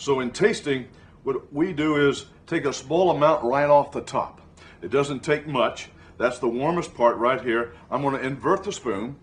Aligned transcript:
So 0.00 0.20
in 0.20 0.30
tasting, 0.30 0.88
what 1.24 1.52
we 1.52 1.74
do 1.74 2.08
is 2.08 2.24
take 2.46 2.64
a 2.64 2.72
small 2.72 3.10
amount 3.10 3.44
right 3.44 3.68
off 3.68 3.92
the 3.92 4.00
top. 4.00 4.40
It 4.80 4.90
doesn't 4.90 5.20
take 5.20 5.46
much. 5.46 5.90
That's 6.16 6.38
the 6.38 6.48
warmest 6.48 6.94
part 6.94 7.18
right 7.18 7.38
here. 7.38 7.74
I'm 7.90 8.00
going 8.00 8.18
to 8.18 8.26
invert 8.26 8.64
the 8.64 8.72
spoon. 8.72 9.16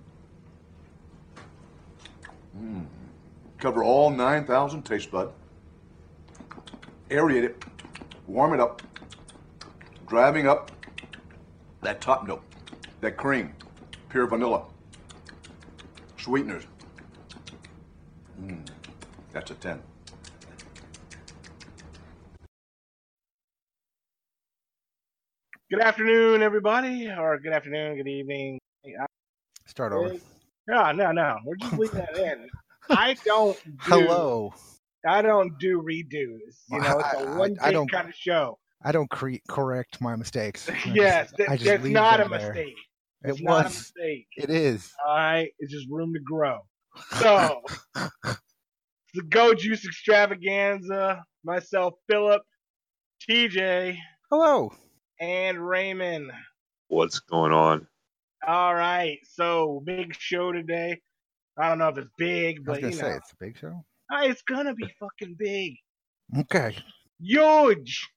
Mm. 2.56 2.86
Cover 3.58 3.84
all 3.84 4.12
9,000 4.12 4.84
taste 4.84 5.10
bud. 5.10 5.34
Aerate 7.10 7.44
it. 7.44 7.66
Warm 8.28 8.54
it 8.54 8.60
up. 8.60 8.84
Driving 10.08 10.48
up 10.48 10.72
that 11.82 12.02
top 12.02 12.28
note, 12.28 12.44
that 13.02 13.18
cream, 13.18 13.52
pure 14.10 14.28
vanilla, 14.28 14.64
sweeteners. 16.20 16.66
Mm. 18.40 18.68
That's 19.34 19.50
a 19.50 19.56
10. 19.56 19.82
Good 25.70 25.82
afternoon, 25.82 26.42
everybody, 26.42 27.10
or 27.10 27.38
good 27.40 27.52
afternoon, 27.52 27.98
good 27.98 28.08
evening. 28.08 28.60
Start 29.66 29.92
over. 29.92 30.16
No, 30.68 30.92
no, 30.92 31.12
no. 31.12 31.38
We're 31.46 31.56
just 31.56 31.74
oh 31.74 31.78
leaving 31.78 32.00
that 32.00 32.18
in. 32.18 32.48
I 32.90 33.16
don't. 33.26 33.58
Do, 33.66 33.72
Hello. 33.80 34.54
I 35.06 35.22
don't 35.22 35.58
do 35.60 35.82
redos. 35.82 36.40
You 36.70 36.80
know, 36.82 37.00
it's 37.00 37.08
I- 37.16 37.22
a 37.22 37.26
I- 37.34 37.38
one 37.38 37.58
I 37.62 37.66
take 37.66 37.74
don't- 37.74 37.92
kind 37.92 38.08
of 38.10 38.16
show. 38.16 38.58
I 38.84 38.92
don't 38.92 39.10
cre- 39.10 39.36
correct 39.50 40.00
my 40.02 40.16
mistakes. 40.16 40.70
I 40.86 40.92
yes, 40.94 41.34
I 41.50 41.58
just 41.58 41.66
that's 41.66 41.84
not 41.86 42.20
a 42.26 42.30
there. 42.30 42.40
mistake. 42.54 42.76
It 43.24 43.30
It's 43.32 43.42
not 43.42 43.62
a 43.66 43.70
mistake. 43.70 44.28
It 44.38 44.50
is. 44.52 44.94
All 45.06 45.16
right, 45.16 45.50
it's 45.60 45.72
just 45.74 45.88
room 45.90 46.14
to 46.14 46.20
grow. 46.20 46.60
So, 47.20 47.62
the 47.96 49.22
Go 49.30 49.54
Juice 49.54 49.84
Extravaganza. 49.86 51.24
Myself, 51.44 51.94
Philip, 52.10 52.42
TJ, 53.30 53.98
Hello. 54.30 54.72
And 55.20 55.68
Raymond. 55.68 56.32
what's 56.90 57.20
going 57.20 57.52
on. 57.54 57.88
All 58.48 58.74
right, 58.76 59.20
so 59.24 59.82
big 59.86 60.16
show 60.18 60.52
today. 60.52 61.02
I 61.58 61.70
don't 61.70 61.80
know 61.80 61.88
if 61.90 61.98
it's 61.98 62.10
big, 62.18 62.58
I 62.58 62.60
was 62.60 62.66
but 62.66 62.82
gonna 62.82 62.94
you 62.94 63.00
say 63.00 63.10
know, 63.10 63.16
it's 63.16 63.32
a 63.32 63.36
big 63.40 63.58
show. 63.58 63.84
uh, 64.14 64.22
it's 64.24 64.42
gonna 64.44 64.74
be 64.76 64.88
fucking 65.00 65.36
big, 65.38 65.74
Okay. 66.40 66.76
huge. 67.20 68.08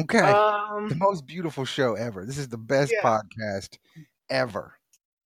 Okay. 0.00 0.18
the 0.20 0.36
Um, 0.36 0.92
most 0.98 1.26
beautiful 1.26 1.64
show 1.64 1.94
ever. 1.94 2.24
This 2.26 2.38
is 2.38 2.48
the 2.48 2.58
best 2.58 2.92
Yeah. 2.92 3.02
podcast 3.02 3.78
ever. 4.30 4.74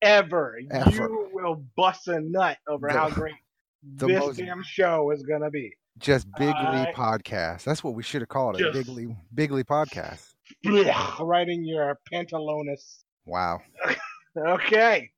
ever. 0.03 0.59
Ever. 0.70 0.91
You 0.91 1.31
will 1.33 1.65
bust 1.77 2.09
a 2.09 2.20
nut 2.20 2.59
over 2.69 2.89
The- 2.89 2.92
how 2.94 3.09
great 3.11 3.34
the 3.97 4.06
this 4.09 4.19
most- 4.20 4.37
damn 4.39 4.62
show 4.62 5.11
is 5.12 5.22
gonna 5.22 5.50
be. 5.50 5.75
Just 5.98 6.27
Bigly 6.39 6.53
I- 6.55 6.84
Lee 6.87 6.92
podcast. 6.92 7.65
That's 7.65 7.83
what 7.84 7.94
we 7.94 8.03
should 8.03 8.20
have 8.22 8.28
called 8.28 8.56
it. 8.56 8.72
Just- 8.72 8.75
Bigly 8.89 9.06
Lee 9.06 9.17
Big 9.34 9.50
Lee 9.53 9.62
podcast. 9.62 10.30
Blech, 10.66 11.20
right 11.20 11.48
in 11.48 11.64
your 11.66 11.98
pantalones. 12.12 12.98
Wow. 13.27 13.61
Okay. 14.39 15.11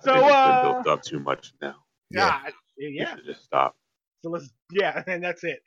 I 0.00 0.04
So 0.04 0.12
think 0.12 0.26
it's 0.28 0.40
been 0.42 0.58
uh, 0.58 0.62
built 0.62 0.86
up 0.86 1.02
too 1.02 1.20
much 1.20 1.52
now. 1.62 1.76
Yeah. 2.10 2.40
yeah, 2.78 2.88
yeah. 3.06 3.16
just 3.26 3.44
stop. 3.44 3.76
So 4.22 4.30
let's 4.30 4.50
yeah, 4.72 5.02
and 5.08 5.22
that's 5.24 5.44
it. 5.44 5.60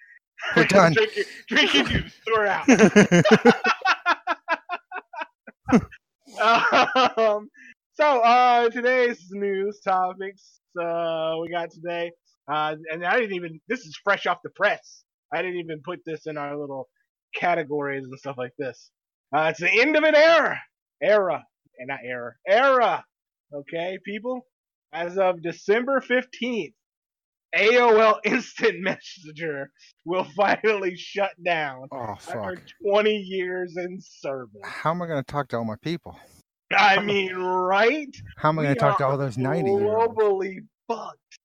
We're 0.56 0.66
done. 0.68 0.94
drink 0.94 1.16
your, 1.16 1.26
drink 1.50 1.72
juice. 1.86 2.14
Throw 2.26 2.44
it 2.44 2.50
out. 2.50 2.70
um, 7.18 7.50
so 7.94 8.22
uh, 8.22 8.70
today's 8.70 9.28
news 9.32 9.80
topics 9.82 10.60
uh, 10.82 11.36
we 11.42 11.50
got 11.50 11.72
today, 11.72 12.12
uh, 12.52 12.76
and 12.92 13.06
I 13.06 13.20
didn't 13.20 13.36
even. 13.36 13.60
This 13.68 13.82
is 13.82 13.98
fresh 14.04 14.28
off 14.28 14.40
the 14.44 14.52
press. 14.52 15.04
I 15.34 15.42
didn't 15.42 15.60
even 15.60 15.82
put 15.86 16.02
this 16.06 16.28
in 16.28 16.38
our 16.38 16.58
little 16.58 16.90
categories 17.36 18.06
and 18.06 18.20
stuff 18.20 18.38
like 18.38 18.54
this. 18.60 18.92
Uh, 19.36 19.50
it's 19.52 19.60
the 19.60 19.82
end 19.82 19.96
of 19.96 20.04
an 20.04 20.16
era, 20.16 20.60
era, 21.02 21.44
and 21.78 21.88
not 21.90 22.00
era, 22.04 22.34
era. 22.48 23.04
Okay, 23.54 23.98
people. 24.06 24.46
As 24.94 25.18
of 25.18 25.42
December 25.42 26.00
fifteenth, 26.00 26.74
AOL 27.56 28.20
Instant 28.26 28.82
Messenger 28.82 29.70
will 30.06 30.26
finally 30.36 30.96
shut 30.96 31.32
down 31.44 31.88
oh 31.92 32.16
after 32.30 32.62
20 32.86 33.12
years 33.12 33.76
in 33.78 34.00
service. 34.02 34.62
How 34.64 34.92
am 34.92 35.02
I 35.02 35.08
gonna 35.08 35.24
talk 35.24 35.50
to 35.50 35.58
all 35.58 35.66
my 35.66 35.76
people? 35.82 36.18
I 36.76 37.02
mean, 37.02 37.34
right? 37.36 38.14
How 38.38 38.50
am 38.50 38.60
I 38.60 38.64
gonna 38.64 38.76
talk 38.76 38.98
to 39.00 39.06
all 39.06 39.18
those 39.18 39.38
ninety? 39.38 39.72
Globally 39.72 40.58
fucked. 40.88 41.40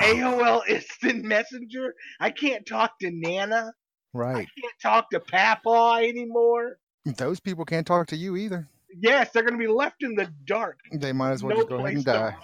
AOL 0.00 0.62
Instant 0.68 1.24
Messenger. 1.24 1.94
I 2.20 2.30
can't 2.30 2.66
talk 2.66 2.98
to 3.00 3.10
Nana. 3.12 3.72
Right. 4.14 4.36
I 4.36 4.46
can't 4.60 4.74
talk 4.82 5.10
to 5.10 5.20
Papa 5.20 5.98
anymore. 6.02 6.78
Those 7.16 7.40
people 7.40 7.64
can't 7.64 7.86
talk 7.86 8.08
to 8.08 8.16
you 8.16 8.36
either. 8.36 8.68
Yes, 9.00 9.30
they're 9.32 9.42
gonna 9.42 9.58
be 9.58 9.66
left 9.66 10.02
in 10.02 10.14
the 10.14 10.28
dark. 10.44 10.78
They 10.92 11.12
might 11.12 11.32
as 11.32 11.42
well 11.42 11.56
no 11.56 11.62
just 11.62 11.68
go 11.68 11.76
ahead 11.78 11.94
and 11.94 12.04
die. 12.04 12.36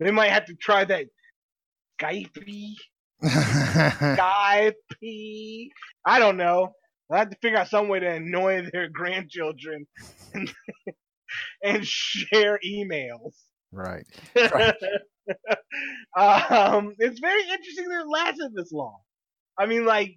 They 0.00 0.10
might 0.10 0.30
have 0.30 0.46
to 0.46 0.54
try 0.54 0.84
that 0.84 1.06
Skype. 2.00 2.76
Skype. 3.24 4.74
I 6.04 6.18
don't 6.18 6.36
know. 6.36 6.74
I 7.10 7.18
have 7.18 7.30
to 7.30 7.36
figure 7.40 7.58
out 7.58 7.68
some 7.68 7.88
way 7.88 8.00
to 8.00 8.08
annoy 8.08 8.68
their 8.72 8.88
grandchildren 8.88 9.86
and, 10.32 10.52
and 11.62 11.86
share 11.86 12.58
emails. 12.64 13.34
right. 13.72 14.06
um, 16.16 16.94
it's 16.98 17.20
very 17.20 17.42
interesting 17.42 17.88
that 17.88 18.02
it 18.02 18.08
lasted 18.08 18.52
this 18.54 18.72
long. 18.72 18.98
I 19.58 19.66
mean, 19.66 19.84
like, 19.84 20.16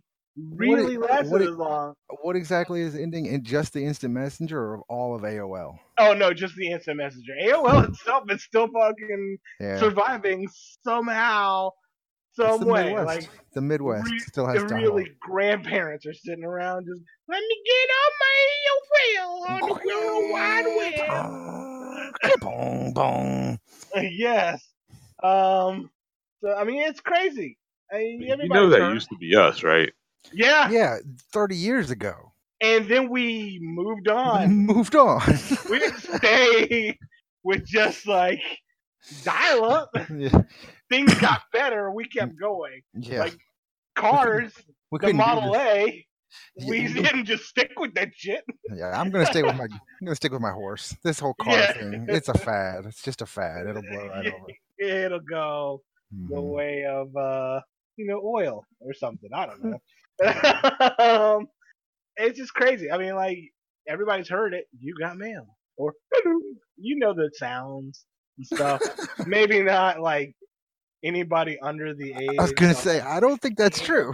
really 0.56 0.98
What- 0.98 1.10
lasted 1.10 1.32
what- 1.32 1.40
this 1.42 1.50
long. 1.52 1.94
What 2.22 2.36
exactly 2.36 2.82
is 2.82 2.96
ending 2.96 3.26
in 3.26 3.44
just 3.44 3.74
the 3.74 3.84
instant 3.86 4.14
messenger 4.14 4.60
or 4.60 4.74
of 4.76 4.82
all 4.90 5.16
of 5.16 5.22
AOL? 5.24 5.80
Oh 5.98 6.14
no, 6.14 6.34
just 6.34 6.56
the 6.56 6.72
instant 6.72 6.98
messenger. 6.98 7.34
AOL 7.44 7.84
itself 7.90 8.24
is 8.30 8.44
still 8.44 8.68
fucking 8.68 9.38
Yeah. 9.60 9.78
surviving 9.80 10.48
somehow, 10.84 11.70
It's 12.30 12.38
some 12.38 12.60
the 12.62 12.66
way. 12.68 12.86
Midwest. 12.94 13.08
Like 13.08 13.30
the 13.54 13.62
Midwest 13.62 14.12
re- 14.12 14.20
still 14.20 14.46
has 14.48 14.62
the 14.62 14.68
dial-up. 14.68 14.82
really 14.84 15.12
grandparents 15.20 16.06
are 16.06 16.14
sitting 16.14 16.44
around 16.44 16.86
just 16.88 17.02
let 17.28 17.40
me 17.42 17.56
get 17.66 17.90
on 18.02 18.12
my 18.20 18.38
AOL 19.18 19.50
on 19.50 19.60
the 19.60 19.74
World 19.86 20.32
Wide 20.32 20.66
Web. 22.22 22.42
Boom, 22.42 22.94
boom. 22.94 23.58
yes. 24.12 24.64
Um. 25.24 25.90
So 26.44 26.54
I 26.54 26.64
mean, 26.64 26.84
it's 26.84 27.02
crazy. 27.02 27.58
I 27.92 27.98
mean, 27.98 28.22
You 28.22 28.50
know 28.50 28.70
that 28.70 28.80
heard- 28.82 28.94
used 28.94 29.10
to 29.10 29.16
be 29.18 29.36
us, 29.36 29.64
right? 29.64 29.92
Yeah. 30.34 30.70
Yeah, 30.70 30.98
30 31.32 31.56
years 31.56 31.92
ago. 31.92 32.34
And 32.62 32.88
then 32.88 33.10
we 33.10 33.60
moved 33.62 34.08
on. 34.08 34.50
Moved 34.66 34.96
on. 34.96 35.22
we 35.70 35.80
didn't 35.80 36.00
stay 36.00 36.98
with 37.44 37.66
just 37.66 38.08
like 38.08 38.42
dial 39.24 39.66
up. 39.66 39.90
yeah. 40.16 40.42
Things 40.90 41.14
got 41.16 41.42
better. 41.54 41.92
We 41.92 42.08
kept 42.08 42.40
going. 42.40 42.82
yeah. 42.96 43.20
Like 43.26 43.38
cars, 43.96 44.52
we 44.92 45.00
the 45.00 45.14
Model. 45.14 45.56
A. 45.56 46.06
We 46.68 46.82
Yeah. 46.82 46.94
didn't 47.04 47.26
just 47.26 47.44
stick 47.46 47.72
with 47.78 47.94
that 47.94 48.10
shit. 48.16 48.44
Yeah, 48.76 49.00
I'm 49.00 49.12
gonna 49.12 49.26
stay 49.28 49.44
with 49.44 49.56
my. 49.56 49.66
I'm 49.66 49.80
gonna 50.06 50.16
stick 50.16 50.32
with 50.32 50.42
my 50.42 50.52
horse. 50.52 50.96
This 51.04 51.20
whole 51.20 51.34
car 51.36 51.54
Yeah. 51.54 51.74
thing, 51.74 52.06
it's 52.10 52.28
a 52.30 52.34
fad. 52.34 52.86
It's 52.86 53.02
just 53.04 53.22
a 53.22 53.26
fad. 53.26 53.68
It'll 53.68 53.82
blow 53.84 54.08
right 54.08 54.34
over. 54.34 54.46
It'll 55.06 55.20
go 55.20 55.82
the 56.12 56.36
Mhm. 56.36 56.44
way 56.44 56.86
of 56.86 57.16
uh, 57.16 57.62
you 57.98 58.08
know, 58.08 58.22
oil 58.26 58.66
or 58.80 58.94
something. 58.94 59.30
I 59.34 59.46
don't 59.46 59.64
know. 59.64 59.80
Um, 61.00 61.48
it's 62.18 62.38
just 62.38 62.54
crazy. 62.54 62.92
I 62.92 62.98
mean, 62.98 63.16
like 63.16 63.40
everybody's 63.88 64.30
heard 64.30 64.54
it. 64.54 64.66
You 64.80 64.96
got 65.00 65.18
mail, 65.18 65.46
or 65.78 65.94
you 66.78 66.98
know 66.98 67.14
the 67.14 67.30
sounds 67.36 68.06
and 68.38 68.46
stuff. 68.46 68.82
Maybe 69.28 69.62
not 69.64 70.00
like 70.00 70.34
anybody 71.04 71.60
under 71.62 71.94
the 71.94 72.14
age. 72.14 72.30
I 72.40 72.42
was 72.44 72.54
gonna 72.54 72.72
of 72.72 72.78
say, 72.78 73.00
I 73.02 73.20
don't 73.20 73.42
think 73.42 73.58
that's 73.58 73.80
true. 73.82 74.14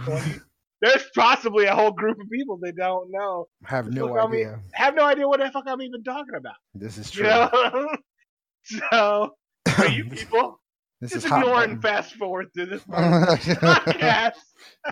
There's 0.82 1.04
possibly 1.14 1.64
a 1.64 1.74
whole 1.74 1.92
group 1.92 2.18
of 2.20 2.28
people 2.30 2.58
that 2.62 2.76
don't 2.76 3.10
know. 3.10 3.46
Have 3.64 3.90
no 3.90 4.06
Look, 4.06 4.18
I 4.18 4.26
mean, 4.26 4.34
idea. 4.40 4.60
Have 4.72 4.94
no 4.94 5.04
idea 5.06 5.26
what 5.26 5.40
the 5.40 5.50
fuck 5.50 5.64
I'm 5.66 5.80
even 5.80 6.02
talking 6.02 6.34
about. 6.36 6.56
This 6.74 6.98
is 6.98 7.14
You 7.14 7.22
true. 7.22 7.30
know? 7.30 7.96
so 8.90 9.34
for 9.74 9.86
you 9.86 10.04
people, 10.04 10.60
this 11.04 11.12
just 11.12 11.26
is 11.26 11.32
ignore 11.32 11.62
and 11.62 11.82
fast 11.82 12.14
forward 12.14 12.48
through 12.54 12.66
this 12.66 12.82
podcast. 12.88 14.32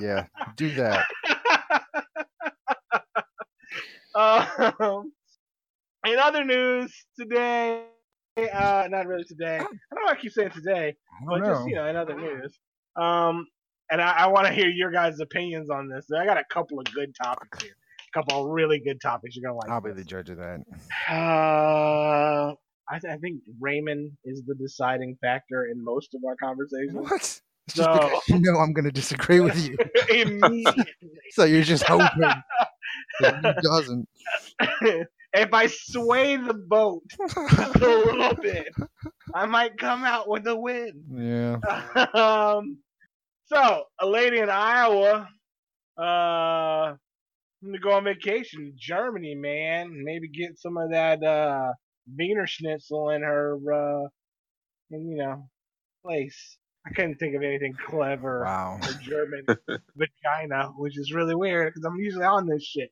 yeah, 0.01 0.27
do 0.57 0.71
that. 0.75 1.07
um, 4.79 5.13
in 6.07 6.19
other 6.19 6.45
news 6.45 6.93
today, 7.19 7.85
uh, 8.37 8.89
not 8.91 9.07
really 9.07 9.25
today. 9.25 9.57
I 9.57 9.61
don't 9.61 9.73
know 9.95 10.03
why 10.03 10.13
I 10.13 10.17
keep 10.17 10.33
saying 10.33 10.51
today, 10.51 10.95
but 11.27 11.39
don't 11.39 11.47
just 11.47 11.61
know. 11.63 11.67
you 11.67 11.75
know, 11.77 11.87
in 11.87 11.97
other 11.97 12.15
news. 12.15 12.59
Um, 12.97 13.47
and 13.91 14.01
I, 14.01 14.25
I 14.25 14.27
want 14.27 14.47
to 14.47 14.53
hear 14.53 14.69
your 14.69 14.91
guys' 14.91 15.21
opinions 15.21 15.71
on 15.71 15.89
this. 15.89 16.07
I 16.15 16.27
got 16.27 16.37
a 16.37 16.45
couple 16.51 16.79
of 16.79 16.87
good 16.93 17.15
topics 17.15 17.63
here. 17.63 17.73
A 17.73 18.19
couple 18.19 18.45
of 18.45 18.51
really 18.51 18.81
good 18.81 19.01
topics 19.01 19.35
you're 19.35 19.49
gonna 19.49 19.59
like. 19.59 19.71
I'll 19.71 19.81
be 19.81 19.93
the 19.93 20.05
judge 20.05 20.29
of 20.29 20.37
that. 20.37 20.61
Uh, 21.09 22.55
I, 22.91 22.99
th- 22.99 23.13
I 23.13 23.17
think 23.19 23.41
Raymond 23.61 24.13
is 24.25 24.43
the 24.47 24.55
deciding 24.55 25.17
factor 25.21 25.67
in 25.67 25.83
most 25.83 26.15
of 26.15 26.21
our 26.27 26.37
conversations. 26.37 26.95
What? 26.95 27.41
It's 27.69 27.77
just 27.77 27.77
So- 27.77 27.93
because 27.95 28.23
you 28.29 28.41
know 28.41 28.59
I'm 28.59 28.73
going 28.73 28.85
to 28.87 28.93
disagree 28.93 29.41
with 29.41 29.57
you. 29.59 29.77
Immediately. 30.11 30.85
So 31.31 31.45
you're 31.45 31.63
just 31.63 31.85
hoping 31.85 32.07
that 32.21 32.43
he 33.21 33.53
doesn't. 33.63 34.07
if 35.33 35.55
I 35.55 35.67
sway 35.69 36.37
the 36.37 36.53
boat 36.55 37.03
a 37.37 37.81
little 37.81 38.35
bit, 38.35 38.69
I 39.35 39.47
might 39.47 39.79
come 39.79 40.05
out 40.05 40.29
with 40.29 40.47
a 40.47 40.55
win. 40.55 41.03
yeah. 41.15 41.57
um, 42.13 42.79
so 43.47 43.85
a 44.01 44.07
lady 44.07 44.39
in 44.41 44.51
Iowa, 44.51 45.27
uh, 45.97 46.95
to 47.65 47.79
go 47.79 47.93
on 47.93 48.05
vacation 48.05 48.67
to 48.67 48.73
Germany, 48.77 49.35
man. 49.35 49.91
Maybe 50.05 50.29
get 50.29 50.59
some 50.59 50.77
of 50.77 50.91
that 50.91 51.23
uh 51.23 51.73
Wiener 52.17 52.47
Schnitzel 52.47 53.11
in 53.11 53.23
her, 53.23 53.57
uh, 53.73 54.09
in, 54.91 55.11
you 55.11 55.19
know, 55.19 55.49
place. 56.05 56.59
I 56.87 56.91
couldn't 56.91 57.17
think 57.17 57.37
of 57.37 57.43
anything 57.43 57.75
clever 57.87 58.43
Wow. 58.45 58.81
for 58.83 58.93
German 59.03 59.47
vagina, 59.95 60.73
which 60.77 60.99
is 60.99 61.13
really 61.13 61.35
weird 61.35 61.73
because 61.73 61.85
I'm 61.85 61.97
usually 61.97 62.25
on 62.25 62.47
this 62.47 62.65
shit. 62.65 62.91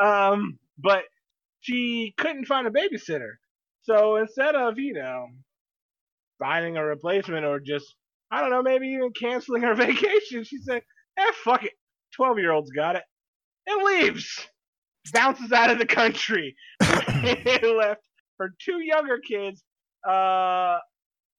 Um, 0.00 0.58
but 0.78 1.04
she 1.60 2.12
couldn't 2.18 2.46
find 2.46 2.66
a 2.66 2.70
babysitter, 2.70 3.34
so 3.82 4.16
instead 4.16 4.54
of 4.54 4.78
you 4.78 4.92
know 4.94 5.28
finding 6.38 6.76
a 6.76 6.84
replacement 6.84 7.44
or 7.46 7.60
just 7.60 7.94
I 8.30 8.40
don't 8.40 8.50
know 8.50 8.62
maybe 8.62 8.88
even 8.88 9.12
canceling 9.12 9.62
her 9.62 9.74
vacation, 9.76 10.44
she 10.44 10.58
said, 10.58 10.82
"Eh, 11.18 11.32
fuck 11.44 11.64
it, 11.64 11.72
twelve 12.14 12.38
year 12.38 12.52
old's 12.52 12.70
got 12.70 12.96
it," 12.96 13.04
and 13.66 13.82
leaves, 13.82 14.46
bounces 15.12 15.52
out 15.52 15.70
of 15.70 15.78
the 15.78 15.86
country, 15.86 16.54
left 16.80 18.02
her 18.42 18.54
two 18.58 18.80
younger 18.80 19.18
kids, 19.18 19.62
uh, 20.08 20.78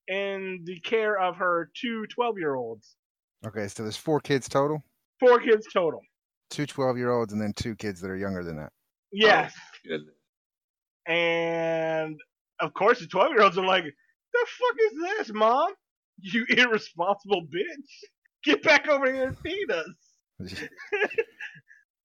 in 0.07 0.61
the 0.65 0.79
care 0.81 1.19
of 1.19 1.37
her 1.37 1.69
two 1.79 2.05
12 2.07 2.37
year 2.37 2.55
olds. 2.55 2.95
Okay, 3.45 3.67
so 3.67 3.83
there's 3.83 3.97
four 3.97 4.19
kids 4.19 4.47
total. 4.47 4.83
Four 5.19 5.39
kids 5.39 5.67
total. 5.71 6.01
Two 6.49 6.65
12 6.65 6.97
year 6.97 7.11
olds 7.11 7.33
and 7.33 7.41
then 7.41 7.53
two 7.53 7.75
kids 7.75 7.99
that 8.01 8.09
are 8.09 8.17
younger 8.17 8.43
than 8.43 8.57
that. 8.57 8.71
Yes. 9.11 9.53
Goodness. 9.85 10.15
And 11.07 12.19
of 12.59 12.73
course, 12.73 12.99
the 12.99 13.07
12 13.07 13.31
year 13.31 13.43
olds 13.43 13.57
are 13.57 13.65
like, 13.65 13.83
the 13.83 14.47
fuck 14.47 14.77
is 14.79 15.27
this, 15.27 15.33
mom? 15.33 15.71
You 16.19 16.45
irresponsible 16.49 17.43
bitch. 17.43 18.09
Get 18.43 18.63
back 18.63 18.87
over 18.87 19.11
here 19.11 19.27
and 19.27 19.37
feed 19.39 19.71
us. 19.71 20.59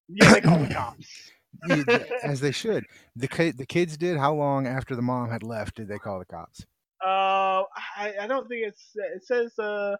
Yeah, 0.08 0.32
they 0.32 0.40
call 0.40 0.58
the 0.58 0.72
cops. 0.72 1.30
As 2.22 2.40
they 2.40 2.52
should. 2.52 2.84
The 3.16 3.54
the 3.56 3.66
kids 3.66 3.96
did. 3.96 4.16
How 4.16 4.34
long 4.34 4.66
after 4.66 4.94
the 4.94 5.02
mom 5.02 5.30
had 5.30 5.42
left 5.42 5.76
did 5.76 5.88
they 5.88 5.98
call 5.98 6.18
the 6.18 6.24
cops? 6.24 6.64
Uh, 7.04 7.62
I, 7.96 8.14
I 8.22 8.26
don't 8.26 8.48
think 8.48 8.66
it's, 8.66 8.90
it 9.14 9.24
says, 9.24 9.52
uh, 9.58 9.94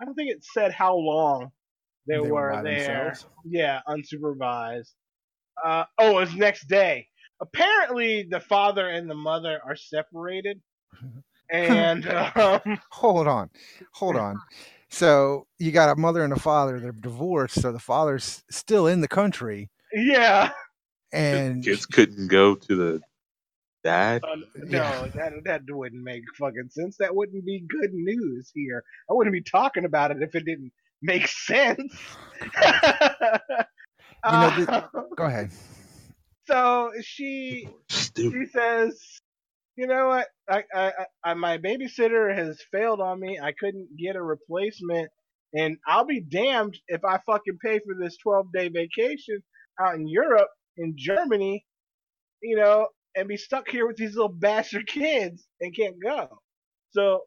I 0.00 0.04
don't 0.04 0.14
think 0.14 0.30
it 0.30 0.44
said 0.44 0.72
how 0.72 0.96
long 0.96 1.50
they, 2.08 2.14
They 2.14 2.30
were 2.30 2.50
by 2.50 2.62
there. 2.62 2.74
themselves? 3.04 3.26
Yeah, 3.44 3.80
unsupervised. 3.88 4.90
Uh, 5.64 5.84
oh, 5.98 6.18
it's 6.18 6.34
next 6.34 6.66
day. 6.68 7.06
Apparently, 7.40 8.26
the 8.28 8.40
father 8.40 8.88
and 8.88 9.08
the 9.08 9.14
mother 9.14 9.60
are 9.64 9.76
separated, 9.76 10.60
and 11.50 12.06
um, 12.36 12.78
Hold 12.90 13.28
on, 13.28 13.50
hold 13.92 14.16
on. 14.16 14.38
So 14.88 15.46
you 15.58 15.72
got 15.72 15.90
a 15.96 16.00
mother 16.00 16.22
and 16.24 16.32
a 16.32 16.38
father. 16.38 16.80
They're 16.80 16.92
divorced, 16.92 17.60
so 17.60 17.70
the 17.72 17.78
father's 17.78 18.42
still 18.50 18.86
in 18.86 19.00
the 19.00 19.08
country, 19.08 19.70
yeah, 19.92 20.50
and 21.14 21.64
Kids 21.64 21.86
couldn't 21.86 22.28
go 22.28 22.54
to 22.56 22.74
the 22.76 23.00
dad. 23.84 24.22
uh, 24.24 24.36
no, 24.56 24.78
Yeah. 24.78 25.06
that 25.14 25.32
that 25.44 25.60
wouldn't 25.68 26.02
make 26.02 26.22
fucking 26.38 26.68
sense. 26.70 26.96
That 26.98 27.14
wouldn't 27.14 27.44
be 27.44 27.60
good 27.68 27.92
news 27.92 28.50
here. 28.54 28.82
I 29.10 29.14
wouldn't 29.14 29.32
be 29.34 29.42
talking 29.42 29.84
about 29.84 30.10
it 30.10 30.18
if 30.22 30.34
it 30.34 30.44
didn't 30.44 30.72
make 31.02 31.28
sense. 31.28 31.94
You 34.26 34.32
know, 34.32 34.50
the- 34.56 34.72
Uh, 34.72 35.02
go 35.16 35.24
ahead. 35.24 35.50
so 36.46 36.92
she 37.02 37.68
Stupid. 37.90 38.32
she 38.46 38.52
says, 38.52 39.20
"You 39.76 39.86
know 39.86 40.06
what? 40.08 40.28
I, 40.48 40.64
I, 40.74 40.86
I, 40.86 40.92
I, 41.24 41.34
my 41.34 41.58
babysitter 41.58 42.34
has 42.34 42.58
failed 42.72 43.00
on 43.02 43.20
me. 43.20 43.38
I 43.42 43.52
couldn't 43.52 43.88
get 43.98 44.16
a 44.16 44.22
replacement, 44.22 45.10
and 45.52 45.76
I'll 45.86 46.06
be 46.06 46.20
damned 46.22 46.78
if 46.88 47.04
I 47.04 47.18
fucking 47.26 47.58
pay 47.62 47.80
for 47.80 47.94
this 48.00 48.16
12 48.22 48.46
day 48.54 48.68
vacation 48.68 49.42
out 49.78 49.96
in 49.96 50.08
Europe, 50.08 50.48
in 50.76 50.94
Germany, 50.96 51.64
you 52.42 52.56
know, 52.56 52.88
and 53.14 53.28
be 53.28 53.36
stuck 53.36 53.68
here 53.68 53.86
with 53.86 53.96
these 53.96 54.14
little 54.14 54.28
bastard 54.28 54.86
kids 54.86 55.46
and 55.60 55.74
can't 55.74 55.96
go. 56.02 56.28
So, 56.90 57.22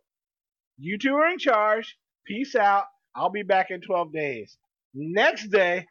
you 0.77 0.97
two 0.97 1.15
are 1.15 1.29
in 1.29 1.39
charge. 1.39 1.97
Peace 2.25 2.55
out. 2.55 2.85
I'll 3.15 3.29
be 3.31 3.43
back 3.43 3.67
in 3.71 3.81
12 3.81 4.13
days. 4.13 4.57
Next 4.93 5.47
day." 5.47 5.85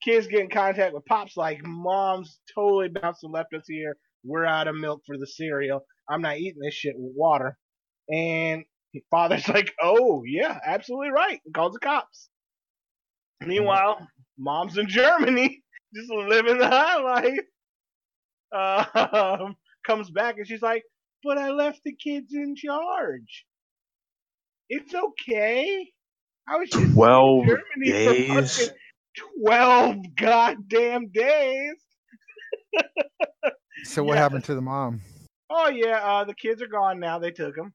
Kids 0.00 0.28
get 0.28 0.42
in 0.42 0.48
contact 0.48 0.94
with 0.94 1.04
pops 1.06 1.36
like, 1.36 1.58
"Mom's 1.64 2.38
totally 2.54 2.88
bounced 2.88 3.24
and 3.24 3.32
left 3.32 3.52
us 3.52 3.64
here 3.66 3.96
we're 4.24 4.44
out 4.44 4.68
of 4.68 4.76
milk 4.76 5.02
for 5.06 5.16
the 5.16 5.26
cereal. 5.26 5.84
I'm 6.08 6.22
not 6.22 6.38
eating 6.38 6.60
this 6.62 6.74
shit 6.74 6.94
with 6.96 7.12
water. 7.16 7.56
And 8.08 8.64
father's 9.10 9.48
like, 9.48 9.72
oh, 9.82 10.22
yeah, 10.26 10.58
absolutely 10.64 11.10
right. 11.10 11.40
And 11.44 11.54
calls 11.54 11.72
the 11.72 11.80
cops. 11.80 12.28
Mm-hmm. 13.42 13.50
Meanwhile, 13.50 14.06
mom's 14.38 14.78
in 14.78 14.88
Germany, 14.88 15.62
just 15.94 16.10
living 16.10 16.58
the 16.58 16.68
high 16.68 16.98
life. 17.00 17.40
Um, 18.50 19.56
comes 19.86 20.10
back 20.10 20.36
and 20.38 20.46
she's 20.46 20.62
like, 20.62 20.82
but 21.22 21.38
I 21.38 21.50
left 21.50 21.80
the 21.84 21.94
kids 21.94 22.32
in 22.34 22.54
charge. 22.56 23.44
It's 24.68 24.94
okay. 24.94 25.88
I 26.48 26.56
was 26.56 26.70
just 26.70 26.84
in 26.84 26.92
12 26.94 27.44
Germany 27.46 27.60
for 27.84 27.92
days? 27.92 28.56
fucking 28.58 28.74
12 29.44 29.96
goddamn 30.16 31.08
days. 31.08 31.74
So 33.84 34.02
what 34.04 34.14
Yeah. 34.14 34.20
happened 34.22 34.44
to 34.44 34.54
the 34.54 34.60
mom? 34.60 35.00
Oh 35.50 35.68
yeah, 35.68 35.98
uh, 36.04 36.24
the 36.24 36.34
kids 36.34 36.60
are 36.62 36.66
gone 36.66 37.00
now. 37.00 37.18
They 37.18 37.30
took 37.30 37.54
them. 37.56 37.72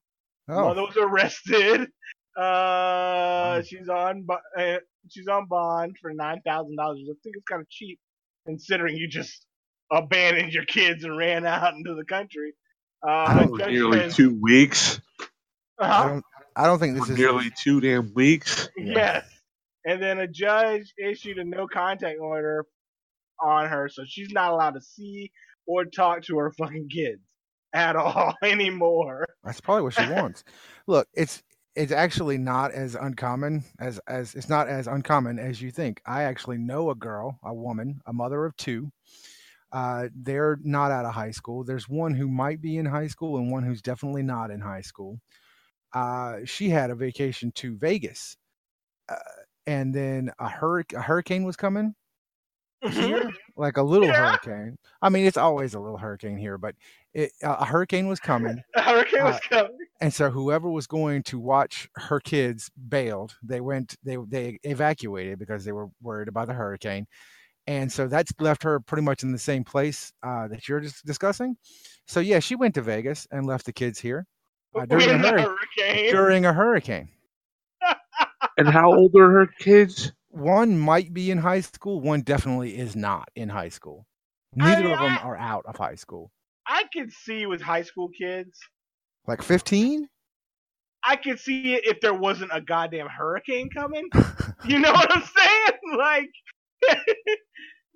Oh, 0.48 0.62
Mother 0.66 0.82
was 0.84 0.98
arrested. 0.98 1.90
Uh, 2.36 3.62
she's 3.64 3.90
on 3.90 4.24
bu- 4.24 4.62
uh, 4.62 4.78
she's 5.10 5.28
on 5.28 5.46
bond 5.48 5.96
for 6.02 6.12
nine 6.14 6.42
thousand 6.46 6.76
dollars. 6.76 7.00
I 7.04 7.14
think 7.24 7.36
it's 7.36 7.46
kind 7.50 7.62
of 7.62 7.70
cheap 7.70 8.00
considering 8.46 8.96
you 8.98 9.08
just 9.08 9.46
abandoned 9.92 10.52
your 10.54 10.66
kids 10.66 11.04
and 11.04 11.16
ran 11.18 11.46
out 11.46 11.74
into 11.76 11.96
the 11.96 12.06
country. 12.06 12.54
Uh, 13.06 13.10
I 13.10 13.68
Nearly 13.70 14.00
says- 14.00 14.16
two 14.16 14.40
weeks. 14.42 15.00
I 15.80 15.86
Uh-huh. 15.86 16.08
don't. 16.10 16.26
I 16.56 16.66
don't 16.68 16.80
think 16.80 16.96
this 17.00 17.10
is. 17.10 17.18
Nearly 17.18 17.52
two 17.64 17.82
damn 17.82 18.14
weeks. 18.14 18.70
Yes. 18.78 19.26
And 19.86 20.02
then 20.02 20.20
a 20.20 20.28
judge 20.28 20.94
issued 20.98 21.38
a 21.40 21.44
no 21.44 21.68
contact 21.68 22.20
order 22.20 22.66
on 23.44 23.68
her, 23.68 23.90
so 23.90 24.04
she's 24.06 24.32
not 24.32 24.52
allowed 24.54 24.76
to 24.76 24.82
see 24.82 25.32
or 25.68 25.84
talk 25.86 26.22
to 26.24 26.38
her 26.38 26.52
fucking 26.52 26.88
kids 26.90 27.22
at 27.74 27.96
all 27.96 28.34
anymore. 28.44 29.26
That's 29.44 29.60
probably 29.60 29.84
what 29.84 29.94
she 29.96 30.06
wants. 30.10 30.44
Look, 30.88 31.08
it's 31.14 31.44
it's 31.76 31.92
actually 31.92 32.38
not 32.38 32.72
as 32.72 32.96
uncommon 32.96 33.64
as 33.80 34.00
as 34.08 34.36
it's 34.36 34.50
not 34.50 34.68
as 34.68 34.88
uncommon 34.88 35.40
as 35.40 35.62
you 35.62 35.72
think. 35.72 36.02
I 36.06 36.24
actually 36.24 36.58
know 36.58 36.90
a 36.92 36.96
girl, 36.96 37.40
a 37.44 37.54
woman, 37.54 38.02
a 38.06 38.14
mother 38.14 38.46
of 38.46 38.56
two. 38.58 38.92
Uh, 39.72 40.10
they're 40.16 40.60
not 40.62 40.92
out 40.92 41.06
of 41.06 41.14
high 41.14 41.32
school. 41.32 41.64
There's 41.64 41.90
one 41.90 42.14
who 42.14 42.28
might 42.28 42.62
be 42.62 42.78
in 42.78 42.86
high 42.86 43.08
school 43.08 43.38
and 43.38 43.52
one 43.52 43.64
who's 43.64 43.82
definitely 43.82 44.22
not 44.22 44.52
in 44.52 44.62
high 44.62 44.82
school. 44.82 45.20
Uh, 45.94 46.40
she 46.46 46.70
had 46.70 46.92
a 46.92 46.96
vacation 46.96 47.52
to 47.54 47.76
Vegas, 47.78 48.38
uh, 49.10 49.16
and 49.66 49.94
then 49.94 50.32
a, 50.40 50.48
hurric- 50.48 50.94
a 50.94 51.02
hurricane 51.02 51.44
was 51.44 51.56
coming 51.56 51.96
here, 52.92 53.30
like 53.56 53.78
a 53.78 53.84
little 53.84 54.08
Yeah. 54.08 54.30
hurricane. 54.32 54.78
I 55.02 55.10
mean, 55.10 55.26
it's 55.26 55.38
always 55.38 55.74
a 55.74 55.80
little 55.80 55.98
hurricane 55.98 56.38
here, 56.38 56.58
but 56.58 56.76
it, 57.14 57.32
a 57.44 57.66
hurricane 57.66 58.08
was 58.08 58.20
coming. 58.20 58.62
A 58.76 58.82
hurricane 58.82 59.24
was 59.24 59.36
Uh, 59.36 59.40
coming. 59.50 59.78
And 60.02 60.14
so 60.14 60.30
whoever 60.32 60.70
was 60.70 60.88
going 60.88 61.24
to 61.24 61.40
watch 61.40 61.88
her 61.96 62.20
kids 62.20 62.70
bailed. 62.90 63.36
They 63.44 63.62
went 63.62 63.96
they 64.04 64.18
they 64.28 64.60
evacuated 64.64 65.40
because 65.40 65.64
they 65.66 65.72
were 65.72 65.88
worried 66.02 66.28
about 66.28 66.48
the 66.48 66.54
hurricane. 66.54 67.06
And 67.68 67.90
so 67.92 68.08
that's 68.08 68.32
left 68.40 68.64
her 68.64 68.80
pretty 68.82 69.04
much 69.04 69.24
in 69.24 69.32
the 69.32 69.38
same 69.40 69.64
place 69.64 70.12
uh, 70.24 70.48
that 70.50 70.68
you're 70.68 70.82
just 70.82 71.06
discussing. 71.06 71.56
So 72.08 72.20
yeah, 72.20 72.40
she 72.40 72.56
went 72.56 72.74
to 72.76 72.82
Vegas 72.82 73.26
and 73.32 73.46
left 73.46 73.66
the 73.66 73.72
kids 73.74 74.00
here 74.00 74.26
uh, 74.76 74.86
during, 74.88 75.08
a 75.10 75.14
When 75.14 75.22
the 75.22 75.28
hurri- 75.30 75.42
hurricane. 75.78 76.12
during 76.12 76.46
a 76.46 76.54
hurricane. 76.54 77.10
And 78.58 78.68
how 78.68 78.94
old 78.94 79.16
are 79.16 79.32
her 79.32 79.48
kids? 79.60 80.12
One 80.34 80.80
might 80.80 81.14
be 81.14 81.30
in 81.30 81.38
high 81.38 81.62
school, 81.62 82.02
one 82.02 82.22
definitely 82.22 82.76
is 82.78 82.96
not 82.96 83.30
in 83.36 83.50
high 83.50 83.70
school. 83.70 84.08
Neither 84.56 84.86
of 84.92 85.00
them 85.00 85.18
I- 85.20 85.22
are 85.24 85.38
out 85.38 85.66
of 85.68 85.78
high 85.78 85.96
school. 85.96 86.32
I 86.68 86.86
could 86.92 87.12
see 87.12 87.46
with 87.46 87.62
high 87.62 87.84
school 87.84 88.10
kids. 88.20 88.58
Like 89.28 89.42
15? 89.44 90.08
I 91.06 91.18
could 91.18 91.40
see 91.40 91.74
it 91.76 91.86
if 91.86 92.00
there 92.02 92.14
wasn't 92.14 92.52
a 92.54 92.62
goddamn 92.62 93.08
hurricane 93.08 93.70
coming. 93.76 94.10
You 94.66 94.80
know 94.80 94.94
what 94.94 95.12
I'm 95.14 95.22
saying? 95.24 95.80
Like, 95.98 96.30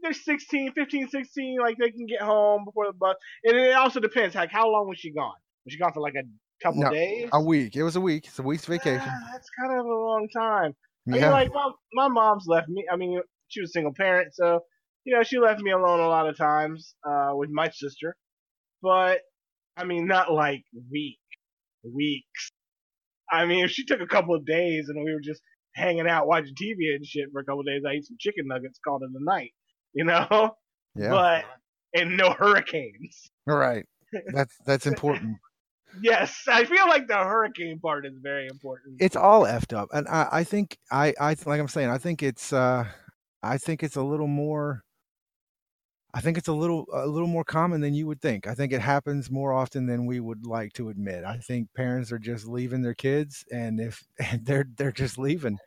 they're 0.01 0.11
16, 0.13 0.73
15, 0.73 1.07
16. 1.09 1.57
Like, 1.61 1.77
they 1.79 1.91
can 1.91 2.05
get 2.05 2.21
home 2.21 2.65
before 2.65 2.85
the 2.87 2.93
bus. 2.93 3.15
And 3.45 3.55
it 3.55 3.73
also 3.73 3.99
depends. 4.01 4.35
Like, 4.35 4.51
how 4.51 4.69
long 4.69 4.87
was 4.89 4.99
she 4.99 5.11
gone? 5.13 5.33
Was 5.65 5.73
she 5.73 5.79
gone 5.79 5.93
for 5.93 6.01
like 6.01 6.15
a 6.15 6.23
couple 6.61 6.81
No, 6.81 6.89
days. 6.91 7.29
A 7.31 7.41
week. 7.41 7.75
It 7.77 7.83
was 7.83 7.95
a 7.95 8.01
week. 8.01 8.25
It's 8.27 8.37
a 8.37 8.43
week's 8.43 8.65
vacation. 8.65 9.01
Ah, 9.09 9.29
that's 9.31 9.47
kind 9.59 9.79
of 9.79 9.85
a 9.85 9.89
long 9.89 10.27
time. 10.35 10.75
I 11.07 11.11
mean, 11.11 11.21
Yeah. 11.21 11.31
like 11.31 11.53
my 11.53 11.71
my 11.93 12.07
mom's 12.07 12.45
left 12.47 12.69
me. 12.69 12.85
I 12.91 12.95
mean, 12.95 13.19
she 13.47 13.61
was 13.61 13.69
a 13.69 13.73
single 13.73 13.93
parent, 13.93 14.33
so 14.33 14.61
you 15.05 15.15
know 15.15 15.23
she 15.23 15.39
left 15.39 15.61
me 15.61 15.71
alone 15.71 15.99
a 15.99 16.07
lot 16.07 16.27
of 16.27 16.37
times 16.37 16.95
uh, 17.07 17.31
with 17.33 17.49
my 17.49 17.69
sister. 17.69 18.15
But 18.81 19.21
I 19.77 19.83
mean, 19.85 20.07
not 20.07 20.31
like 20.31 20.63
week 20.91 21.19
weeks. 21.83 22.51
I 23.31 23.45
mean, 23.45 23.63
if 23.65 23.71
she 23.71 23.85
took 23.85 24.01
a 24.01 24.07
couple 24.07 24.35
of 24.35 24.45
days 24.45 24.89
and 24.89 25.03
we 25.03 25.13
were 25.13 25.21
just 25.21 25.41
hanging 25.75 26.07
out 26.07 26.27
watching 26.27 26.55
TV 26.55 26.95
and 26.95 27.05
shit 27.05 27.29
for 27.31 27.41
a 27.41 27.45
couple 27.45 27.61
of 27.61 27.65
days, 27.65 27.83
I 27.87 27.93
ate 27.93 28.05
some 28.05 28.17
chicken 28.19 28.47
nuggets, 28.47 28.79
called 28.85 29.03
it 29.03 29.09
a 29.13 29.23
night. 29.23 29.51
You 29.93 30.05
know, 30.05 30.55
yeah. 30.95 31.09
but 31.09 31.45
and 31.93 32.17
no 32.17 32.31
hurricanes. 32.31 33.29
All 33.49 33.55
right. 33.57 33.85
That's 34.33 34.55
that's 34.65 34.85
important. 34.93 35.37
Yes, 36.01 36.43
I 36.47 36.65
feel 36.65 36.87
like 36.87 37.07
the 37.07 37.17
hurricane 37.17 37.79
part 37.79 38.05
is 38.05 38.13
very 38.21 38.47
important. 38.47 39.01
It's 39.01 39.15
all 39.15 39.43
effed 39.43 39.75
up, 39.75 39.89
and 39.93 40.07
I, 40.07 40.27
I 40.31 40.43
think 40.43 40.77
I, 40.91 41.13
I 41.19 41.35
like 41.45 41.59
I'm 41.59 41.67
saying 41.67 41.89
I 41.89 41.97
think 41.97 42.23
it's 42.23 42.51
uh 42.53 42.85
I 43.43 43.57
think 43.57 43.83
it's 43.83 43.95
a 43.95 44.01
little 44.03 44.27
more. 44.27 44.83
I 46.13 46.21
think 46.21 46.37
it's 46.37 46.47
a 46.47 46.53
little 46.53 46.85
a 46.93 47.05
little 47.05 47.27
more 47.27 47.43
common 47.43 47.81
than 47.81 47.93
you 47.93 48.07
would 48.07 48.21
think. 48.21 48.47
I 48.47 48.55
think 48.55 48.73
it 48.73 48.81
happens 48.81 49.29
more 49.29 49.53
often 49.53 49.85
than 49.85 50.05
we 50.05 50.19
would 50.19 50.45
like 50.45 50.73
to 50.73 50.89
admit. 50.89 51.23
I 51.23 51.37
think 51.37 51.73
parents 51.75 52.11
are 52.11 52.19
just 52.19 52.47
leaving 52.47 52.81
their 52.81 52.95
kids, 52.95 53.45
and 53.51 53.79
if 53.79 54.03
and 54.19 54.45
they're 54.45 54.65
they're 54.77 54.91
just 54.91 55.17
leaving. 55.17 55.57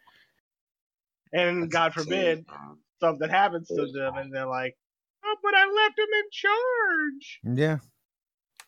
and 1.32 1.64
That's 1.64 1.72
God 1.72 1.94
forbid 1.94 2.44
man. 2.48 2.78
something 3.00 3.28
happens 3.28 3.68
to 3.68 3.86
them, 3.92 4.16
and 4.16 4.34
they're 4.34 4.46
like, 4.46 4.76
"Oh, 5.24 5.36
but 5.42 5.54
I 5.54 5.66
left 5.66 5.98
him 5.98 6.08
in 6.12 6.30
charge." 6.32 7.40
Yeah, 7.58 7.78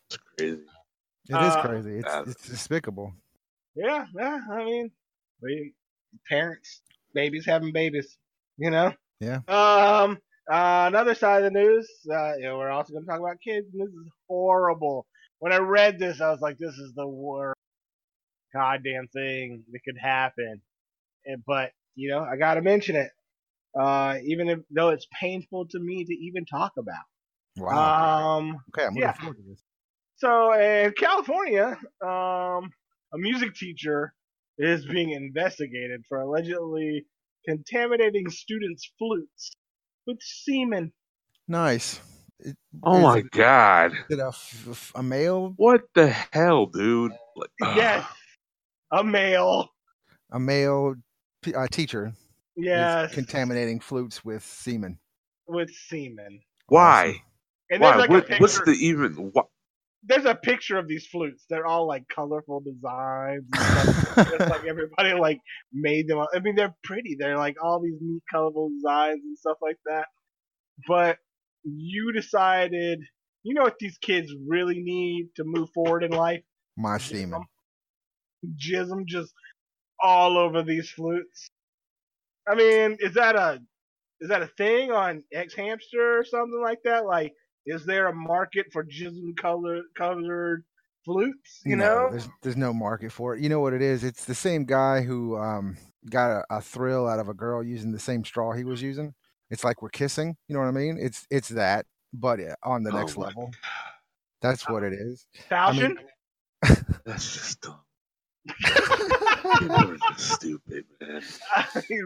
It's 0.09 0.17
crazy. 0.37 0.61
It 1.29 1.35
is 1.35 1.55
Uh, 1.55 1.61
crazy. 1.61 1.97
It's 1.97 2.05
that's- 2.05 2.27
it's 2.29 2.47
despicable. 2.49 3.13
Yeah, 3.75 4.05
yeah. 4.15 4.39
I 4.51 4.63
mean, 4.63 4.91
we 5.41 5.73
parents, 6.29 6.81
babies 7.13 7.45
having 7.45 7.71
babies, 7.73 8.17
you 8.57 8.69
know. 8.69 8.93
Yeah. 9.19 9.39
Um. 9.47 10.17
Uh, 10.51 10.85
another 10.87 11.15
side 11.15 11.43
of 11.43 11.53
the 11.53 11.59
news. 11.59 11.89
Uh, 12.11 12.33
you 12.35 12.43
know, 12.43 12.57
we're 12.57 12.69
also 12.69 12.91
going 12.91 13.05
to 13.05 13.09
talk 13.09 13.19
about 13.19 13.39
kids, 13.41 13.65
and 13.71 13.81
this 13.81 13.93
is 13.93 14.11
horrible. 14.27 15.07
When 15.39 15.53
I 15.53 15.57
read 15.57 15.97
this, 15.99 16.19
I 16.19 16.29
was 16.31 16.41
like, 16.41 16.57
"This 16.57 16.75
is 16.77 16.93
the 16.93 17.07
worst 17.07 17.57
goddamn 18.53 19.07
thing 19.07 19.63
that 19.71 19.79
could 19.85 19.97
happen." 19.97 20.61
And, 21.25 21.43
but 21.45 21.71
you 21.95 22.09
know, 22.09 22.19
I 22.19 22.35
got 22.35 22.55
to 22.55 22.61
mention 22.61 22.95
it, 22.97 23.11
uh, 23.79 24.17
even 24.25 24.49
if 24.49 24.59
though 24.69 24.89
it's 24.89 25.07
painful 25.17 25.67
to 25.69 25.79
me 25.79 26.03
to 26.03 26.13
even 26.13 26.45
talk 26.45 26.73
about. 26.77 27.05
Wow. 27.57 28.37
Um. 28.39 28.61
okay, 28.75 28.85
I'm 28.85 28.93
looking 28.95 29.01
yeah. 29.01 29.13
forward 29.13 29.37
to 29.37 29.43
this. 29.43 29.61
So 30.23 30.53
in 30.53 30.93
California, 30.93 31.77
um, 32.01 32.71
a 33.13 33.17
music 33.17 33.55
teacher 33.55 34.13
is 34.57 34.85
being 34.85 35.11
investigated 35.11 36.05
for 36.07 36.21
allegedly 36.21 37.05
contaminating 37.45 38.29
students' 38.29 38.89
flutes 38.97 39.51
with 40.07 40.19
semen. 40.21 40.93
Nice. 41.49 41.99
It- 42.39 42.57
Oh 42.83 43.01
my 43.01 43.19
it- 43.19 43.31
god. 43.31 43.91
Is 43.93 44.17
it 44.17 44.19
a, 44.19 44.27
f- 44.27 44.67
f- 44.71 44.91
a 44.95 45.03
male 45.03 45.57
What 45.57 45.81
the 45.93 46.07
hell, 46.31 46.67
dude? 46.67 47.11
Like, 47.35 47.49
Yes, 47.75 48.05
a 48.91 49.03
male. 49.03 49.69
a 50.31 50.39
male 50.39 50.95
uh, 51.53 51.67
teacher 51.69 52.13
is 52.57 52.63
Yes, 52.65 53.11
contaminating 53.11 53.81
flutes 53.81 54.23
with 54.23 54.43
semen. 54.45 54.99
with 55.47 55.69
semen. 55.89 56.39
Why? 56.67 57.21
And 57.71 57.81
Why? 57.81 57.97
like 57.97 58.09
What, 58.09 58.29
a 58.29 58.39
what's 58.39 58.61
the 58.61 58.71
even? 58.71 59.13
What? 59.33 59.47
There's 60.05 60.25
a 60.25 60.35
picture 60.35 60.77
of 60.77 60.87
these 60.87 61.07
flutes. 61.07 61.45
They're 61.49 61.65
all 61.65 61.87
like 61.87 62.03
colorful 62.13 62.61
designs. 62.61 63.43
And 63.53 63.95
stuff. 63.95 64.27
it's 64.33 64.49
like 64.49 64.65
everybody 64.65 65.13
like 65.13 65.39
made 65.71 66.07
them. 66.07 66.25
I 66.33 66.39
mean, 66.39 66.55
they're 66.55 66.75
pretty. 66.83 67.15
They're 67.17 67.37
like 67.37 67.55
all 67.63 67.81
these 67.81 67.97
neat, 68.01 68.21
colorful 68.31 68.69
designs 68.69 69.21
and 69.23 69.37
stuff 69.37 69.57
like 69.61 69.77
that. 69.85 70.07
But 70.87 71.17
you 71.63 72.11
decided, 72.11 72.99
you 73.43 73.53
know 73.53 73.63
what 73.63 73.79
these 73.79 73.97
kids 73.99 74.33
really 74.47 74.79
need 74.79 75.29
to 75.37 75.43
move 75.45 75.69
forward 75.73 76.03
in 76.03 76.11
life? 76.11 76.43
My 76.75 76.97
semen. 76.97 77.43
Jism 78.57 79.05
just 79.05 79.33
all 80.01 80.37
over 80.37 80.63
these 80.63 80.89
flutes. 80.89 81.47
I 82.47 82.55
mean, 82.55 82.97
is 82.99 83.13
that 83.13 83.35
a 83.35 83.61
is 84.19 84.29
that 84.29 84.41
a 84.41 84.47
thing 84.57 84.91
on 84.91 85.23
X 85.33 85.53
Hamster 85.53 86.19
or 86.19 86.25
something 86.25 86.61
like 86.61 86.79
that? 86.85 87.05
Like, 87.05 87.33
is 87.65 87.85
there 87.85 88.07
a 88.07 88.13
market 88.13 88.67
for 88.71 88.83
jism 88.83 89.35
color 89.37 89.81
colored 89.95 90.63
flutes? 91.05 91.61
You 91.65 91.75
no, 91.75 91.85
know? 91.85 92.09
there's 92.11 92.29
there's 92.41 92.57
no 92.57 92.73
market 92.73 93.11
for 93.11 93.35
it. 93.35 93.41
You 93.41 93.49
know 93.49 93.59
what 93.59 93.73
it 93.73 93.81
is? 93.81 94.03
It's 94.03 94.25
the 94.25 94.35
same 94.35 94.65
guy 94.65 95.01
who 95.01 95.37
um 95.37 95.77
got 96.09 96.31
a, 96.31 96.57
a 96.57 96.61
thrill 96.61 97.07
out 97.07 97.19
of 97.19 97.29
a 97.29 97.33
girl 97.33 97.63
using 97.63 97.91
the 97.91 97.99
same 97.99 98.25
straw 98.25 98.53
he 98.53 98.63
was 98.63 98.81
using. 98.81 99.13
It's 99.49 99.63
like 99.63 99.81
we're 99.81 99.89
kissing. 99.89 100.35
You 100.47 100.55
know 100.55 100.61
what 100.61 100.67
I 100.67 100.71
mean? 100.71 100.97
It's 100.99 101.25
it's 101.29 101.49
that, 101.49 101.85
but 102.13 102.39
uh, 102.39 102.55
on 102.63 102.83
the 102.83 102.91
Oh 102.91 102.97
next 102.97 103.17
my 103.17 103.25
level. 103.25 103.51
That's 104.41 104.67
what 104.67 104.83
it 104.83 104.93
is. 104.93 105.25
Falchion? 105.49 105.95
That's 107.05 107.33
just 107.33 107.61
dumb. 107.61 107.79
People 109.59 109.75
are 109.75 109.97
just 110.11 110.31
stupid, 110.33 110.85
man. 110.99 111.21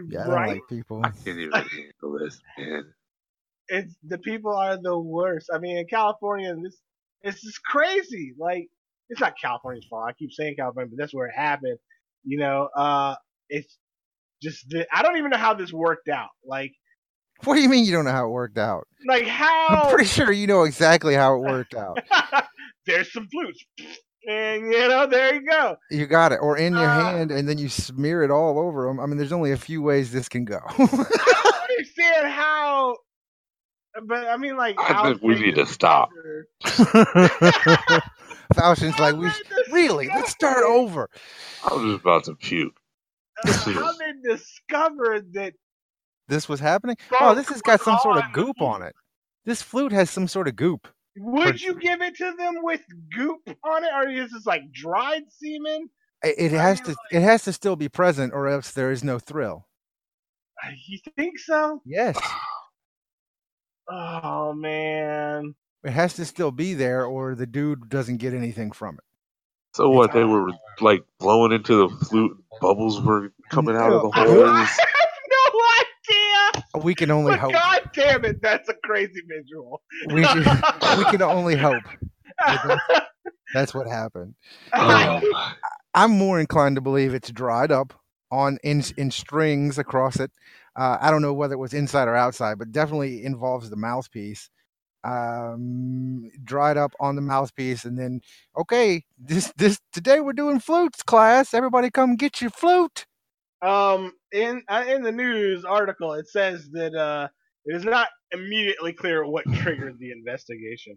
Yeah, 0.08 0.22
I 0.22 0.24
don't 0.24 0.28
right? 0.28 0.48
like 0.50 0.68
people. 0.68 1.00
I 1.04 1.10
can't 1.10 1.38
even 1.38 1.52
handle 1.52 2.18
this, 2.18 2.40
man. 2.56 2.84
It's 3.68 3.94
the 4.06 4.18
people 4.18 4.54
are 4.56 4.76
the 4.80 4.98
worst. 4.98 5.50
I 5.52 5.58
mean, 5.58 5.76
in 5.78 5.86
California, 5.86 6.54
this 6.62 6.76
it's 7.22 7.42
just 7.42 7.62
crazy. 7.64 8.34
Like, 8.38 8.68
it's 9.08 9.20
not 9.20 9.34
California's 9.40 9.86
fault. 9.90 10.04
I 10.08 10.12
keep 10.12 10.32
saying 10.32 10.56
California, 10.56 10.90
but 10.90 10.98
that's 11.02 11.14
where 11.14 11.26
it 11.26 11.34
happened. 11.34 11.78
You 12.24 12.38
know, 12.38 12.68
uh, 12.76 13.14
it's 13.48 13.76
just 14.42 14.68
the, 14.68 14.86
I 14.92 15.02
don't 15.02 15.16
even 15.16 15.30
know 15.30 15.36
how 15.38 15.54
this 15.54 15.72
worked 15.72 16.08
out. 16.08 16.28
Like, 16.46 16.72
What 17.44 17.54
do 17.56 17.60
you 17.60 17.68
mean 17.68 17.84
you 17.84 17.92
don't 17.92 18.04
know 18.04 18.12
how 18.12 18.26
it 18.26 18.30
worked 18.30 18.58
out? 18.58 18.86
like 19.08 19.26
how? 19.26 19.66
I'm 19.68 19.88
pretty 19.90 20.04
sure 20.06 20.30
you 20.32 20.46
know 20.46 20.62
exactly 20.64 21.14
how 21.14 21.34
it 21.36 21.38
worked 21.40 21.74
out. 21.74 21.98
there's 22.86 23.12
some 23.12 23.28
flutes, 23.32 23.64
and 24.28 24.62
you 24.72 24.88
know, 24.88 25.06
there 25.06 25.34
you 25.34 25.46
go. 25.48 25.76
You 25.90 26.06
got 26.06 26.32
it, 26.32 26.38
or 26.40 26.56
in 26.56 26.72
your 26.74 26.84
Uh, 26.88 27.00
hand, 27.12 27.30
and 27.32 27.48
then 27.48 27.58
you 27.58 27.68
smear 27.68 28.22
it 28.22 28.30
all 28.30 28.58
over 28.58 28.86
them. 28.86 29.00
I 29.00 29.06
mean, 29.06 29.16
there's 29.18 29.32
only 29.32 29.52
a 29.52 29.56
few 29.56 29.82
ways 29.82 30.12
this 30.12 30.28
can 30.28 30.44
go. 30.44 30.60
I 30.68 30.86
don't 30.86 31.70
understand 31.70 32.28
how. 32.32 32.96
But 34.06 34.26
I 34.28 34.36
mean, 34.36 34.56
like, 34.56 34.76
I 34.78 35.02
think 35.02 35.22
we 35.22 35.34
need 35.38 35.54
to 35.56 35.66
stop. 35.66 36.10
discovered- 36.64 38.02
Falchions 38.54 38.98
like 38.98 39.16
we 39.16 39.26
How 39.26 39.32
sh- 39.32 39.42
they 39.50 39.72
really 39.72 40.08
let's 40.08 40.30
start 40.30 40.64
over. 40.64 41.08
I'm 41.64 41.90
just 41.90 42.00
about 42.02 42.24
to 42.24 42.34
puke. 42.34 42.76
uh, 43.46 43.52
how 43.52 43.92
they 43.92 44.12
discovered 44.28 45.32
that 45.34 45.54
This 46.28 46.48
was 46.48 46.60
happening. 46.60 46.96
Oh, 47.20 47.34
this 47.34 47.48
has 47.48 47.62
got 47.62 47.80
some 47.80 47.98
sort 47.98 48.18
of 48.18 48.32
goop 48.32 48.60
on 48.60 48.82
it. 48.82 48.94
This 49.44 49.62
flute 49.62 49.92
has 49.92 50.10
some 50.10 50.28
sort 50.28 50.48
of 50.48 50.56
goop. 50.56 50.88
Would 51.16 51.60
you 51.60 51.74
give 51.74 52.00
it 52.00 52.16
to 52.16 52.32
them 52.38 52.56
with 52.62 52.82
goop 53.16 53.40
on 53.64 53.84
it, 53.84 53.90
or 53.94 54.08
is 54.08 54.30
this 54.32 54.46
like 54.46 54.70
dried 54.72 55.22
semen? 55.30 55.88
It, 56.22 56.34
it 56.38 56.52
has 56.52 56.80
mean, 56.82 56.94
to. 56.94 57.16
It 57.16 57.22
has 57.22 57.44
to 57.44 57.52
still 57.52 57.76
be 57.76 57.88
present, 57.88 58.32
or 58.32 58.48
else 58.48 58.72
there 58.72 58.90
is 58.90 59.02
no 59.04 59.18
thrill. 59.18 59.66
Uh, 60.64 60.70
You 60.86 60.98
think 61.16 61.38
so? 61.38 61.80
Yes, 61.84 62.18
Oh 63.90 64.52
man. 64.52 65.54
it 65.84 65.90
has 65.90 66.14
to 66.14 66.24
still 66.24 66.50
be 66.50 66.74
there, 66.74 67.04
or 67.04 67.34
the 67.34 67.46
dude 67.46 67.88
doesn't 67.88 68.18
get 68.18 68.34
anything 68.34 68.72
from 68.72 68.96
it. 68.96 69.04
So 69.74 69.90
what? 69.90 70.12
They 70.12 70.24
were 70.24 70.50
like 70.80 71.02
blowing 71.18 71.52
into 71.52 71.88
the 71.88 72.04
flute. 72.06 72.36
Bubbles 72.60 73.00
were 73.00 73.32
coming 73.50 73.76
out 73.76 73.92
of 73.92 74.02
the 74.02 74.10
I 74.14 74.26
holes. 74.26 74.68
have 74.68 74.78
no 75.30 75.60
idea. 75.80 76.82
We 76.84 76.94
can 76.94 77.10
only 77.10 77.32
But 77.32 77.38
hope. 77.40 77.52
God 77.52 77.90
damn 77.94 78.24
it, 78.24 78.42
that's 78.42 78.68
a 78.68 78.74
crazy 78.84 79.22
visual. 79.28 79.82
We 80.12 80.24
should, 80.24 80.44
we 80.98 81.04
can 81.04 81.22
only 81.22 81.56
hope. 81.56 81.82
That's 83.54 83.72
what 83.74 83.86
happened. 83.88 84.34
Oh, 84.74 85.52
I'm 85.94 86.10
more 86.12 86.38
inclined 86.38 86.76
to 86.76 86.82
believe 86.82 87.14
it's 87.14 87.30
dried 87.30 87.72
up 87.72 87.94
on 88.30 88.58
in 88.62 88.82
in 88.96 89.10
strings 89.10 89.78
across 89.78 90.20
it. 90.20 90.30
Uh, 90.78 90.98
I 91.02 91.10
don't 91.12 91.22
know 91.22 91.34
whether 91.34 91.54
it 91.54 91.58
was 91.58 91.74
inside 91.74 92.08
or 92.08 92.16
outside, 92.16 92.58
but 92.60 92.72
definitely 92.72 93.24
involves 93.24 93.70
the 93.70 93.76
mouthpiece. 93.76 94.50
Um, 95.04 96.30
dried 96.44 96.76
up 96.78 96.92
on 97.00 97.16
the 97.16 97.22
mouthpiece, 97.22 97.84
and 97.86 97.98
then 97.98 98.20
okay, 98.58 99.04
this 99.18 99.52
this 99.56 99.80
today 99.92 100.20
we're 100.20 100.34
doing 100.34 100.60
flutes 100.60 101.02
class. 101.04 101.54
Everybody 101.54 101.90
come 101.90 102.16
get 102.16 102.40
your 102.42 102.50
flute. 102.50 103.06
um, 103.62 104.12
in 104.32 104.62
uh, 104.68 104.84
in 104.88 105.02
the 105.02 105.12
news 105.12 105.64
article, 105.64 106.14
it 106.14 106.28
says 106.28 106.68
that 106.72 106.94
uh, 106.94 107.28
it 107.64 107.76
is 107.76 107.84
not 107.84 108.08
immediately 108.32 108.92
clear 108.92 109.26
what 109.26 109.44
triggered 109.52 109.98
the 109.98 110.12
investigation, 110.12 110.96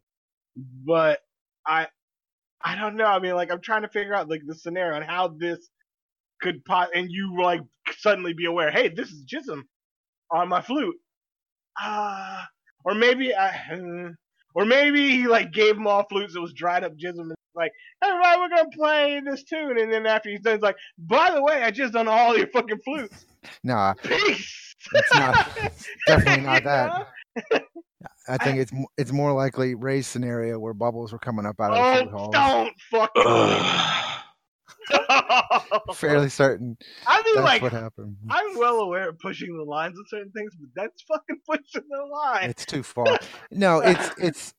but 0.85 1.19
I 1.67 1.87
I 2.63 2.75
don't 2.75 2.97
know. 2.97 3.05
I 3.05 3.19
mean, 3.19 3.35
like 3.35 3.51
I'm 3.51 3.61
trying 3.61 3.83
to 3.83 3.89
figure 3.89 4.15
out 4.15 4.29
like 4.29 4.43
the 4.45 4.55
scenario 4.55 4.97
and 4.97 5.05
how 5.05 5.29
this 5.29 5.69
could 6.41 6.65
pot, 6.65 6.89
and 6.95 7.09
you 7.11 7.37
like 7.41 7.61
suddenly 7.97 8.33
be 8.33 8.45
aware, 8.45 8.71
hey, 8.71 8.89
this 8.89 9.09
is 9.09 9.25
jism 9.25 9.63
on 10.31 10.49
my 10.49 10.61
flute. 10.61 10.95
Ah, 11.79 12.47
or 12.83 12.93
maybe 12.95 13.33
I, 13.33 13.47
uh, 13.73 14.09
or 14.55 14.65
maybe 14.65 15.09
he 15.11 15.27
like 15.27 15.51
gave 15.53 15.75
them 15.75 15.87
all 15.87 16.03
flutes 16.09 16.33
that 16.33 16.41
was 16.41 16.53
dried 16.53 16.83
up 16.83 16.93
jism 16.97 17.19
and 17.21 17.33
like, 17.55 17.71
everybody, 18.03 18.39
we're 18.39 18.49
gonna 18.49 18.69
play 18.73 19.21
this 19.25 19.43
tune, 19.43 19.77
and 19.79 19.91
then 19.91 20.05
after 20.05 20.29
he's 20.29 20.41
done, 20.41 20.55
he's 20.55 20.61
like, 20.63 20.77
by 20.97 21.31
the 21.31 21.41
way, 21.43 21.63
I 21.63 21.71
just 21.71 21.93
done 21.93 22.07
all 22.07 22.37
your 22.37 22.47
fucking 22.47 22.79
flutes. 22.83 23.25
Nah, 23.63 23.93
Peace. 24.03 24.75
It's 24.93 25.13
not- 25.15 25.57
definitely 26.07 26.45
not 26.45 26.63
that. 26.63 27.07
know? 27.53 27.59
I 28.27 28.37
think 28.37 28.59
it's 28.59 28.71
it's 28.99 29.11
more 29.11 29.33
likely 29.33 29.73
Ray's 29.73 30.05
scenario 30.05 30.59
where 30.59 30.75
bubbles 30.75 31.11
were 31.11 31.17
coming 31.19 31.45
up 31.47 31.59
out 31.59 31.71
of 31.71 31.77
the 31.77 31.83
Oh, 31.83 32.03
food 32.03 32.11
halls. 32.11 32.33
don't 32.33 32.73
fucking. 32.91 34.03
Fairly 35.93 36.29
certain 36.29 36.77
I 37.05 37.21
mean, 37.23 37.35
that's 37.35 37.45
like, 37.45 37.61
what 37.61 37.71
happened. 37.71 38.17
I'm 38.29 38.57
well 38.57 38.79
aware 38.79 39.09
of 39.09 39.19
pushing 39.19 39.55
the 39.55 39.63
lines 39.63 39.97
of 39.99 40.05
certain 40.09 40.31
things, 40.31 40.55
but 40.59 40.69
that's 40.75 41.01
fucking 41.03 41.39
pushing 41.47 41.87
the 41.89 42.05
line. 42.05 42.49
It's 42.49 42.65
too 42.65 42.83
far. 42.83 43.19
No, 43.51 43.79
it's 43.79 44.11
it's 44.17 44.53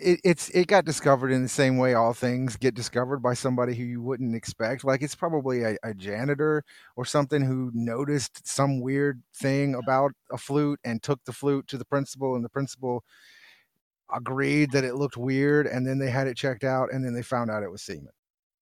it, 0.00 0.20
it's 0.24 0.48
it 0.50 0.66
got 0.66 0.84
discovered 0.84 1.32
in 1.32 1.42
the 1.42 1.48
same 1.48 1.76
way 1.76 1.94
all 1.94 2.12
things 2.14 2.56
get 2.56 2.74
discovered 2.74 3.18
by 3.18 3.34
somebody 3.34 3.74
who 3.74 3.84
you 3.84 4.00
wouldn't 4.00 4.34
expect. 4.34 4.84
Like 4.84 5.02
it's 5.02 5.14
probably 5.14 5.62
a, 5.62 5.76
a 5.82 5.94
janitor 5.94 6.64
or 6.96 7.04
something 7.04 7.42
who 7.42 7.70
noticed 7.74 8.46
some 8.46 8.80
weird 8.80 9.22
thing 9.34 9.74
about 9.74 10.12
a 10.32 10.38
flute 10.38 10.80
and 10.84 11.02
took 11.02 11.24
the 11.24 11.32
flute 11.32 11.66
to 11.68 11.78
the 11.78 11.84
principal, 11.84 12.34
and 12.34 12.44
the 12.44 12.48
principal 12.48 13.04
agreed 14.14 14.70
that 14.72 14.84
it 14.84 14.94
looked 14.94 15.16
weird, 15.16 15.66
and 15.66 15.86
then 15.86 15.98
they 15.98 16.10
had 16.10 16.26
it 16.26 16.36
checked 16.36 16.64
out, 16.64 16.92
and 16.92 17.04
then 17.04 17.12
they 17.12 17.22
found 17.22 17.50
out 17.50 17.62
it 17.62 17.70
was 17.70 17.82
semen. 17.82 18.08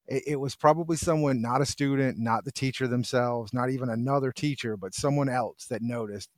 It, 0.08 0.22
it 0.26 0.36
was 0.36 0.56
probably 0.56 0.96
someone, 0.96 1.42
not 1.42 1.60
a 1.62 1.66
student, 1.66 2.18
not 2.18 2.44
the 2.44 2.52
teacher 2.52 2.86
themselves, 2.86 3.52
not 3.52 3.70
even 3.70 3.88
another 3.90 4.32
teacher, 4.32 4.76
but 4.76 4.94
someone 4.94 5.28
else 5.28 5.66
that 5.70 5.82
noticed 5.82 6.30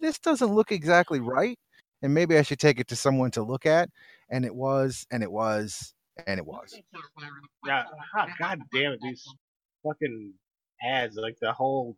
this 0.00 0.18
doesn't 0.18 0.54
look 0.54 0.72
exactly 0.72 1.20
right 1.20 1.58
and 2.02 2.14
maybe 2.14 2.36
I 2.36 2.42
should 2.42 2.58
take 2.58 2.78
it 2.80 2.88
to 2.88 2.96
someone 2.96 3.30
to 3.32 3.42
look 3.42 3.66
at. 3.66 3.90
And 4.30 4.44
it 4.44 4.54
was, 4.54 5.06
and 5.10 5.22
it 5.22 5.30
was, 5.30 5.94
and 6.26 6.38
it 6.38 6.46
was. 6.46 6.78
Yeah, 6.92 7.00
God, 7.66 7.86
ah, 8.14 8.26
God 8.38 8.60
damn 8.72 8.92
it, 8.92 9.00
these 9.02 9.24
fucking 9.84 10.32
ads, 10.82 11.16
like 11.16 11.36
the 11.40 11.52
whole. 11.52 11.96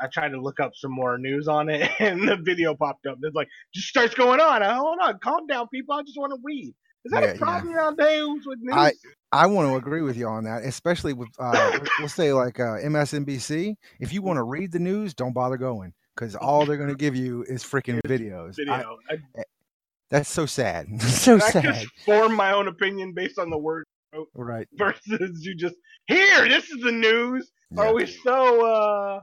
I 0.00 0.06
tried 0.06 0.28
to 0.28 0.40
look 0.40 0.60
up 0.60 0.72
some 0.76 0.92
more 0.92 1.18
news 1.18 1.48
on 1.48 1.68
it, 1.68 1.90
and 2.00 2.28
the 2.28 2.36
video 2.36 2.74
popped 2.74 3.06
up. 3.06 3.18
It's 3.22 3.34
like 3.34 3.48
just 3.74 3.88
starts 3.88 4.14
going 4.14 4.40
on. 4.40 4.62
I, 4.62 4.74
Hold 4.74 4.98
on, 5.02 5.18
calm 5.18 5.46
down, 5.46 5.68
people. 5.68 5.94
I 5.94 6.02
just 6.02 6.18
want 6.18 6.32
to 6.32 6.38
read. 6.42 6.74
Is 7.08 7.12
that 7.12 7.22
Yeah, 7.22 7.28
a 7.30 7.32
yeah. 7.32 7.38
problem 7.38 7.72
nowadays 7.74 8.46
with 8.46 8.58
news? 8.60 8.74
I- 8.76 8.92
I 9.32 9.46
want 9.46 9.68
to 9.70 9.76
agree 9.76 10.02
with 10.02 10.16
you 10.16 10.26
on 10.26 10.44
that, 10.44 10.62
especially 10.64 11.12
with, 11.14 11.28
uh, 11.38 11.78
we'll 11.98 12.08
say 12.08 12.32
like 12.34 12.60
uh, 12.60 12.76
MSNBC. 12.78 13.74
If 13.98 14.12
you 14.12 14.20
want 14.20 14.36
to 14.36 14.42
read 14.42 14.72
the 14.72 14.78
news, 14.78 15.14
don't 15.14 15.32
bother 15.32 15.56
going 15.56 15.92
because 16.14 16.34
all 16.36 16.66
they're 16.66 16.76
going 16.76 16.88
to 16.90 16.94
give 16.94 17.16
you 17.16 17.44
is 17.44 17.62
freaking 17.64 18.00
videos. 18.06 18.56
Video. 18.56 18.98
I, 19.10 19.16
that's 20.10 20.28
so 20.28 20.44
sad. 20.44 20.86
so 21.02 21.36
I 21.36 21.38
sad. 21.38 21.62
just 21.62 21.86
form 22.04 22.34
my 22.34 22.52
own 22.52 22.68
opinion 22.68 23.12
based 23.12 23.38
on 23.38 23.48
the 23.50 23.58
word 23.58 23.84
Right. 24.34 24.66
versus 24.74 25.44
you 25.44 25.54
just 25.54 25.76
here. 26.08 26.46
This 26.48 26.68
is 26.70 26.82
the 26.82 26.92
news. 26.92 27.50
Yeah. 27.70 27.82
Are 27.84 27.94
we 27.94 28.04
so 28.06 28.66
uh, 28.66 29.20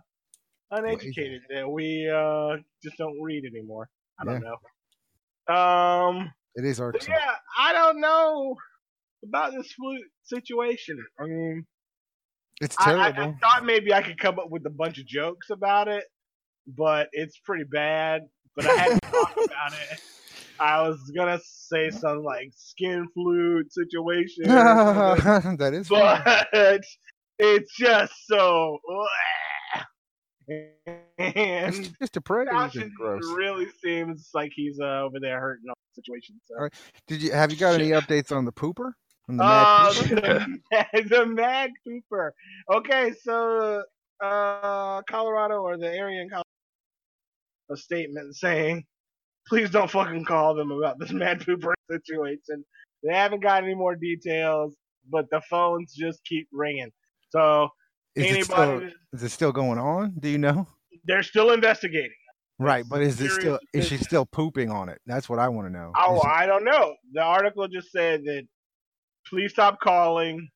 uneducated 0.71 1.41
that 1.51 1.67
we 1.69 2.07
uh, 2.09 2.57
just 2.83 2.97
don't 2.97 3.19
read 3.21 3.45
anymore? 3.45 3.89
I 4.19 4.25
don't 4.25 4.43
know. 4.43 5.53
Um. 5.53 6.31
It 6.55 6.63
is 6.63 6.79
But 6.79 7.07
yeah, 7.07 7.35
I 7.59 7.73
don't 7.73 7.99
know 7.99 8.55
about 9.27 9.53
this 9.53 9.71
flute 9.73 10.07
situation. 10.23 10.97
I 11.19 11.23
mean, 11.25 11.65
It's 12.61 12.75
I, 12.79 12.93
I, 12.93 13.07
I 13.07 13.35
thought 13.41 13.65
maybe 13.65 13.93
I 13.93 14.01
could 14.01 14.17
come 14.17 14.39
up 14.39 14.49
with 14.49 14.65
a 14.65 14.69
bunch 14.69 14.97
of 14.97 15.05
jokes 15.05 15.49
about 15.49 15.89
it, 15.89 16.05
but 16.67 17.09
it's 17.11 17.37
pretty 17.43 17.65
bad. 17.65 18.21
But 18.55 18.67
I 18.67 18.75
had 18.75 19.01
to 19.01 19.11
talk 19.11 19.31
about 19.45 19.73
it. 19.91 19.99
I 20.57 20.87
was 20.87 21.11
gonna 21.13 21.41
say 21.43 21.89
something 21.89 22.23
like 22.23 22.51
skin 22.55 23.05
flute 23.13 23.73
situation, 23.73 24.43
that 24.47 25.71
is 25.73 25.89
funny. 25.89 26.21
but 26.53 26.83
it's 27.39 27.75
just 27.75 28.13
so. 28.27 28.79
It's 31.17 31.89
just 31.99 32.17
a 32.17 32.21
praise. 32.21 32.47
Dawson 32.51 32.83
It's 32.83 32.93
gross. 32.95 33.23
really 33.35 33.67
seems 33.83 34.29
like 34.33 34.51
he's 34.55 34.79
uh, 34.79 35.03
over 35.03 35.19
there 35.21 35.39
hurting 35.39 35.65
all 35.69 35.75
the 35.95 36.01
situation. 36.01 36.39
So. 36.45 36.55
Alright, 36.55 36.73
Did 37.07 37.21
you 37.21 37.31
have 37.31 37.51
you 37.51 37.57
got 37.57 37.75
any 37.79 37.89
updates 37.91 38.35
on 38.35 38.45
the 38.45 38.51
pooper? 38.51 38.91
On 39.29 39.37
the 39.37 39.43
mad 39.43 39.87
Uh, 39.87 39.89
pooper? 39.93 40.45
the, 40.93 41.03
the 41.09 41.25
Mad 41.25 41.71
Pooper. 41.87 42.31
Okay, 42.73 43.13
so 43.23 43.81
uh, 44.23 45.01
Colorado 45.09 45.55
or 45.61 45.77
the 45.77 45.87
area 45.87 46.21
in 46.21 46.29
Colorado, 46.29 46.43
a 47.71 47.77
statement 47.77 48.35
saying, 48.35 48.83
please 49.47 49.69
don't 49.71 49.89
fucking 49.89 50.25
call 50.25 50.53
them 50.55 50.71
about 50.71 50.99
this 50.99 51.11
Mad 51.11 51.39
Pooper 51.39 51.73
situation. 51.91 52.63
They 53.03 53.13
haven't 53.13 53.41
got 53.41 53.63
any 53.63 53.73
more 53.75 53.95
details, 53.95 54.75
but 55.09 55.25
the 55.31 55.41
phones 55.49 55.93
just 55.93 56.23
keep 56.25 56.47
ringing. 56.51 56.91
So 57.29 57.69
Is 58.15 58.25
it 58.25 58.27
anybody, 58.29 58.43
still 58.43 58.79
that- 58.81 58.93
is 59.13 59.23
it 59.23 59.29
still 59.29 59.51
going 59.51 59.79
on? 59.79 60.13
Do 60.19 60.29
you 60.29 60.37
know? 60.37 60.67
They're 61.05 61.23
still 61.23 61.51
investigating. 61.51 62.11
Right, 62.57 62.85
but 62.89 63.01
is 63.01 63.15
it 63.19 63.29
serious 63.29 63.35
still 63.41 63.59
is 63.73 63.87
she 63.87 63.97
still 63.97 64.25
pooping 64.25 64.71
on 64.71 64.87
it? 64.89 64.99
That's 65.05 65.27
what 65.27 65.39
I 65.39 65.49
want 65.49 65.67
to 65.67 65.73
know. 65.73 65.91
Oh, 65.97 66.17
it- 66.17 66.25
I 66.25 66.45
don't 66.45 66.63
know. 66.63 66.95
The 67.13 67.21
article 67.21 67.67
just 67.67 67.91
said 67.91 68.23
that 68.25 68.43
please 69.27 69.51
stop 69.51 69.79
calling. 69.81 70.47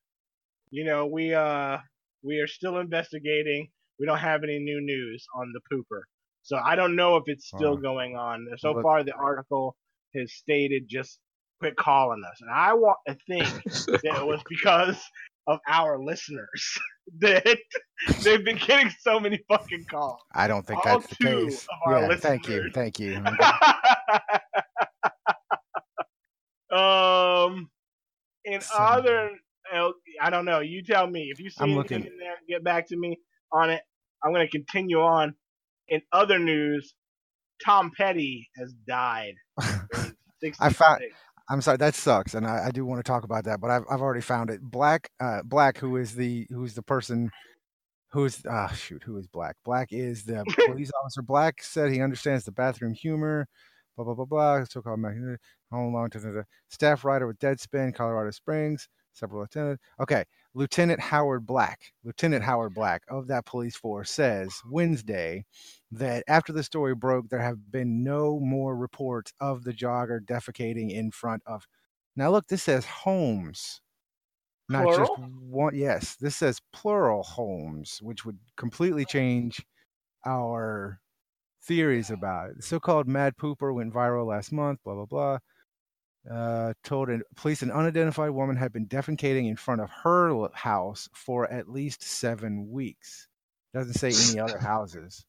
You 0.71 0.85
know, 0.85 1.07
we 1.07 1.33
uh 1.33 1.77
we 2.23 2.39
are 2.39 2.47
still 2.47 2.77
investigating. 2.79 3.67
We 3.99 4.05
don't 4.05 4.17
have 4.19 4.43
any 4.43 4.59
new 4.59 4.79
news 4.81 5.25
on 5.35 5.51
the 5.53 5.59
pooper. 5.75 6.01
So 6.43 6.55
I 6.57 6.75
don't 6.75 6.95
know 6.95 7.17
if 7.17 7.23
it's 7.27 7.47
still 7.47 7.75
Wow. 7.75 7.81
going 7.81 8.15
on. 8.15 8.47
So 8.59 8.73
But- 8.73 8.83
far 8.83 9.03
the 9.03 9.13
article 9.13 9.75
has 10.15 10.33
stated 10.33 10.85
just 10.87 11.19
quit 11.59 11.75
calling 11.75 12.23
us. 12.29 12.39
And 12.39 12.49
I 12.49 12.73
want 12.73 12.97
to 13.07 13.17
think 13.27 13.43
that 14.03 14.21
it 14.21 14.25
was 14.25 14.41
because 14.47 15.01
of 15.47 15.59
our 15.67 16.01
listeners 16.01 16.77
that 17.19 17.57
they've 18.23 18.43
been 18.43 18.57
getting 18.57 18.91
so 19.01 19.19
many 19.19 19.39
fucking 19.49 19.85
calls. 19.89 20.19
I 20.33 20.47
don't 20.47 20.65
think 20.65 20.85
all 20.85 20.99
that's 20.99 21.07
the 21.17 21.25
case. 21.25 21.67
Yeah, 21.89 22.15
thank 22.15 22.47
you, 22.47 22.69
thank 22.73 22.99
you. 22.99 23.15
um, 26.75 27.69
in 28.45 28.61
So- 28.61 28.75
other, 28.77 29.31
uh, 29.73 29.89
I 30.21 30.29
don't 30.29 30.45
know. 30.45 30.59
You 30.59 30.83
tell 30.83 31.07
me 31.07 31.29
if 31.31 31.39
you 31.39 31.49
see 31.49 31.57
I'm 31.59 31.71
anything 31.71 31.99
looking- 31.99 32.11
in 32.13 32.17
there. 32.19 32.35
Get 32.47 32.63
back 32.63 32.87
to 32.89 32.97
me 32.97 33.17
on 33.51 33.69
it. 33.69 33.81
I'm 34.23 34.31
going 34.33 34.45
to 34.45 34.51
continue 34.51 34.99
on. 35.01 35.33
In 35.87 36.01
other 36.11 36.37
news, 36.37 36.93
Tom 37.65 37.91
Petty 37.95 38.49
has 38.57 38.73
died. 38.87 39.33
I 40.59 40.71
found- 40.71 41.01
I'm 41.49 41.61
sorry, 41.61 41.77
that 41.77 41.95
sucks, 41.95 42.35
and 42.35 42.45
I, 42.45 42.67
I 42.67 42.71
do 42.71 42.85
want 42.85 43.03
to 43.03 43.09
talk 43.09 43.23
about 43.23 43.45
that, 43.45 43.59
but 43.59 43.71
I've 43.71 43.83
I've 43.89 44.01
already 44.01 44.21
found 44.21 44.49
it. 44.51 44.61
Black, 44.61 45.09
uh, 45.19 45.41
Black, 45.43 45.77
who 45.77 45.97
is 45.97 46.13
the 46.13 46.45
who's 46.51 46.75
the 46.75 46.83
person 46.83 47.31
who's 48.11 48.43
ah 48.49 48.67
shoot, 48.67 49.03
who 49.03 49.17
is 49.17 49.27
Black? 49.27 49.55
Black 49.65 49.89
is 49.91 50.23
the 50.25 50.43
police 50.67 50.91
officer. 51.01 51.21
Black 51.23 51.63
said 51.63 51.91
he 51.91 52.01
understands 52.01 52.45
the 52.45 52.51
bathroom 52.51 52.93
humor. 52.93 53.47
Blah 53.95 54.05
blah 54.05 54.13
blah 54.13 54.25
blah. 54.25 54.63
So-called 54.65 54.99
home 55.71 55.93
long 55.93 56.09
staff 56.69 57.03
writer 57.03 57.27
with 57.27 57.39
Deadspin, 57.39 57.95
Colorado 57.95 58.31
Springs. 58.31 58.87
Several 59.13 59.41
lieutenant. 59.41 59.79
Okay, 59.99 60.23
Lieutenant 60.55 60.99
Howard 60.99 61.45
Black, 61.45 61.93
Lieutenant 62.03 62.43
Howard 62.43 62.73
Black 62.73 63.03
of 63.07 63.27
that 63.27 63.45
police 63.45 63.75
force 63.75 64.09
says 64.09 64.53
Wednesday 64.69 65.45
that 65.91 66.23
after 66.27 66.51
the 66.51 66.63
story 66.63 66.95
broke, 66.95 67.29
there 67.29 67.39
have 67.39 67.71
been 67.71 68.03
no 68.03 68.39
more 68.39 68.75
reports 68.75 69.31
of 69.39 69.63
the 69.63 69.73
jogger 69.73 70.19
defecating 70.19 70.91
in 70.91 71.11
front 71.11 71.43
of. 71.45 71.67
Now, 72.15 72.31
look, 72.31 72.47
this 72.47 72.63
says 72.63 72.85
homes, 72.85 73.81
not 74.67 74.87
just 74.95 75.11
one. 75.17 75.75
Yes, 75.75 76.15
this 76.15 76.35
says 76.35 76.59
plural 76.73 77.23
homes, 77.23 77.99
which 78.01 78.25
would 78.25 78.39
completely 78.57 79.05
change 79.05 79.63
our 80.25 80.99
theories 81.61 82.09
about 82.09 82.49
it. 82.49 82.57
The 82.57 82.63
so 82.63 82.79
called 82.79 83.07
mad 83.07 83.35
pooper 83.37 83.73
went 83.73 83.93
viral 83.93 84.27
last 84.27 84.51
month, 84.51 84.79
blah, 84.83 84.95
blah, 84.95 85.05
blah. 85.05 85.37
Uh, 86.29 86.73
told 86.83 87.09
an, 87.09 87.21
police 87.35 87.61
an 87.61 87.71
unidentified 87.71 88.29
woman 88.31 88.55
had 88.55 88.73
been 88.73 88.85
defecating 88.87 89.47
in 89.49 89.55
front 89.55 89.81
of 89.81 89.89
her 89.89 90.49
house 90.53 91.07
for 91.13 91.51
at 91.51 91.69
least 91.69 92.03
seven 92.03 92.69
weeks. 92.69 93.27
Doesn't 93.73 93.93
say 93.93 94.11
any 94.31 94.39
other 94.39 94.57
houses. 94.71 95.25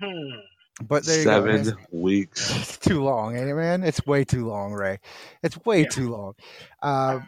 Hmm. 0.00 0.30
But 0.84 1.04
there 1.04 1.18
you 1.18 1.24
go. 1.24 1.30
Seven 1.30 1.76
weeks. 1.92 2.50
it's 2.56 2.78
too 2.78 3.02
long, 3.02 3.36
ain't 3.36 3.48
it, 3.48 3.54
man? 3.54 3.82
It's 3.82 4.06
way 4.06 4.24
too 4.24 4.46
long, 4.46 4.72
Ray. 4.72 4.98
It's 5.42 5.62
way 5.64 5.82
Yeah. 5.82 5.88
too 5.88 6.10
long. 6.10 6.34
Uh, 6.80 7.20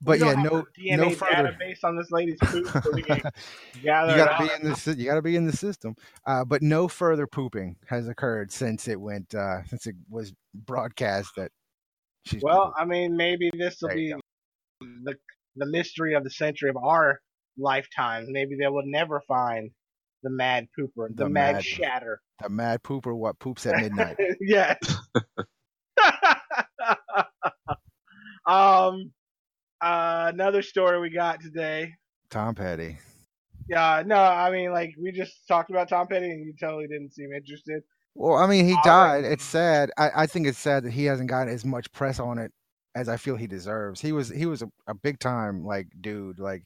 but 0.00 0.18
yeah, 0.20 0.34
no, 0.34 0.64
DNA 0.78 0.96
no 0.98 1.10
further. 1.10 1.56
database 1.60 1.78
on 1.82 1.96
this 1.96 2.10
lady's 2.12 2.38
poop, 2.40 2.68
so 2.68 2.90
we 2.92 3.02
can 3.02 3.20
gather 3.82 4.12
you 4.12 4.16
gotta 4.16 4.44
be 4.44 4.50
in 4.54 4.72
the 4.72 4.94
you 4.96 5.04
gotta 5.06 5.22
be 5.22 5.34
in 5.36 5.44
the 5.44 5.56
system. 5.56 5.96
Uh, 6.24 6.44
but 6.44 6.62
no 6.62 6.86
further 6.86 7.26
pooping 7.26 7.74
has 7.86 8.06
occurred 8.08 8.52
since 8.52 8.86
it 8.86 9.00
went 9.00 9.34
uh, 9.34 9.64
since 9.64 9.86
it 9.88 9.96
was 10.08 10.32
broadcast 10.54 11.32
that 11.36 11.50
she's 12.24 12.42
Well. 12.42 12.74
I 12.76 12.84
mean, 12.84 13.16
maybe 13.16 13.50
this 13.56 13.78
will 13.82 13.90
be 13.90 14.14
the 14.80 15.14
the 15.56 15.66
mystery 15.66 16.14
of 16.14 16.24
the 16.24 16.30
century 16.30 16.70
of 16.70 16.76
our 16.76 17.20
lifetime. 17.56 18.26
Maybe 18.28 18.56
they 18.56 18.68
will 18.68 18.86
never 18.86 19.20
find 19.26 19.70
the 20.22 20.30
mad 20.30 20.68
pooper, 20.78 21.08
the, 21.08 21.24
The 21.24 21.28
mad, 21.28 21.54
mad- 21.56 21.64
shatter. 21.64 22.20
the 22.42 22.48
mad 22.48 22.82
pooper 22.82 23.16
what 23.16 23.38
poops 23.38 23.66
at 23.66 23.80
midnight. 23.80 24.16
yes. 24.40 24.78
um. 28.46 29.12
Uh, 29.80 30.32
another 30.34 30.60
story 30.62 30.98
we 31.00 31.08
got 31.08 31.40
today. 31.40 31.92
Tom 32.30 32.52
Petty. 32.56 32.98
Yeah, 33.68 34.02
no, 34.04 34.16
I 34.16 34.50
mean 34.50 34.72
like 34.72 34.94
we 35.00 35.12
just 35.12 35.46
talked 35.46 35.70
about 35.70 35.88
Tom 35.88 36.08
Petty 36.08 36.30
and 36.30 36.44
you 36.44 36.52
totally 36.58 36.88
didn't 36.88 37.12
seem 37.14 37.32
interested. 37.32 37.82
Well, 38.18 38.36
I 38.36 38.48
mean, 38.48 38.66
he 38.66 38.74
All 38.74 38.82
died. 38.84 39.22
right. 39.22 39.32
It's 39.32 39.44
sad. 39.44 39.92
I, 39.96 40.10
I 40.16 40.26
think 40.26 40.48
it's 40.48 40.58
sad 40.58 40.82
that 40.82 40.92
he 40.92 41.04
hasn't 41.04 41.30
gotten 41.30 41.54
as 41.54 41.64
much 41.64 41.90
press 41.92 42.18
on 42.18 42.38
it 42.38 42.52
as 42.96 43.08
I 43.08 43.16
feel 43.16 43.36
he 43.36 43.46
deserves. 43.46 44.00
He 44.00 44.10
was 44.10 44.28
he 44.28 44.44
was 44.44 44.60
a, 44.62 44.68
a 44.88 44.94
big 44.94 45.20
time 45.20 45.64
like 45.64 45.86
dude. 46.00 46.40
Like 46.40 46.64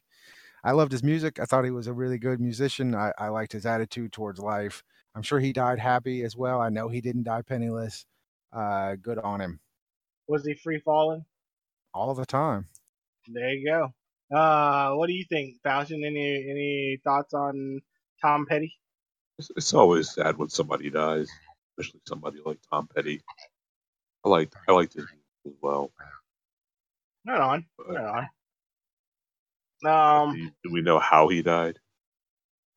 I 0.64 0.72
loved 0.72 0.92
his 0.92 1.02
music. 1.02 1.38
I 1.38 1.44
thought 1.44 1.64
he 1.64 1.70
was 1.70 1.88
a 1.88 1.92
really 1.92 2.16
good 2.18 2.40
musician. 2.40 2.94
I, 2.94 3.12
I 3.18 3.28
liked 3.28 3.52
his 3.52 3.66
attitude 3.66 4.12
towards 4.12 4.40
life. 4.40 4.82
I'm 5.14 5.20
sure 5.22 5.40
he 5.40 5.52
died 5.52 5.78
happy 5.78 6.22
as 6.22 6.34
well. 6.36 6.58
I 6.58 6.70
know 6.70 6.88
he 6.88 7.02
didn't 7.02 7.24
die 7.24 7.42
penniless. 7.42 8.06
Uh, 8.50 8.96
good 9.02 9.18
on 9.18 9.42
him. 9.42 9.60
Was 10.28 10.46
he 10.46 10.54
free 10.54 10.80
falling? 10.80 11.26
All 11.92 12.14
the 12.14 12.24
time. 12.24 12.68
There 13.28 13.50
you 13.52 13.68
go. 13.70 13.92
Uh, 14.34 14.94
what 14.94 15.08
do 15.08 15.12
you 15.12 15.26
think, 15.28 15.56
Falcon? 15.62 16.02
Any 16.02 16.48
any 16.50 16.98
thoughts 17.04 17.34
on 17.34 17.80
Tom 18.22 18.46
Petty? 18.48 18.72
It's, 19.38 19.50
it's 19.56 19.74
always 19.74 20.14
sad 20.14 20.38
when 20.38 20.48
somebody 20.48 20.88
dies, 20.88 21.28
especially 21.78 22.00
somebody 22.06 22.38
like 22.44 22.58
Tom 22.70 22.88
Petty. 22.94 23.22
I 24.24 24.28
liked 24.28 24.54
I 24.68 24.72
liked 24.72 24.94
his 24.94 25.04
music 25.04 25.18
as 25.46 25.52
well. 25.62 25.90
Right 27.26 27.40
on, 27.40 27.66
But 27.78 27.88
right 27.94 28.28
on. 29.84 30.28
Um, 30.28 30.34
do, 30.34 30.40
you- 30.40 30.50
do 30.64 30.72
we 30.72 30.82
know 30.82 30.98
how 30.98 31.28
he 31.28 31.42
died? 31.42 31.78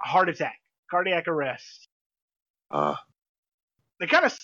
heart 0.01 0.29
attack, 0.29 0.59
cardiac 0.91 1.27
arrest. 1.27 1.87
Uh, 2.69 2.95
They 3.99 4.05
kind 4.07 4.25
of 4.25 4.37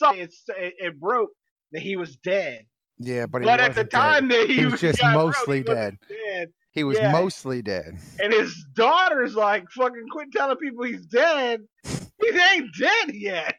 saw 0.00 0.10
it's 0.12 0.42
it, 0.48 0.74
it 0.78 0.98
broke 1.00 1.30
that 1.72 1.80
he 1.82 1.96
was 1.96 2.16
dead, 2.16 2.64
Yeah, 2.98 3.26
but, 3.26 3.42
but, 3.42 3.60
he 3.60 3.66
at 3.66 3.74
the 3.74 3.84
time 3.84 4.26
dead. 4.28 4.40
that 4.40 4.48
he, 4.50 4.56
He 4.60 4.66
was 4.66 4.80
just 4.80 4.98
got 5.00 5.12
broke, 5.14 5.26
mostly 5.26 5.58
he 5.58 5.62
dead. 5.64 5.98
dead. 6.08 6.52
He 6.72 6.82
was 6.84 6.96
yeah. 6.98 7.12
mostly 7.12 7.62
dead. 7.62 7.98
And 8.20 8.32
his 8.32 8.64
daughter's 8.74 9.34
like, 9.36 9.70
"Fucking 9.70 10.08
quit 10.10 10.32
telling 10.32 10.56
people 10.56 10.84
he's 10.84 11.06
dead. 11.06 11.60
He 11.84 12.28
ain't 12.52 12.70
dead 12.78 13.14
yet." 13.14 13.56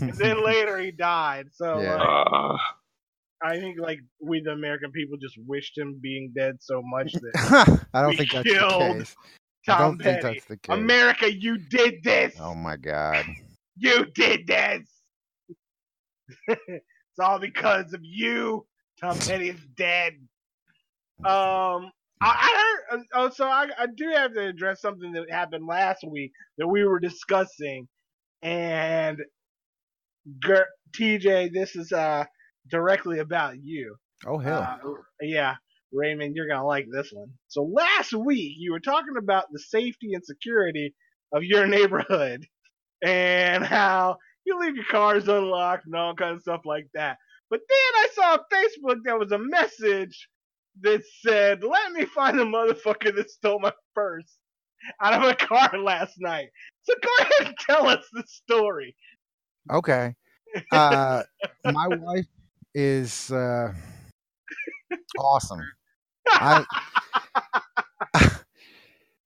And 0.00 0.14
then 0.14 0.44
later 0.44 0.78
he 0.78 0.90
died. 0.90 1.48
So 1.52 1.80
Yeah. 1.80 1.96
like, 1.96 2.26
uh, 2.32 2.56
I 3.40 3.60
think 3.60 3.78
like 3.78 4.00
we 4.20 4.40
the 4.40 4.50
American 4.50 4.90
people 4.90 5.16
just 5.16 5.38
wished 5.46 5.78
him 5.78 5.98
being 6.02 6.32
dead 6.34 6.56
so 6.60 6.82
much 6.84 7.12
that 7.12 7.86
I 7.94 8.00
don't 8.02 8.10
We 8.10 8.16
think 8.16 8.32
that's 8.32 8.48
killed 8.48 8.80
the 8.80 8.98
case. 8.98 9.16
I 9.68 9.78
don't 9.78 10.02
think 10.02 10.22
that's 10.22 10.44
the 10.46 10.56
case. 10.56 10.74
America, 10.74 11.32
you 11.32 11.58
did 11.58 12.02
this. 12.02 12.34
Oh 12.40 12.54
my 12.54 12.76
god. 12.76 13.26
You 13.76 14.06
did 14.14 14.46
this. 14.46 14.88
it's 16.48 17.18
all 17.20 17.38
because 17.38 17.92
of 17.92 18.00
you. 18.02 18.66
Tom 19.00 19.16
Petty 19.18 19.50
is 19.50 19.60
dead. 19.76 20.14
Um, 21.24 21.92
I, 22.20 22.32
I 22.32 22.86
heard. 22.90 23.02
Oh, 23.14 23.30
so 23.30 23.46
I, 23.46 23.68
I 23.78 23.86
do 23.96 24.10
have 24.14 24.34
to 24.34 24.48
address 24.48 24.80
something 24.80 25.12
that 25.12 25.30
happened 25.30 25.66
last 25.66 26.02
week 26.04 26.32
that 26.58 26.66
we 26.66 26.84
were 26.84 26.98
discussing, 26.98 27.86
and 28.42 29.18
Ger- 30.42 30.68
TJ, 30.96 31.52
this 31.52 31.76
is 31.76 31.92
uh 31.92 32.24
directly 32.70 33.18
about 33.20 33.56
you. 33.62 33.96
Oh 34.26 34.38
hell. 34.38 34.62
Uh, 34.62 34.90
yeah, 35.22 35.54
Raymond, 35.92 36.34
you're 36.36 36.48
gonna 36.48 36.66
like 36.66 36.86
this 36.90 37.10
one. 37.12 37.28
So 37.48 37.62
last 37.62 38.12
week 38.12 38.54
you 38.58 38.72
were 38.72 38.80
talking 38.80 39.16
about 39.18 39.46
the 39.52 39.60
safety 39.60 40.14
and 40.14 40.24
security 40.24 40.94
of 41.32 41.44
your 41.44 41.66
neighborhood 41.76 42.46
and 43.02 43.64
how 43.64 44.16
you 44.44 44.58
leave 44.60 44.76
your 44.76 44.84
cars 44.90 45.28
unlocked 45.28 45.86
and 45.86 45.94
all 45.94 46.14
kinds 46.14 46.36
of 46.38 46.42
stuff 46.42 46.62
like 46.64 46.86
that. 46.94 47.18
But 47.50 47.60
then 47.68 47.78
I 47.96 48.08
saw 48.14 48.32
on 48.32 48.38
Facebook 48.52 48.96
there 49.04 49.18
was 49.18 49.32
a 49.32 49.38
message 49.38 50.28
that 50.82 51.02
said, 51.24 51.62
"Let 51.64 51.92
me 51.92 52.04
find 52.04 52.38
the 52.38 52.44
motherfucker 52.44 53.14
that 53.16 53.30
stole 53.30 53.60
my 53.60 53.72
purse 53.94 54.36
out 55.02 55.14
of 55.14 55.22
my 55.22 55.34
car 55.34 55.78
last 55.82 56.14
night." 56.18 56.48
So 56.82 56.94
go 57.02 57.10
ahead 57.20 57.46
and 57.48 57.56
tell 57.68 57.86
us 57.88 58.04
the 58.12 58.24
story. 58.26 58.96
Okay. 59.70 60.14
Uh, 60.72 61.22
my 61.64 61.88
wife 61.88 62.26
is 62.74 63.30
uh, 63.30 63.72
awesome. 65.18 65.62
I, 66.32 66.64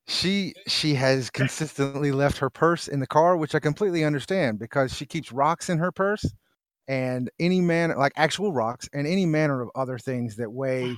she 0.06 0.54
she 0.66 0.94
has 0.94 1.30
consistently 1.30 2.12
left 2.12 2.38
her 2.38 2.50
purse 2.50 2.88
in 2.88 3.00
the 3.00 3.06
car, 3.06 3.36
which 3.36 3.54
I 3.54 3.60
completely 3.60 4.04
understand 4.04 4.58
because 4.58 4.94
she 4.94 5.06
keeps 5.06 5.32
rocks 5.32 5.68
in 5.68 5.78
her 5.78 5.92
purse 5.92 6.24
and 6.88 7.30
any 7.38 7.60
man 7.60 7.96
like 7.96 8.12
actual 8.16 8.52
rocks 8.52 8.88
and 8.92 9.06
any 9.06 9.26
manner 9.26 9.60
of 9.60 9.70
other 9.74 9.98
things 9.98 10.36
that 10.36 10.52
weigh 10.52 10.96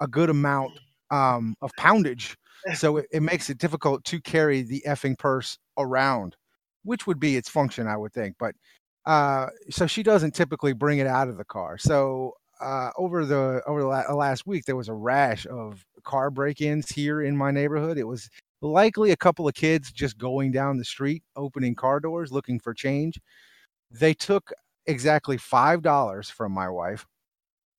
a 0.00 0.06
good 0.06 0.30
amount 0.30 0.72
um, 1.10 1.54
of 1.62 1.70
poundage. 1.76 2.36
So 2.74 2.96
it, 2.96 3.06
it 3.12 3.22
makes 3.22 3.48
it 3.48 3.58
difficult 3.58 4.04
to 4.04 4.20
carry 4.20 4.62
the 4.62 4.82
effing 4.86 5.16
purse 5.18 5.56
around, 5.78 6.34
which 6.84 7.06
would 7.06 7.20
be 7.20 7.36
its 7.36 7.48
function, 7.48 7.86
I 7.86 7.96
would 7.96 8.12
think. 8.12 8.34
But 8.40 8.54
uh, 9.06 9.46
so 9.70 9.86
she 9.86 10.02
doesn't 10.02 10.34
typically 10.34 10.72
bring 10.72 10.98
it 10.98 11.06
out 11.06 11.28
of 11.28 11.36
the 11.36 11.44
car. 11.44 11.78
So 11.78 12.34
uh, 12.60 12.90
over 12.96 13.24
the 13.24 13.62
over 13.66 13.80
the 13.80 13.86
la- 13.86 14.12
last 14.14 14.46
week, 14.46 14.64
there 14.64 14.76
was 14.76 14.88
a 14.88 14.94
rash 14.94 15.46
of 15.46 15.84
car 16.04 16.30
break-ins 16.30 16.90
here 16.90 17.22
in 17.22 17.36
my 17.36 17.50
neighborhood. 17.50 17.98
It 17.98 18.04
was 18.06 18.28
likely 18.62 19.12
a 19.12 19.16
couple 19.16 19.46
of 19.46 19.54
kids 19.54 19.92
just 19.92 20.18
going 20.18 20.52
down 20.52 20.78
the 20.78 20.84
street, 20.84 21.22
opening 21.36 21.74
car 21.74 22.00
doors, 22.00 22.32
looking 22.32 22.58
for 22.58 22.74
change. 22.74 23.18
They 23.90 24.14
took 24.14 24.52
exactly 24.86 25.36
five 25.36 25.82
dollars 25.82 26.30
from 26.30 26.52
my 26.52 26.68
wife. 26.68 27.06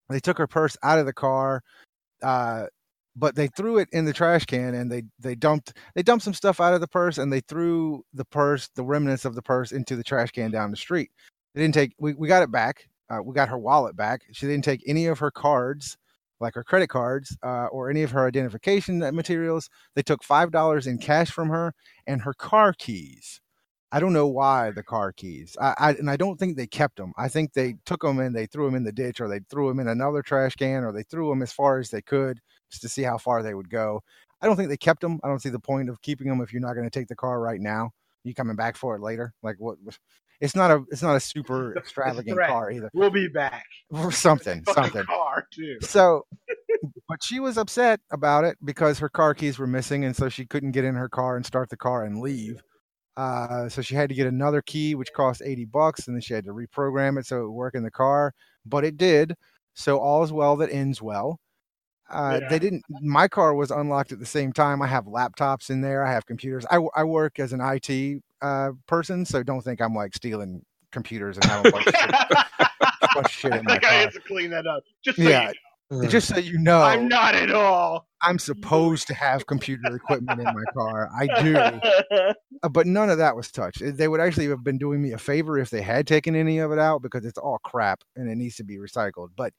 They 0.09 0.19
took 0.19 0.37
her 0.37 0.47
purse 0.47 0.77
out 0.83 0.99
of 0.99 1.05
the 1.05 1.13
car, 1.13 1.61
uh, 2.23 2.67
but 3.17 3.35
they 3.35 3.47
threw 3.47 3.79
it 3.79 3.89
in 3.91 4.05
the 4.05 4.13
trash 4.13 4.45
can 4.45 4.75
and 4.75 4.91
they 4.91 5.03
they 5.19 5.35
dumped 5.35 5.73
they 5.95 6.03
dumped 6.03 6.23
some 6.23 6.33
stuff 6.33 6.61
out 6.61 6.73
of 6.73 6.81
the 6.81 6.87
purse 6.87 7.17
and 7.17 7.33
they 7.33 7.41
threw 7.41 8.03
the 8.13 8.25
purse, 8.25 8.69
the 8.75 8.83
remnants 8.83 9.25
of 9.25 9.35
the 9.35 9.41
purse, 9.41 9.71
into 9.71 9.95
the 9.95 10.03
trash 10.03 10.31
can 10.31 10.51
down 10.51 10.71
the 10.71 10.77
street. 10.77 11.09
They 11.55 11.61
didn't 11.61 11.73
take. 11.73 11.93
We, 11.99 12.13
we 12.13 12.27
got 12.27 12.43
it 12.43 12.51
back. 12.51 12.87
Uh, 13.09 13.21
we 13.23 13.33
got 13.33 13.49
her 13.49 13.57
wallet 13.57 13.95
back. 13.95 14.21
She 14.31 14.45
didn't 14.45 14.65
take 14.65 14.83
any 14.85 15.07
of 15.07 15.17
her 15.19 15.31
cards, 15.31 15.97
like 16.39 16.53
her 16.53 16.63
credit 16.63 16.89
cards, 16.89 17.35
uh, 17.41 17.67
or 17.67 17.89
any 17.89 18.03
of 18.03 18.11
her 18.11 18.27
identification 18.27 18.99
materials. 19.15 19.69
They 19.95 20.03
took 20.03 20.23
five 20.23 20.51
dollars 20.51 20.85
in 20.85 20.99
cash 20.99 21.31
from 21.31 21.49
her 21.49 21.73
and 22.05 22.21
her 22.21 22.33
car 22.33 22.73
keys. 22.77 23.41
I 23.91 24.01
don't 24.01 24.13
know 24.13 24.27
why 24.27 24.71
the 24.71 24.83
car 24.83 25.13
keys. 25.13 25.55
I, 25.59 25.73
I 25.79 25.91
and 25.93 26.09
I 26.09 26.17
don't 26.17 26.37
think 26.37 26.57
they 26.57 26.67
kept 26.67 26.97
them. 26.97 27.13
I 27.17 27.29
think 27.29 27.53
they 27.53 27.75
took 27.85 28.01
them 28.01 28.19
and 28.19 28.35
they 28.35 28.45
threw 28.45 28.65
them 28.65 28.75
in 28.75 28.83
the 28.83 28.91
ditch, 28.91 29.19
or 29.21 29.27
they 29.27 29.39
threw 29.49 29.69
them 29.69 29.79
in 29.79 29.87
another 29.87 30.21
trash 30.21 30.55
can, 30.55 30.83
or 30.83 30.91
they 30.91 31.03
threw 31.03 31.29
them 31.29 31.41
as 31.41 31.53
far 31.53 31.79
as 31.79 31.89
they 31.89 32.01
could 32.01 32.39
just 32.69 32.81
to 32.81 32.89
see 32.89 33.03
how 33.03 33.17
far 33.17 33.43
they 33.43 33.53
would 33.53 33.69
go. 33.69 34.01
I 34.41 34.45
don't 34.45 34.55
think 34.55 34.69
they 34.69 34.77
kept 34.77 35.01
them. 35.01 35.19
I 35.23 35.27
don't 35.27 35.41
see 35.41 35.49
the 35.49 35.59
point 35.59 35.89
of 35.89 36.01
keeping 36.01 36.27
them 36.27 36.41
if 36.41 36.53
you're 36.53 36.61
not 36.61 36.73
going 36.73 36.89
to 36.89 36.99
take 36.99 37.07
the 37.07 37.15
car 37.15 37.39
right 37.39 37.59
now. 37.59 37.91
You 38.23 38.33
coming 38.33 38.55
back 38.55 38.75
for 38.75 38.95
it 38.95 39.01
later? 39.01 39.33
Like 39.41 39.55
what? 39.59 39.77
It's 40.39 40.55
not 40.55 40.69
a. 40.69 40.83
It's 40.91 41.01
not 41.01 41.15
a 41.15 41.19
super 41.19 41.75
extravagant 41.77 42.37
car 42.37 42.71
either. 42.71 42.89
We'll 42.93 43.09
be 43.09 43.27
back. 43.27 43.65
Or 43.91 44.11
something. 44.11 44.63
Something. 44.73 45.05
car 45.05 45.47
too. 45.53 45.77
So, 45.81 46.25
but 47.07 47.23
she 47.23 47.39
was 47.39 47.57
upset 47.57 48.01
about 48.11 48.43
it 48.43 48.57
because 48.65 48.99
her 48.99 49.07
car 49.07 49.33
keys 49.33 49.57
were 49.57 49.65
missing, 49.65 50.03
and 50.03 50.15
so 50.15 50.27
she 50.27 50.45
couldn't 50.45 50.71
get 50.71 50.83
in 50.83 50.93
her 50.95 51.07
car 51.07 51.37
and 51.37 51.45
start 51.45 51.69
the 51.69 51.77
car 51.77 52.03
and 52.03 52.19
leave. 52.19 52.61
Uh, 53.15 53.69
so 53.69 53.81
she 53.81 53.95
had 53.95 54.09
to 54.09 54.15
get 54.15 54.27
another 54.27 54.61
key, 54.61 54.93
which 54.93 55.13
cost 55.13 55.41
eighty 55.43 55.63
bucks, 55.65 56.07
and 56.07 56.15
then 56.15 56.21
she 56.21 56.33
had 56.33 56.43
to 56.43 56.51
reprogram 56.51 57.17
it 57.17 57.25
so 57.25 57.37
it 57.37 57.43
would 57.43 57.51
work 57.51 57.75
in 57.75 57.83
the 57.83 57.89
car. 57.89 58.33
But 58.65 58.83
it 58.83 58.97
did. 58.97 59.33
So 59.73 59.99
all 59.99 60.23
is 60.23 60.33
well 60.33 60.57
that 60.57 60.71
ends 60.71 61.01
well. 61.01 61.39
Uh, 62.09 62.39
Yeah. 62.41 62.49
They 62.49 62.59
didn't. 62.59 62.83
My 63.01 63.27
car 63.27 63.53
was 63.53 63.71
unlocked 63.71 64.11
at 64.11 64.19
the 64.19 64.25
same 64.25 64.53
time. 64.53 64.81
I 64.81 64.87
have 64.87 65.05
laptops 65.05 65.69
in 65.69 65.81
there. 65.81 66.05
I 66.05 66.11
have 66.11 66.25
computers. 66.25 66.65
I, 66.71 66.79
I 66.95 67.03
work 67.03 67.39
as 67.39 67.53
an 67.53 67.61
IT 67.61 68.21
uh, 68.41 68.71
person, 68.87 69.25
so 69.25 69.43
don't 69.43 69.61
think 69.61 69.81
I'm 69.81 69.93
like 69.93 70.15
stealing 70.15 70.63
computers 70.91 71.37
and 71.37 71.45
having 71.45 71.67
a 71.67 71.71
bunch 71.71 71.87
of 71.87 71.95
shit, 71.95 72.11
bunch 73.13 73.25
of 73.25 73.31
shit 73.31 73.53
in 73.55 73.65
my 73.65 73.73
think 73.73 73.85
I 73.85 73.89
car. 73.89 73.99
have 73.99 74.13
to 74.13 74.19
clean 74.21 74.49
that 74.51 74.65
up. 74.67 74.83
Just 75.03 75.17
so 75.17 75.23
Yeah, 75.23 75.51
you 75.91 76.01
know, 76.01 76.07
Just 76.07 76.27
so 76.29 76.37
you 76.37 76.57
know, 76.59 76.81
I'm 76.81 77.07
not 77.09 77.35
at 77.35 77.51
all. 77.51 78.07
I'm 78.21 78.39
supposed 78.39 79.07
to 79.07 79.13
have 79.13 79.45
computer 79.45 79.95
equipment 79.95 80.39
in 80.39 80.45
my 80.45 80.63
car. 80.73 81.09
I 81.15 81.27
do, 81.43 81.55
Uh, 82.63 82.69
but 82.69 82.87
none 82.87 83.09
of 83.11 83.19
that 83.19 83.35
was 83.35 83.51
touched. 83.51 83.81
They 83.83 84.07
would 84.07 84.19
actually 84.19 84.47
have 84.47 84.63
been 84.63 84.79
doing 84.79 85.01
me 85.01 85.11
a 85.11 85.17
favor 85.19 85.59
if 85.59 85.69
they 85.69 85.81
had 85.81 86.07
taken 86.07 86.35
any 86.35 86.57
of 86.57 86.71
it 86.71 86.79
out 86.79 87.03
because 87.03 87.23
it's 87.25 87.37
all 87.37 87.59
crap 87.63 88.01
and 88.15 88.27
it 88.29 88.35
needs 88.35 88.55
to 88.55 88.63
be 88.63 88.77
recycled. 88.77 89.29
But 89.37 89.53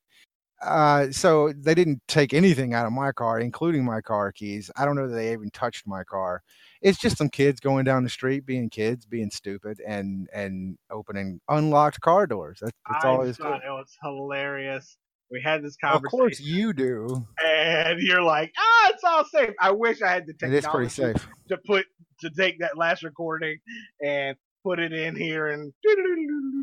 uh, 0.62 1.11
so 1.11 1.53
they 1.53 1.75
didn't 1.75 2.03
take 2.09 2.35
anything 2.35 2.75
out 2.75 2.87
of 2.87 2.92
my 2.92 3.12
car, 3.12 3.38
including 3.38 3.85
my 3.85 4.01
car 4.01 4.33
keys. 4.33 4.71
I 4.77 4.85
don't 4.85 4.97
know 4.97 5.07
that 5.09 5.14
they 5.14 5.33
even 5.33 5.51
touched 5.51 5.87
my 5.87 6.05
car. 6.05 6.42
It's 6.83 6.99
just 6.99 7.16
some 7.16 7.29
kids 7.29 7.61
going 7.61 7.85
down 7.85 8.05
the 8.05 8.11
street, 8.11 8.47
being 8.47 8.68
kids, 8.71 9.07
being 9.07 9.31
stupid, 9.31 9.81
and 9.87 10.29
and 10.33 10.79
opening 10.90 11.40
unlocked 11.49 12.01
car 12.01 12.27
doors. 12.27 12.59
That's, 12.61 12.73
that's 12.90 13.05
all 13.05 13.23
it 13.23 13.31
is. 13.31 13.38
it 13.38 13.44
was 13.44 13.97
hilarious. 14.03 14.97
We 15.31 15.42
had 15.42 15.62
this 15.62 15.77
conversation. 15.77 16.07
Of 16.07 16.11
course, 16.11 16.40
you 16.40 16.73
do. 16.73 17.27
and 17.44 18.01
you're 18.01 18.23
like, 18.23 18.53
"Ah, 18.59 18.90
it's 18.90 19.05
all 19.05 19.25
safe." 19.25 19.55
I 19.61 19.71
wish 19.73 20.03
I 20.03 20.09
had 20.11 20.27
the 20.27 20.33
It 20.33 20.38
technology 20.38 20.87
is 20.87 20.97
pretty 20.97 21.14
safe. 21.18 21.29
to 21.49 21.59
put 21.66 21.87
to 22.21 22.31
take 22.31 22.59
that 22.61 22.77
last 22.77 23.03
recording 23.03 23.59
and 24.05 24.37
put 24.64 24.79
it 24.79 24.92
in 24.92 25.14
here 25.14 25.49
and. 25.49 25.73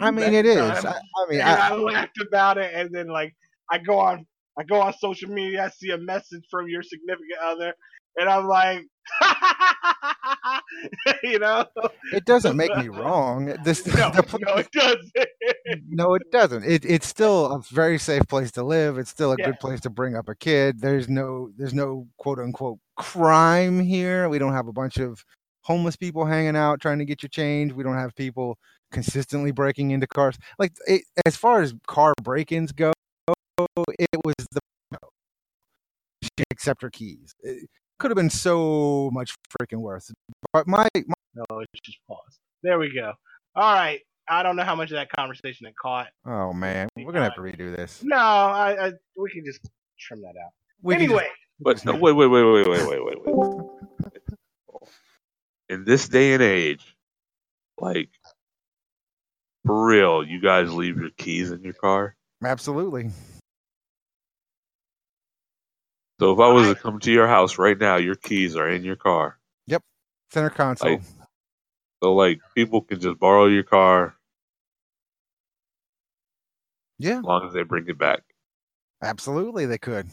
I 0.01 0.11
mean, 0.11 0.33
it 0.33 0.45
is. 0.45 0.57
I, 0.57 0.91
I 0.91 1.29
mean, 1.29 1.41
I, 1.41 1.69
I 1.69 1.73
laughed 1.73 2.19
about 2.21 2.57
it, 2.57 2.73
and 2.73 2.89
then 2.93 3.07
like 3.07 3.35
I 3.71 3.77
go 3.79 3.99
on 3.99 4.25
I 4.57 4.63
go 4.63 4.79
on 4.81 4.93
social 4.99 5.29
media, 5.29 5.65
I 5.65 5.69
see 5.69 5.91
a 5.91 5.97
message 5.97 6.43
from 6.49 6.67
your 6.69 6.81
significant 6.81 7.39
other, 7.43 7.73
and 8.17 8.29
I'm 8.29 8.47
like, 8.47 8.83
you 11.23 11.39
know, 11.39 11.65
It 12.13 12.25
doesn't 12.25 12.55
make 12.55 12.75
me 12.75 12.87
wrong. 12.87 13.53
This 13.63 13.83
no, 13.85 14.11
the 14.11 14.39
no, 14.39 14.55
it 14.55 14.71
doesn't. 14.71 15.11
no, 15.89 16.13
it 16.15 16.23
doesn't. 16.31 16.63
It, 16.63 16.85
it's 16.85 17.07
still 17.07 17.51
a 17.51 17.61
very 17.71 17.97
safe 17.97 18.27
place 18.27 18.51
to 18.53 18.63
live. 18.63 18.97
It's 18.97 19.09
still 19.09 19.31
a 19.33 19.37
Yeah. 19.37 19.47
good 19.47 19.59
place 19.59 19.81
to 19.81 19.89
bring 19.89 20.15
up 20.15 20.29
a 20.29 20.35
kid. 20.35 20.79
There's 20.79 21.09
no 21.09 21.49
there's 21.57 21.73
no 21.73 22.07
quote 22.17 22.39
unquote 22.39 22.79
crime 22.95 23.79
here. 23.79 24.29
We 24.29 24.39
don't 24.39 24.53
have 24.53 24.67
a 24.67 24.73
bunch 24.73 24.97
of 24.97 25.23
homeless 25.61 25.95
people 25.95 26.25
hanging 26.25 26.55
out 26.55 26.79
trying 26.79 26.99
to 26.99 27.05
get 27.05 27.23
your 27.23 27.29
change. 27.29 27.73
We 27.73 27.83
don't 27.83 27.97
have 27.97 28.15
people 28.15 28.57
consistently 28.91 29.51
breaking 29.51 29.91
into 29.91 30.07
cars. 30.07 30.37
Like 30.59 30.73
it, 30.87 31.01
as 31.25 31.35
far 31.35 31.61
as 31.61 31.73
car 31.87 32.13
break-ins 32.21 32.71
go, 32.71 32.93
it 33.99 34.07
was 34.23 34.35
the 34.51 34.59
she 36.23 36.29
accept 36.51 36.81
her 36.81 36.89
keys. 36.89 37.33
It 37.41 37.67
could 37.99 38.11
have 38.11 38.15
been 38.17 38.29
so 38.29 39.09
much 39.13 39.33
freaking 39.61 39.79
worse. 39.79 40.11
But 40.53 40.67
my, 40.67 40.87
my 40.95 41.13
No, 41.35 41.59
it's 41.59 41.81
just 41.83 41.97
pause. 42.07 42.39
There 42.63 42.79
we 42.79 42.93
go. 42.93 43.13
All 43.55 43.73
right. 43.73 43.99
I 44.27 44.41
don't 44.43 44.55
know 44.55 44.63
how 44.63 44.75
much 44.75 44.89
of 44.91 44.95
that 44.95 45.09
conversation 45.11 45.67
it 45.67 45.75
caught. 45.79 46.07
oh 46.25 46.51
man, 46.51 46.89
we're 46.97 47.11
gonna 47.13 47.25
have 47.25 47.35
to 47.35 47.41
redo 47.41 47.75
this. 47.75 48.01
No, 48.03 48.17
I, 48.17 48.87
I 48.87 48.91
we 49.15 49.29
can 49.31 49.45
just 49.45 49.61
trim 49.99 50.21
that 50.21 50.29
out. 50.43 50.51
We 50.81 50.95
can 50.95 51.03
just- 51.03 51.11
anyway, 51.13 51.27
But 51.59 51.85
no, 51.85 51.95
wait, 51.95 52.13
wait, 52.13 52.25
wait, 52.27 52.43
wait, 52.43 52.67
wait, 52.67 52.87
wait, 52.87 53.05
wait, 53.05 53.17
wait. 53.23 53.65
In 55.69 55.83
this 55.85 56.07
day 56.09 56.33
and 56.33 56.41
age, 56.43 56.95
like 57.79 58.09
for 59.65 59.85
real, 59.87 60.23
you 60.23 60.41
guys 60.41 60.71
leave 60.73 60.97
your 60.97 61.09
keys 61.17 61.51
in 61.51 61.61
your 61.61 61.73
car. 61.73 62.15
absolutely. 62.43 63.09
So 66.19 66.31
if 66.33 66.39
I 66.39 66.47
was 66.51 66.67
I- 66.67 66.73
to 66.73 66.79
come 66.79 66.99
to 66.99 67.11
your 67.11 67.27
house 67.27 67.57
right 67.57 67.77
now, 67.77 67.97
your 67.97 68.15
keys 68.15 68.55
are 68.55 68.69
in 68.69 68.83
your 68.83 68.95
car. 68.95 69.37
Yep, 69.67 69.83
center 70.31 70.49
console. 70.49 70.91
Like- 70.91 71.01
So 72.03 72.13
like 72.13 72.39
people 72.55 72.81
can 72.81 72.99
just 72.99 73.19
borrow 73.19 73.45
your 73.47 73.63
car 73.63 74.15
yeah, 76.99 77.17
as 77.19 77.23
long 77.23 77.47
as 77.47 77.53
they 77.53 77.63
bring 77.63 77.87
it 77.87 77.97
back. 77.97 78.21
absolutely 79.01 79.65
they 79.65 79.77
could. 79.77 80.07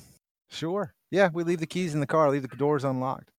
Sure. 0.50 0.94
Yeah, 1.10 1.28
we 1.32 1.44
leave 1.44 1.60
the 1.60 1.66
keys 1.66 1.92
in 1.94 2.00
the 2.00 2.06
car, 2.06 2.30
leave 2.30 2.42
the 2.48 2.56
doors 2.56 2.84
unlocked. 2.84 3.30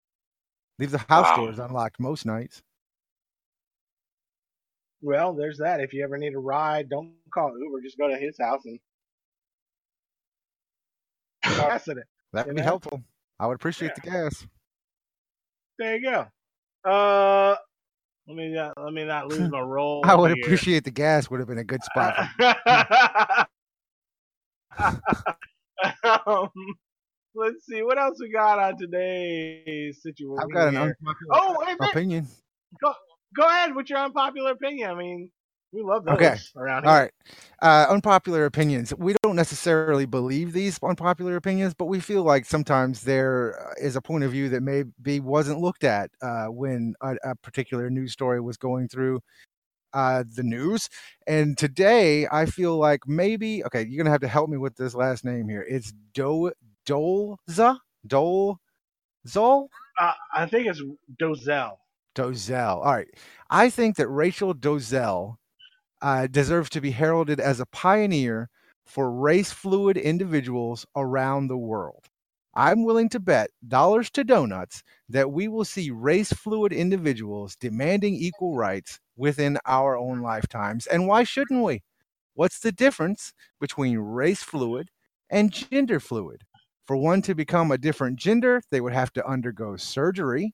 Leave 0.79 0.91
the 0.91 0.97
house 0.99 1.27
Wow. 1.31 1.45
doors 1.45 1.59
unlocked 1.59 1.99
most 1.99 2.25
nights. 2.25 2.61
well, 5.01 5.33
there's 5.33 5.57
that. 5.57 5.79
If 5.81 5.91
you 5.93 6.01
ever 6.03 6.17
need 6.17 6.33
a 6.33 6.39
ride, 6.39 6.87
don't 6.89 7.13
call 7.33 7.57
Uber. 7.59 7.81
Just 7.81 7.97
go 7.97 8.07
to 8.07 8.15
his 8.15 8.37
house 8.39 8.63
and 8.65 8.79
gas 11.43 11.87
in 11.89 11.97
it. 11.97 12.07
That 12.33 12.47
would 12.47 12.55
be 12.55 12.61
know? 12.61 12.65
helpful. 12.65 13.03
I 13.39 13.47
would 13.47 13.55
appreciate 13.55 13.95
the 13.95 14.01
gas. 14.01 14.45
There 15.79 15.95
you 15.97 16.03
go. 16.03 16.27
Uh, 16.89 17.55
let 18.27 18.35
me 18.35 18.49
not, 18.49 18.73
let 18.77 18.93
me 18.93 19.05
not 19.05 19.27
lose 19.27 19.49
my 19.49 19.59
role. 19.61 20.01
I 20.05 20.15
would 20.15 20.31
here. 20.31 20.43
appreciate 20.43 20.83
the 20.83 20.91
gas 20.91 21.29
would 21.29 21.39
have 21.39 21.47
been 21.47 21.57
a 21.57 21.63
good 21.63 21.83
spot. 21.83 22.15
for- 22.37 23.45
um, 26.27 26.49
let's 27.35 27.65
see 27.65 27.81
what 27.83 27.97
else 27.97 28.17
we 28.19 28.29
got 28.31 28.59
on 28.59 28.77
today's 28.77 30.01
situation. 30.01 30.39
I've 30.41 30.51
got 30.53 30.67
an 30.69 30.77
unpopular 30.77 31.31
Oh, 31.31 31.55
wait 31.59 31.69
a 31.69 31.77
minute. 31.79 31.91
opinion. 31.91 32.27
Go 32.81 33.47
ahead 33.47 33.75
with 33.75 33.89
your 33.89 33.99
unpopular 33.99 34.51
opinion. 34.51 34.89
I 34.91 34.95
mean, 34.95 35.31
we 35.73 35.81
love 35.81 36.05
those 36.05 36.15
Okay. 36.15 36.35
around 36.55 36.83
here. 36.83 36.91
All 36.91 36.99
right. 36.99 37.11
Uh, 37.61 37.87
unpopular 37.89 38.45
opinions. 38.45 38.93
We 38.95 39.15
don't 39.23 39.35
necessarily 39.35 40.05
believe 40.05 40.53
these 40.53 40.79
unpopular 40.83 41.35
opinions, 41.35 41.73
but 41.73 41.85
we 41.85 41.99
feel 41.99 42.23
like 42.23 42.45
sometimes 42.45 43.01
there 43.01 43.73
uh, 43.83 43.89
a 43.95 44.01
point 44.01 44.23
of 44.23 44.31
view 44.31 44.49
that 44.49 44.61
maybe 44.61 45.19
wasn't 45.19 45.59
looked 45.59 45.83
at 45.83 46.11
uh, 46.21 46.45
when 46.45 46.93
a, 47.01 47.15
a 47.23 47.35
particular 47.37 47.89
news 47.89 48.11
story 48.11 48.39
was 48.39 48.57
going 48.57 48.87
through 48.87 49.19
uh, 49.93 50.23
the 50.35 50.43
news. 50.43 50.89
And 51.27 51.57
today, 51.57 52.27
I 52.31 52.45
feel 52.45 52.77
like 52.77 53.07
maybe 53.07 53.63
okay, 53.65 53.83
you're 53.83 54.03
gonna 54.03 54.11
have 54.11 54.21
to 54.21 54.27
help 54.27 54.49
me 54.49 54.57
with 54.57 54.75
this 54.75 54.93
last 54.93 55.25
name 55.25 55.47
here. 55.49 55.65
It's 55.67 55.93
Do 56.13 56.51
Dolza 56.85 57.77
Dol 58.05 58.59
Zol 59.27 59.67
Uh, 59.99 60.11
I 60.33 60.45
think 60.45 60.67
it's 60.67 60.81
Dozell. 61.19 61.77
Dozell. 62.15 62.77
All 62.77 62.93
right. 62.93 63.07
I 63.49 63.69
think 63.69 63.95
that 63.97 64.07
Rachel 64.07 64.53
Dozell 64.53 65.37
uh, 66.03 66.27
deserves 66.27 66.69
to 66.71 66.81
be 66.81 66.91
heralded 66.91 67.39
as 67.41 67.61
a 67.61 67.65
pioneer 67.67 68.49
for 68.85 69.11
race 69.11 69.51
fluid 69.51 69.97
individuals 69.97 70.85
around 70.95 71.47
the 71.47 71.57
world. 71.57 72.05
I'm 72.55 72.83
willing 72.83 73.09
to 73.09 73.19
bet 73.19 73.51
dollars 73.67 74.11
to 74.11 74.23
donuts 74.23 74.83
that 75.09 75.31
we 75.31 75.47
will 75.47 75.65
see 75.65 75.91
race 75.91 76.33
fluid 76.33 76.73
individuals 76.73 77.55
demanding 77.55 78.15
equal 78.15 78.55
rights 78.55 78.99
within 79.17 79.59
our 79.65 79.97
own 79.97 80.21
lifetimes. 80.21 80.87
And 80.87 81.07
why 81.07 81.23
shouldn't 81.23 81.63
we? 81.63 81.81
What's 82.35 82.59
the 82.59 82.71
difference 82.71 83.33
between 83.61 83.97
race 83.99 84.43
fluid 84.43 84.89
and 85.29 85.51
gender 85.51 85.99
fluid? 85.99 86.43
For 86.85 86.97
one 86.97 87.21
to 87.23 87.35
become 87.35 87.71
a 87.71 87.77
different 87.77 88.19
gender, 88.19 88.61
they 88.71 88.81
would 88.81 88.93
have 88.93 89.13
to 89.13 89.27
undergo 89.27 89.77
surgery. 89.77 90.53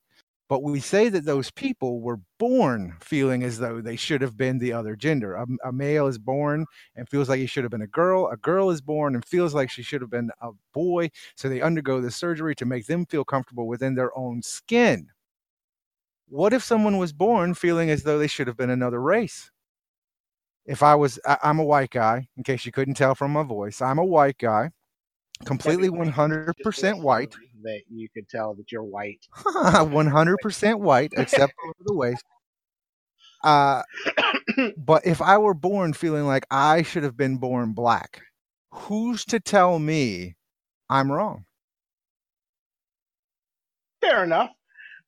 But 0.50 0.64
we 0.64 0.80
say 0.80 1.10
that 1.10 1.26
those 1.26 1.52
people 1.52 2.02
were 2.02 2.20
born 2.40 2.98
feeling 3.02 3.44
as 3.44 3.60
though 3.60 3.82
they 3.82 3.96
should 3.96 4.22
have 4.22 4.36
been 4.36 4.58
the 4.58 4.74
other 4.74 4.96
gender. 4.96 5.36
A, 5.36 5.46
a 5.66 5.72
male 5.72 6.08
is 6.08 6.18
born 6.18 6.66
and 6.96 7.08
feels 7.08 7.30
like 7.30 7.40
he 7.40 7.46
should 7.46 7.64
have 7.64 7.70
been 7.72 7.84
a 7.84 7.88
girl. 7.88 8.28
A 8.30 8.38
girl 8.38 8.72
is 8.72 8.82
born 8.82 9.14
and 9.14 9.24
feels 9.24 9.54
like 9.54 9.70
she 9.70 9.84
should 9.84 10.02
have 10.02 10.10
been 10.10 10.32
a 10.42 10.50
boy. 10.74 11.12
So 11.36 11.50
they 11.50 11.62
undergo 11.62 12.02
the 12.02 12.10
surgery 12.10 12.56
to 12.56 12.66
make 12.66 12.88
them 12.88 13.06
feel 13.06 13.24
comfortable 13.24 13.68
within 13.68 13.94
their 13.94 14.18
own 14.18 14.42
skin. 14.42 15.10
What 16.28 16.54
if 16.54 16.64
someone 16.64 16.98
was 16.98 17.14
born 17.14 17.54
feeling 17.54 17.92
as 17.92 18.02
though 18.04 18.18
they 18.18 18.28
should 18.28 18.48
have 18.48 18.58
been 18.58 18.70
another 18.72 19.02
race? 19.02 19.52
If 20.66 20.82
I 20.82 20.96
was, 20.96 21.20
I, 21.28 21.38
I'm 21.44 21.60
a 21.60 21.64
white 21.64 21.92
guy, 21.92 22.28
in 22.38 22.44
case 22.44 22.66
you 22.66 22.72
couldn't 22.72 22.96
tell 22.96 23.14
from 23.16 23.32
my 23.32 23.44
voice, 23.44 23.82
I'm 23.82 23.98
a 24.00 24.06
white 24.06 24.38
guy, 24.40 24.72
completely 25.46 25.90
100% 25.90 27.02
white. 27.02 27.36
That 27.64 27.82
you 27.90 28.08
could 28.14 28.30
tell 28.30 28.54
that 28.56 28.72
you're 28.72 28.84
white. 28.84 29.26
100% 29.36 30.80
white, 30.80 31.14
except 31.18 31.54
for 31.62 31.74
the 31.86 31.94
waist. 31.94 32.24
Uh, 33.44 33.84
but 34.78 35.06
if 35.06 35.22
I 35.22 35.38
were 35.38 35.54
born 35.54 35.94
feeling 35.94 36.26
like 36.26 36.46
I 36.52 36.82
should 36.84 37.04
have 37.04 37.18
been 37.18 37.38
born 37.38 37.74
black, 37.74 38.22
who's 38.72 39.26
to 39.26 39.40
tell 39.40 39.80
me 39.80 40.36
I'm 40.90 41.12
wrong? 41.12 41.46
Fair 44.02 44.24
enough. 44.24 44.50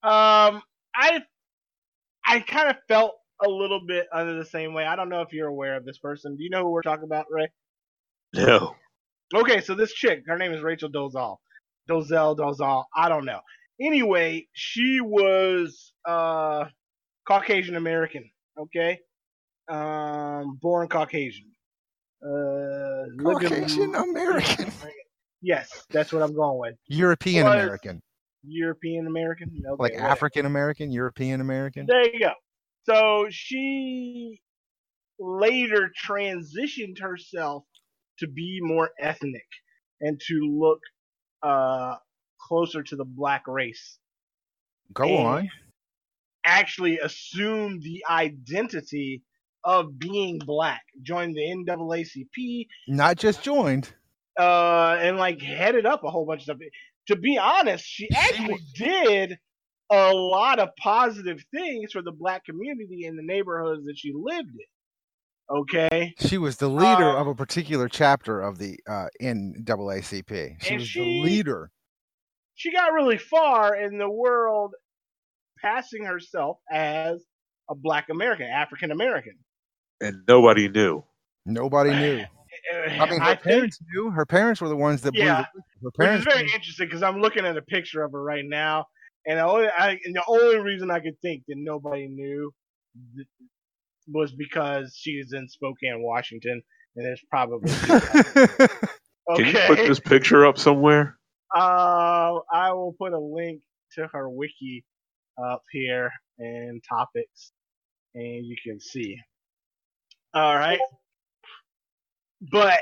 Um, 0.04 0.62
I 0.96 1.22
I 2.26 2.40
kind 2.42 2.70
of 2.70 2.78
felt 2.88 3.14
a 3.44 3.50
little 3.50 3.82
bit 3.86 4.08
under 4.14 4.36
the 4.36 4.46
same 4.46 4.74
way. 4.74 4.86
I 4.86 4.96
don't 4.96 5.10
know 5.10 5.22
if 5.22 5.34
you're 5.34 5.48
aware 5.48 5.76
of 5.76 5.86
this 5.86 5.98
person. 5.98 6.36
Do 6.36 6.44
you 6.44 6.50
know 6.50 6.64
who 6.64 6.70
we're 6.70 6.82
talking 6.82 7.06
about, 7.06 7.26
Ray? 7.30 7.50
No. 8.34 8.76
Okay, 9.34 9.62
so 9.62 9.76
this 9.76 9.94
chick, 9.94 10.24
her 10.28 10.38
name 10.38 10.54
is 10.54 10.62
Rachel 10.62 10.90
Dozal. 10.90 11.38
Dozell, 11.92 12.38
Dozal, 12.38 12.86
I 12.96 13.10
don't 13.10 13.26
know. 13.26 13.40
Anyway, 13.82 14.48
she 14.54 15.00
was 15.02 15.94
uh 16.08 16.66
Caucasian 17.28 17.76
American, 17.76 18.30
okay? 18.60 19.00
Um 19.68 20.58
born 20.62 20.88
Caucasian. 20.88 21.52
Uh 22.24 23.06
Caucasian 23.22 23.96
American. 23.96 24.72
Yes, 25.44 25.86
that's 25.90 26.14
what 26.14 26.22
I'm 26.22 26.36
going 26.36 26.60
with. 26.60 26.76
European 26.88 27.46
Was- 27.46 27.56
American. 27.56 28.00
European 28.44 29.08
American? 29.08 29.50
Okay, 29.72 29.82
Like. 29.82 29.94
African 29.96 30.46
American, 30.46 30.92
European 30.92 31.42
American. 31.42 31.88
There 31.88 32.14
you 32.14 32.20
go. 32.20 32.34
So 32.86 33.26
she 33.32 34.40
later 35.20 35.92
transitioned 36.08 37.00
herself 37.02 37.64
to 38.20 38.28
be 38.28 38.60
more 38.62 38.92
ethnic 39.00 39.48
and 40.02 40.22
to 40.28 40.36
look 40.60 40.80
uh, 41.44 41.96
closer 42.40 42.84
to 42.84 42.96
the 42.96 43.06
black 43.06 43.48
race. 43.48 43.98
Go 44.94 45.18
on. 45.18 45.50
Actually 46.46 47.00
assumed 47.00 47.82
the 47.84 48.04
identity 48.10 49.22
of 49.64 49.98
being 50.00 50.40
black. 50.40 50.82
Joined 51.02 51.36
the 51.36 51.42
NAACP 51.42 52.68
Not 52.88 53.18
just 53.18 53.44
joined. 53.44 53.94
uh, 54.40 54.98
and 55.00 55.18
like 55.18 55.42
headed 55.42 55.86
up 55.86 56.04
a 56.04 56.10
whole 56.10 56.26
bunch 56.26 56.42
of 56.42 56.44
stuff. 56.46 56.58
To 57.08 57.16
be 57.16 57.38
honest, 57.38 57.86
she 57.86 58.10
actually 58.16 58.60
did 58.76 59.38
a 59.92 60.14
lot 60.14 60.60
of 60.60 60.70
positive 60.78 61.44
things 61.54 61.92
for 61.92 62.02
the 62.02 62.12
black 62.12 62.46
community 62.46 63.06
in 63.06 63.16
the 63.18 63.24
neighborhoods 63.24 63.86
that 63.86 63.98
she 63.98 64.14
lived 64.16 64.50
in. 64.50 64.66
Okay, 65.54 66.14
She 66.20 66.38
was 66.38 66.58
the 66.58 66.70
leader 66.70 67.10
Uh, 67.10 67.20
of 67.22 67.28
a 67.28 67.36
particular 67.36 67.90
chapter 67.90 68.40
of 68.42 68.58
the 68.58 68.80
uh, 68.88 69.08
NAACP. 69.22 70.62
She 70.64 70.76
was 70.78 70.88
she- 70.88 71.00
the 71.00 71.22
leader. 71.30 71.72
she 72.56 72.72
got 72.72 72.94
really 72.94 73.18
far 73.18 73.76
in 73.76 73.98
the 73.98 74.10
world, 74.10 74.74
passing 75.62 76.06
herself 76.06 76.58
as 76.72 77.24
a 77.70 77.76
black 77.76 78.08
American, 78.10 78.46
African 78.48 78.92
American. 78.92 79.34
And 80.00 80.24
nobody 80.28 80.70
knew. 80.70 81.04
Nobody 81.46 81.90
knew. 81.92 82.24
I 82.74 83.10
mean, 83.10 83.20
her 83.20 83.24
I 83.24 83.30
think, 83.36 83.42
parents 83.44 83.80
knew. 83.94 84.12
Her 84.12 84.26
parents 84.26 84.62
were 84.62 84.70
the 84.70 84.76
ones 84.76 85.02
that 85.02 85.12
blew 85.14 85.24
Yeah. 85.24 85.46
the 85.82 85.92
Her 85.98 86.12
which 86.12 86.20
is 86.20 86.26
very 86.26 86.44
knew. 86.46 86.54
interesting 86.54 86.88
because 86.88 87.04
I'm 87.04 87.20
looking 87.20 87.46
at 87.46 87.58
a 87.58 87.62
picture 87.62 88.04
of 88.04 88.12
her 88.14 88.22
right 88.24 88.46
now, 88.46 88.86
and 89.26 89.38
the 89.40 89.46
only 89.46 89.68
I, 89.68 89.98
and 90.06 90.16
the 90.16 90.24
only 90.28 90.58
reason 90.60 90.92
I 90.92 91.00
could 91.00 91.20
think 91.22 91.44
that 91.48 91.56
nobody 91.58 92.08
knew 92.08 92.52
th- 93.16 93.28
was 94.08 94.32
because 94.32 94.96
she's 94.98 95.34
in 95.34 95.48
Spokane, 95.48 96.02
Washington, 96.02 96.62
and 96.96 97.06
there's 97.06 97.24
probably 97.30 97.72
okay. 97.92 98.68
Can 99.36 99.46
you 99.46 99.60
put 99.68 99.78
this 99.78 100.00
picture 100.00 100.46
up 100.46 100.58
somewhere? 100.58 101.18
Uh, 101.56 102.40
I 102.52 102.72
will 102.74 102.96
put 102.98 103.14
a 103.14 103.20
link 103.20 103.62
to 103.94 104.08
her 104.14 104.30
wiki 104.30 104.86
up 105.42 105.64
here 105.72 106.12
and 106.40 106.82
topics, 106.88 107.52
and 108.14 108.46
you 108.46 108.56
can 108.66 108.80
see. 108.80 109.18
All 110.34 110.56
right, 110.56 110.80
but 112.52 112.82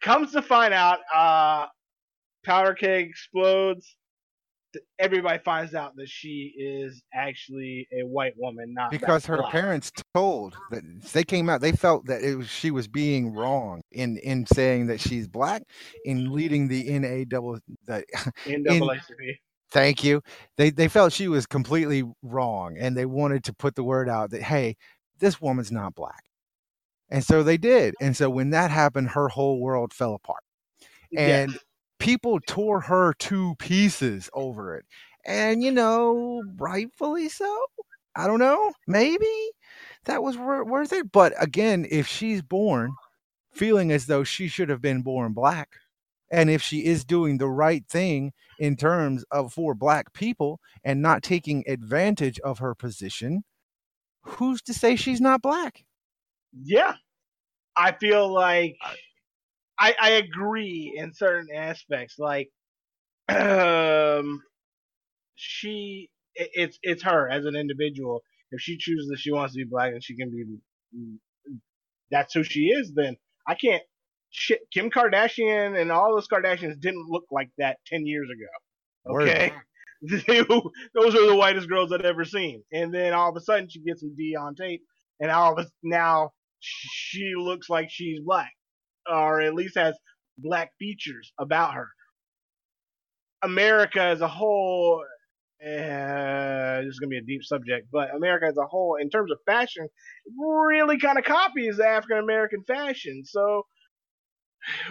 comes 0.00 0.32
to 0.32 0.42
find 0.42 0.72
out, 0.72 0.98
uh, 1.14 1.66
powder 2.44 2.74
keg 2.74 3.08
explodes. 3.10 3.96
Everybody 4.98 5.38
finds 5.42 5.74
out 5.74 5.96
that 5.96 6.08
she 6.08 6.54
is 6.56 7.02
actually 7.14 7.88
a 7.92 8.06
white 8.06 8.34
woman, 8.36 8.72
not 8.74 8.90
because 8.90 9.26
her 9.26 9.38
black. 9.38 9.52
parents 9.52 9.90
told 10.14 10.56
that 10.70 10.82
they 11.12 11.24
came 11.24 11.48
out 11.48 11.60
they 11.60 11.72
felt 11.72 12.06
that 12.06 12.22
it 12.22 12.36
was, 12.36 12.48
she 12.48 12.70
was 12.70 12.86
being 12.88 13.32
wrong 13.34 13.80
in 13.92 14.16
in 14.18 14.46
saying 14.46 14.86
that 14.86 15.00
she's 15.00 15.26
black 15.26 15.62
in 16.04 16.32
leading 16.32 16.68
the 16.68 16.98
NA 16.98 17.24
double 17.26 17.58
the 17.86 18.04
NAACP. 18.46 19.36
thank 19.70 20.04
you 20.04 20.22
they 20.56 20.70
they 20.70 20.88
felt 20.88 21.12
she 21.12 21.28
was 21.28 21.46
completely 21.46 22.04
wrong 22.22 22.76
and 22.78 22.96
they 22.96 23.06
wanted 23.06 23.42
to 23.44 23.52
put 23.52 23.74
the 23.74 23.84
word 23.84 24.08
out 24.08 24.30
that 24.30 24.42
hey 24.42 24.76
this 25.18 25.40
woman's 25.40 25.72
not 25.72 25.94
black 25.94 26.24
and 27.10 27.24
so 27.24 27.42
they 27.42 27.56
did 27.56 27.94
and 28.00 28.16
so 28.16 28.30
when 28.30 28.50
that 28.50 28.70
happened 28.70 29.08
her 29.10 29.28
whole 29.28 29.60
world 29.60 29.92
fell 29.92 30.14
apart 30.14 30.42
Yeah. 31.10 31.46
People 32.00 32.40
tore 32.46 32.80
her 32.80 33.14
to 33.14 33.54
pieces 33.60 34.30
over 34.34 34.76
it 34.76 34.86
and 35.26 35.62
you 35.62 35.70
know 35.70 36.42
rightfully 36.58 37.28
so? 37.28 37.66
I 38.16 38.26
don't 38.26 38.40
know. 38.40 38.72
Maybe 38.88 39.52
that 40.06 40.22
was 40.22 40.36
worth 40.36 40.92
it 40.92 41.12
but 41.12 41.32
again 41.40 41.86
if 41.90 42.06
she's 42.08 42.42
born 42.42 42.92
feeling 43.52 43.92
as 43.92 44.06
though 44.06 44.24
she 44.24 44.48
should 44.48 44.68
have 44.68 44.82
been 44.82 45.02
born 45.02 45.32
black 45.34 45.70
and 46.32 46.50
if 46.50 46.62
she 46.62 46.84
is 46.86 47.04
doing 47.04 47.38
the 47.38 47.48
right 47.48 47.86
thing 47.88 48.32
in 48.58 48.76
terms 48.76 49.24
of 49.30 49.52
for 49.52 49.74
black 49.74 50.12
people 50.14 50.60
and 50.84 51.02
not 51.02 51.22
taking 51.22 51.64
advantage 51.68 52.40
of 52.40 52.58
her 52.58 52.74
position 52.74 53.44
who's 54.22 54.62
to 54.62 54.74
say 54.74 54.96
she's 54.96 55.20
not 55.20 55.42
black? 55.42 55.84
Yeah, 56.62 56.94
I 57.76 57.92
feel 57.92 58.32
like 58.32 58.76
I 58.82 58.96
I 60.00 60.10
agree 60.10 60.92
in 60.96 61.14
certain 61.14 61.48
aspects. 61.54 62.16
Like, 62.18 62.50
um, 63.28 64.42
she 65.36 66.10
it, 66.34 66.50
it's 66.52 66.78
it's 66.82 67.02
her 67.04 67.28
as 67.28 67.44
an 67.44 67.56
individual. 67.56 68.22
If 68.52 68.60
she 68.60 68.76
chooses 68.78 69.08
that 69.08 69.18
she 69.18 69.32
wants 69.32 69.54
to 69.54 69.58
be 69.58 69.64
black 69.64 69.92
and 69.92 70.02
she 70.02 70.16
can 70.16 70.30
be, 70.30 70.44
that's 72.10 72.34
who 72.34 72.42
she 72.42 72.66
is. 72.66 72.92
Then 72.94 73.16
I 73.46 73.54
can't. 73.54 73.82
Shit, 74.32 74.60
Kim 74.72 74.90
Kardashian 74.90 75.80
and 75.80 75.90
all 75.90 76.14
those 76.14 76.28
Kardashians 76.28 76.80
didn't 76.80 77.08
look 77.08 77.24
like 77.30 77.50
that 77.58 77.78
ten 77.86 78.06
years 78.06 78.28
ago. 78.30 79.20
Okay. 79.20 79.52
those 80.94 81.14
are 81.14 81.26
the 81.26 81.36
whitest 81.36 81.68
girls 81.68 81.92
I've 81.92 82.02
ever 82.02 82.24
seen. 82.24 82.62
And 82.72 82.92
then 82.94 83.12
all 83.12 83.30
of 83.30 83.36
a 83.36 83.40
sudden 83.40 83.68
she 83.68 83.80
gets 83.80 84.00
some 84.00 84.14
D 84.16 84.36
on 84.38 84.54
tape, 84.54 84.82
and 85.20 85.30
all 85.30 85.52
of 85.52 85.58
a 85.58 85.68
now 85.82 86.30
she 86.60 87.34
looks 87.36 87.68
like 87.68 87.88
she's 87.90 88.20
black, 88.20 88.52
or 89.10 89.40
at 89.40 89.54
least 89.54 89.76
has 89.76 89.96
black 90.38 90.72
features 90.78 91.32
about 91.38 91.74
her. 91.74 91.88
America 93.42 94.02
as 94.02 94.20
a 94.20 94.28
whole, 94.28 95.02
uh, 95.62 96.80
this 96.82 96.88
is 96.88 96.98
gonna 96.98 97.10
be 97.10 97.18
a 97.18 97.22
deep 97.22 97.42
subject, 97.42 97.88
but 97.92 98.14
America 98.14 98.46
as 98.46 98.56
a 98.56 98.66
whole, 98.66 98.96
in 98.96 99.10
terms 99.10 99.30
of 99.30 99.38
fashion, 99.46 99.88
really 100.38 100.98
kind 100.98 101.18
of 101.18 101.24
copies 101.24 101.80
African 101.80 102.18
American 102.18 102.62
fashion. 102.64 103.24
So, 103.24 103.64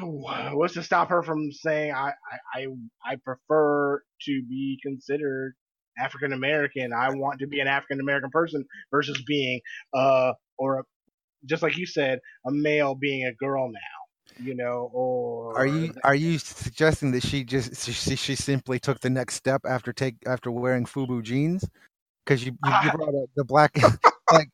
what's 0.01 0.73
to 0.73 0.83
stop 0.83 1.09
her 1.09 1.23
from 1.23 1.51
saying 1.51 1.93
I 1.93 2.13
I 2.53 2.67
I, 3.05 3.15
prefer 3.23 4.01
to 4.23 4.43
be 4.49 4.79
considered 4.83 5.55
African 5.97 6.33
American. 6.33 6.91
I 6.93 7.09
want 7.11 7.39
to 7.39 7.47
be 7.47 7.59
an 7.59 7.67
African 7.67 7.99
American 7.99 8.31
person 8.31 8.65
versus 8.91 9.21
being 9.27 9.61
uh 9.93 10.33
or 10.57 10.79
a, 10.79 10.83
just 11.45 11.63
like 11.63 11.77
you 11.77 11.85
said, 11.85 12.19
a 12.45 12.51
male 12.51 12.95
being 12.95 13.25
a 13.25 13.33
girl 13.33 13.69
now. 13.71 13.98
You 14.41 14.55
know, 14.55 14.89
or 14.93 15.57
Are 15.57 15.67
you 15.67 15.93
are 16.03 16.15
you 16.15 16.39
suggesting 16.39 17.11
that 17.11 17.23
she 17.23 17.43
just 17.43 17.75
she, 17.85 18.15
she 18.15 18.35
simply 18.35 18.79
took 18.79 18.99
the 19.01 19.09
next 19.09 19.35
step 19.35 19.61
after 19.67 19.91
take 19.91 20.15
after 20.25 20.49
wearing 20.49 20.85
FUBU 20.85 21.23
jeans? 21.23 21.65
Because 22.25 22.45
you, 22.45 22.51
you, 22.51 22.57
you 22.69 22.73
ah. 22.73 22.91
brought 22.95 23.15
up 23.15 23.29
the 23.35 23.43
black 23.43 23.75
like 24.31 24.49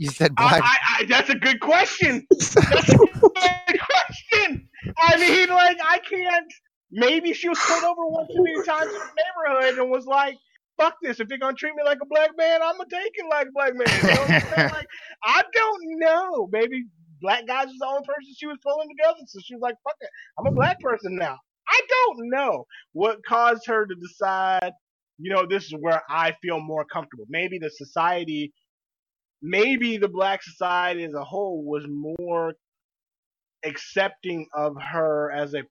you 0.00 0.08
said 0.08 0.34
black. 0.34 0.62
I, 0.64 0.76
I, 1.00 1.04
that's 1.04 1.28
a 1.28 1.34
good 1.34 1.60
question. 1.60 2.26
That's 2.30 2.54
a 2.56 2.96
good 2.96 3.10
question. 3.20 4.68
I 4.98 5.16
mean, 5.18 5.50
like, 5.50 5.76
I 5.84 5.98
can't. 5.98 6.50
Maybe 6.90 7.34
she 7.34 7.50
was 7.50 7.58
pulled 7.58 7.84
over 7.84 8.06
one 8.06 8.26
too 8.28 8.42
many 8.42 8.62
times 8.64 8.86
in 8.86 8.98
the 8.98 9.50
neighborhood 9.50 9.78
and 9.78 9.90
was 9.90 10.06
like, 10.06 10.38
"Fuck 10.78 10.96
this! 11.02 11.20
If 11.20 11.28
they're 11.28 11.36
gonna 11.36 11.54
treat 11.54 11.74
me 11.74 11.82
like 11.84 11.98
a 12.02 12.06
black 12.06 12.30
man, 12.38 12.62
I'm 12.62 12.78
gonna 12.78 12.88
take 12.90 13.12
it 13.14 13.26
like 13.28 13.48
a 13.48 13.52
black 13.52 13.74
man." 13.74 13.86
You 14.02 14.08
know 14.08 14.20
what 14.22 14.30
I'm 14.30 14.40
saying? 14.40 14.70
Like, 14.74 14.86
I 15.22 15.42
don't 15.52 15.82
know. 15.98 16.48
Maybe 16.50 16.86
black 17.20 17.46
guys 17.46 17.66
was 17.66 17.76
the 17.78 17.86
only 17.86 18.02
person 18.06 18.34
she 18.36 18.46
was 18.46 18.58
pulling 18.62 18.88
together, 18.88 19.20
so 19.26 19.40
she 19.44 19.54
was 19.54 19.62
like, 19.62 19.76
"Fuck 19.84 19.96
it, 20.00 20.10
I'm 20.38 20.46
a 20.46 20.52
black 20.52 20.80
person 20.80 21.16
now." 21.16 21.36
I 21.68 21.80
don't 21.88 22.30
know 22.30 22.64
what 22.92 23.24
caused 23.26 23.66
her 23.66 23.86
to 23.86 23.94
decide. 23.94 24.72
You 25.18 25.32
know, 25.32 25.46
this 25.46 25.66
is 25.66 25.74
where 25.78 26.02
I 26.08 26.32
feel 26.42 26.60
more 26.60 26.84
comfortable. 26.84 27.26
Maybe 27.28 27.58
the 27.58 27.70
society 27.70 28.52
maybe 29.42 29.96
the 29.96 30.08
black 30.08 30.42
society 30.42 31.04
as 31.04 31.14
a 31.14 31.24
whole 31.24 31.64
was 31.64 31.84
more 31.88 32.54
accepting 33.64 34.46
of 34.54 34.76
her 34.80 35.30
as 35.32 35.54
a 35.54 35.62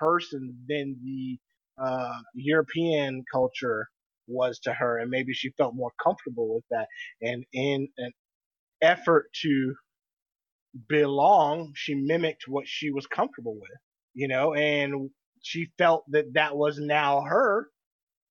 person 0.00 0.56
than 0.68 0.96
the 1.02 1.38
uh, 1.82 2.18
European 2.34 3.24
culture 3.32 3.88
was 4.26 4.58
to 4.60 4.72
her, 4.72 4.98
and 4.98 5.10
maybe 5.10 5.32
she 5.32 5.50
felt 5.56 5.74
more 5.74 5.92
comfortable 6.02 6.54
with 6.54 6.64
that. 6.70 6.86
And 7.22 7.44
in 7.52 7.88
an 7.98 8.12
effort 8.82 9.26
to 9.42 9.74
belong, 10.88 11.72
she 11.74 11.94
mimicked 11.94 12.44
what 12.48 12.66
she 12.68 12.90
was 12.90 13.06
comfortable 13.06 13.54
with, 13.54 13.78
you 14.14 14.28
know, 14.28 14.54
and 14.54 15.10
she 15.42 15.68
felt 15.78 16.04
that 16.10 16.34
that 16.34 16.56
was 16.56 16.78
now 16.78 17.22
her. 17.22 17.68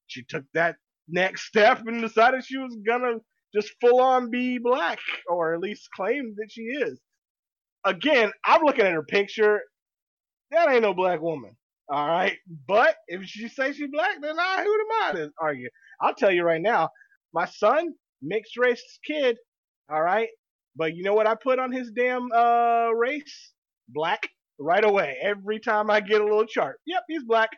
She 0.07 0.23
took 0.23 0.45
that 0.53 0.75
next 1.07 1.47
step 1.47 1.81
and 1.85 2.01
decided 2.01 2.45
she 2.45 2.57
was 2.57 2.75
gonna 2.85 3.15
just 3.55 3.73
full 3.81 4.01
on 4.01 4.29
be 4.29 4.57
black, 4.57 4.99
or 5.29 5.53
at 5.53 5.61
least 5.61 5.89
claim 5.95 6.35
that 6.37 6.51
she 6.51 6.61
is. 6.63 6.99
Again, 7.85 8.31
I'm 8.45 8.61
looking 8.63 8.85
at 8.85 8.93
her 8.93 9.03
picture. 9.03 9.61
That 10.51 10.69
ain't 10.69 10.83
no 10.83 10.93
black 10.93 11.21
woman. 11.21 11.55
All 11.89 12.07
right. 12.07 12.37
But 12.67 12.95
if 13.07 13.23
she 13.25 13.47
says 13.47 13.75
she's 13.77 13.89
black, 13.91 14.21
then 14.21 14.37
I 14.39 14.63
who 14.63 14.73
am 14.73 14.87
I 15.03 15.11
to 15.25 15.31
argue? 15.39 15.69
I'll 16.01 16.15
tell 16.15 16.31
you 16.31 16.43
right 16.43 16.61
now, 16.61 16.89
my 17.33 17.45
son, 17.45 17.93
mixed 18.21 18.57
race 18.57 18.99
kid, 19.05 19.37
all 19.89 20.01
right. 20.01 20.29
But 20.77 20.95
you 20.95 21.03
know 21.03 21.13
what 21.13 21.27
I 21.27 21.35
put 21.35 21.59
on 21.59 21.71
his 21.71 21.91
damn 21.91 22.31
uh 22.31 22.89
race? 22.91 23.51
Black 23.89 24.29
right 24.59 24.83
away. 24.83 25.17
Every 25.21 25.59
time 25.59 25.89
I 25.89 25.99
get 25.99 26.21
a 26.21 26.23
little 26.23 26.45
chart. 26.45 26.79
Yep, 26.85 27.03
he's 27.07 27.23
black. 27.23 27.49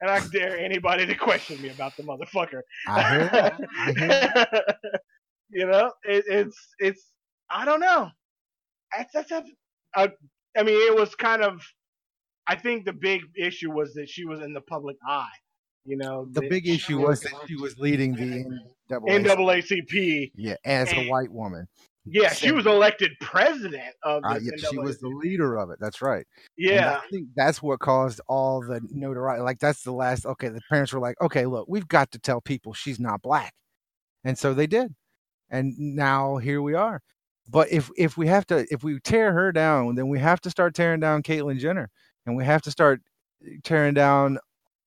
And 0.00 0.10
I 0.10 0.20
dare 0.28 0.58
anybody 0.58 1.06
to 1.06 1.14
question 1.14 1.60
me 1.62 1.70
about 1.70 1.96
the 1.96 2.02
motherfucker. 2.02 2.60
I 2.86 3.10
hear 3.10 3.28
that. 3.32 3.60
I 3.78 3.92
hear 3.92 4.08
that. 4.08 4.76
you 5.50 5.66
know, 5.66 5.90
it, 6.04 6.24
it's 6.28 6.74
it's 6.78 7.12
I 7.50 7.64
don't 7.64 7.80
know. 7.80 8.10
That's 8.94 9.12
that's 9.12 9.30
a, 9.30 9.44
a, 9.94 10.10
I 10.56 10.62
mean, 10.62 10.76
it 10.92 10.94
was 10.94 11.14
kind 11.14 11.42
of. 11.42 11.62
I 12.48 12.54
think 12.54 12.84
the 12.84 12.92
big 12.92 13.22
issue 13.36 13.72
was 13.72 13.94
that 13.94 14.08
she 14.08 14.24
was 14.24 14.40
in 14.40 14.52
the 14.52 14.60
public 14.60 14.96
eye. 15.04 15.26
You 15.84 15.96
know, 15.96 16.28
The 16.30 16.42
big 16.42 16.68
issue 16.68 17.00
was 17.00 17.20
that 17.22 17.32
she 17.46 17.56
was 17.56 17.78
leading 17.78 18.14
the 18.14 18.44
NAACP. 18.90 19.24
NAACP. 19.24 20.32
Yeah, 20.34 20.56
as 20.64 20.92
a 20.92 21.08
white 21.08 21.30
woman. 21.30 21.68
Yeah, 22.08 22.32
she 22.32 22.52
was 22.52 22.66
elected 22.66 23.12
president 23.20 23.94
of 24.02 24.22
the 24.22 24.28
Uh, 24.28 24.38
yeah, 24.40 24.68
she 24.70 24.78
was 24.78 24.98
the 24.98 25.08
leader 25.08 25.56
of 25.56 25.70
it. 25.70 25.78
That's 25.80 26.00
right. 26.00 26.26
And 26.56 26.66
Yeah, 26.66 27.00
I 27.02 27.08
think 27.10 27.28
that's 27.34 27.62
what 27.62 27.80
caused 27.80 28.20
all 28.28 28.60
the 28.60 28.80
notoriety. 28.90 29.42
Like 29.42 29.58
that's 29.58 29.82
the 29.82 29.92
last. 29.92 30.24
Okay, 30.24 30.48
the 30.48 30.60
parents 30.70 30.92
were 30.92 31.00
like, 31.00 31.20
okay, 31.20 31.46
look, 31.46 31.66
we've 31.68 31.88
got 31.88 32.10
to 32.12 32.18
tell 32.18 32.40
people 32.40 32.72
she's 32.72 33.00
not 33.00 33.22
black, 33.22 33.52
and 34.24 34.38
so 34.38 34.54
they 34.54 34.66
did, 34.66 34.94
and 35.50 35.74
now 35.78 36.36
here 36.36 36.62
we 36.62 36.74
are. 36.74 37.02
But 37.48 37.70
if 37.72 37.90
if 37.96 38.16
we 38.16 38.26
have 38.28 38.46
to, 38.48 38.66
if 38.70 38.84
we 38.84 38.98
tear 39.00 39.32
her 39.32 39.52
down, 39.52 39.94
then 39.94 40.08
we 40.08 40.18
have 40.18 40.40
to 40.42 40.50
start 40.50 40.74
tearing 40.74 41.00
down 41.00 41.22
Caitlyn 41.22 41.58
Jenner, 41.58 41.90
and 42.24 42.36
we 42.36 42.44
have 42.44 42.62
to 42.62 42.70
start 42.70 43.00
tearing 43.64 43.94
down 43.94 44.38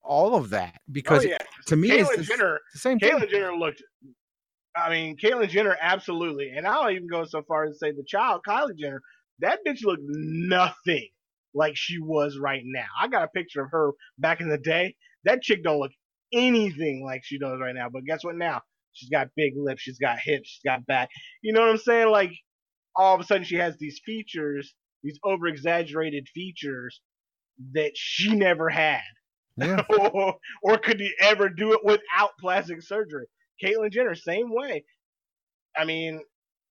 all 0.02 0.34
of 0.34 0.50
that 0.50 0.72
oh 0.74 0.82
because 0.90 1.24
yeah. 1.24 1.38
to 1.66 1.76
me 1.76 1.90
it's 1.90 2.10
Caitlyn 2.10 2.16
the, 2.16 2.22
Jenner 2.24 2.60
the 2.72 2.78
same 2.78 2.98
thing. 2.98 3.10
Caitlyn 3.10 3.30
Jenner 3.30 3.54
looked. 3.54 3.82
I 4.76 4.90
mean, 4.90 5.16
Caitlyn 5.16 5.48
Jenner 5.48 5.76
absolutely, 5.80 6.50
and 6.50 6.66
I'll 6.66 6.90
even 6.90 7.08
go 7.08 7.24
so 7.24 7.42
far 7.42 7.64
as 7.64 7.72
to 7.72 7.78
say 7.78 7.92
the 7.92 8.04
child, 8.06 8.42
Kylie 8.46 8.78
Jenner, 8.78 9.02
that 9.40 9.60
bitch 9.66 9.82
looked 9.82 10.02
nothing 10.04 11.08
like 11.54 11.76
she 11.76 11.98
was 11.98 12.38
right 12.38 12.62
now. 12.64 12.86
I 13.00 13.08
got 13.08 13.24
a 13.24 13.28
picture 13.28 13.62
of 13.62 13.70
her 13.72 13.92
back 14.18 14.40
in 14.40 14.48
the 14.48 14.58
day. 14.58 14.94
That 15.24 15.42
chick 15.42 15.64
don't 15.64 15.80
look 15.80 15.92
anything 16.32 17.04
like 17.04 17.22
she 17.24 17.38
does 17.38 17.58
right 17.60 17.74
now. 17.74 17.88
But 17.92 18.04
guess 18.04 18.24
what? 18.24 18.36
Now 18.36 18.62
she's 18.92 19.10
got 19.10 19.28
big 19.36 19.54
lips, 19.56 19.82
she's 19.82 19.98
got 19.98 20.18
hips, 20.18 20.48
she's 20.48 20.62
got 20.64 20.86
back. 20.86 21.08
You 21.42 21.52
know 21.52 21.60
what 21.60 21.70
I'm 21.70 21.78
saying? 21.78 22.10
Like 22.10 22.32
all 22.96 23.14
of 23.14 23.20
a 23.20 23.24
sudden 23.24 23.44
she 23.44 23.56
has 23.56 23.76
these 23.78 24.00
features, 24.04 24.74
these 25.02 25.18
over 25.24 25.46
exaggerated 25.46 26.28
features 26.32 27.00
that 27.74 27.92
she 27.94 28.34
never 28.34 28.68
had. 28.68 29.02
Yeah. 29.56 29.82
or, 29.98 30.36
or 30.62 30.78
could 30.78 31.00
he 31.00 31.12
ever 31.20 31.48
do 31.48 31.72
it 31.72 31.80
without 31.84 32.30
plastic 32.40 32.82
surgery? 32.82 33.26
Caitlyn 33.62 33.92
Jenner, 33.92 34.14
same 34.14 34.52
way. 34.52 34.84
I 35.76 35.84
mean, 35.84 36.20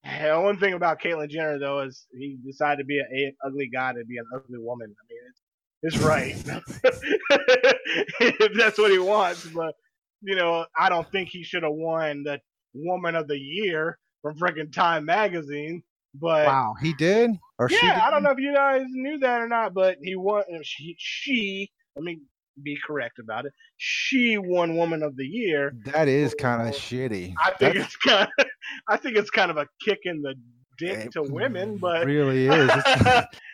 the 0.04 0.40
one 0.40 0.58
thing 0.58 0.74
about 0.74 1.02
Caitlyn 1.02 1.30
Jenner 1.30 1.60
though 1.60 1.82
is 1.82 2.08
he 2.12 2.38
decided 2.46 2.78
to 2.80 2.86
be 2.86 3.00
an 3.00 3.34
ugly 3.46 3.70
guy 3.72 3.94
to 3.94 4.06
be 4.06 4.18
an 4.18 4.26
ugly 4.34 4.58
woman. 4.60 4.94
I 4.98 5.04
mean, 5.10 5.20
it's, 5.30 5.42
it's 5.82 5.98
right 6.04 6.36
if 8.20 8.54
that's 8.58 8.78
what 8.78 8.92
he 8.92 9.00
wants. 9.00 9.46
But 9.48 9.76
you 10.22 10.36
know, 10.36 10.66
I 10.78 10.90
don't 10.90 11.10
think 11.12 11.30
he 11.30 11.44
should 11.44 11.64
have 11.64 11.74
won 11.74 12.24
the 12.24 12.40
Woman 12.74 13.16
of 13.16 13.28
the 13.28 13.38
Year 13.38 13.98
from 14.22 14.38
freaking 14.38 14.72
Time 14.74 15.06
magazine. 15.06 15.84
But 16.14 16.48
Wow, 16.48 16.76
he 16.82 16.94
did? 16.94 17.32
Or 17.60 17.70
she 17.70 17.86
yeah? 17.86 18.02
I 18.04 18.10
don't 18.10 18.24
know 18.24 18.32
if 18.32 18.40
you 18.40 18.54
guys 18.54 18.84
knew 18.90 19.20
that 19.20 19.42
or 19.42 19.48
not, 19.48 19.74
but 19.74 19.98
he 20.02 20.16
won. 20.16 20.44
She, 20.64 20.96
she 20.98 21.72
let 21.96 22.04
me 22.04 22.20
be 22.64 22.78
correct 22.86 23.20
about 23.20 23.46
it. 23.46 23.54
She 23.78 24.38
won 24.38 24.76
Woman 24.76 25.04
of 25.04 25.16
the 25.16 25.26
Year. 25.26 25.74
That 25.86 26.08
is 26.08 26.34
kind 26.36 26.68
of 26.68 26.74
shitty. 26.76 27.34
I 27.44 27.52
think 27.52 27.60
That's- 27.76 27.86
it's 27.86 27.96
kind. 27.98 28.28
Of, 28.40 28.46
I 28.88 28.98
think 28.98 29.18
it's 29.18 29.30
kind 29.30 29.52
of 29.52 29.58
a 29.58 29.68
kick 29.84 30.00
in 30.04 30.22
the 30.22 30.36
dick 30.78 30.98
It 31.08 31.12
to 31.14 31.24
women, 31.24 31.78
but 31.78 32.06
really 32.06 32.48
is. 32.48 32.68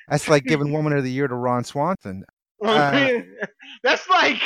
That's 0.08 0.28
like 0.30 0.44
giving 0.46 0.72
Woman 0.72 0.94
of 0.94 1.04
the 1.04 1.12
Year 1.12 1.28
to 1.28 1.36
Ron 1.36 1.64
Swanson. 1.64 2.24
I 2.64 2.92
mean, 3.12 3.36
that's 3.84 4.08
like 4.08 4.42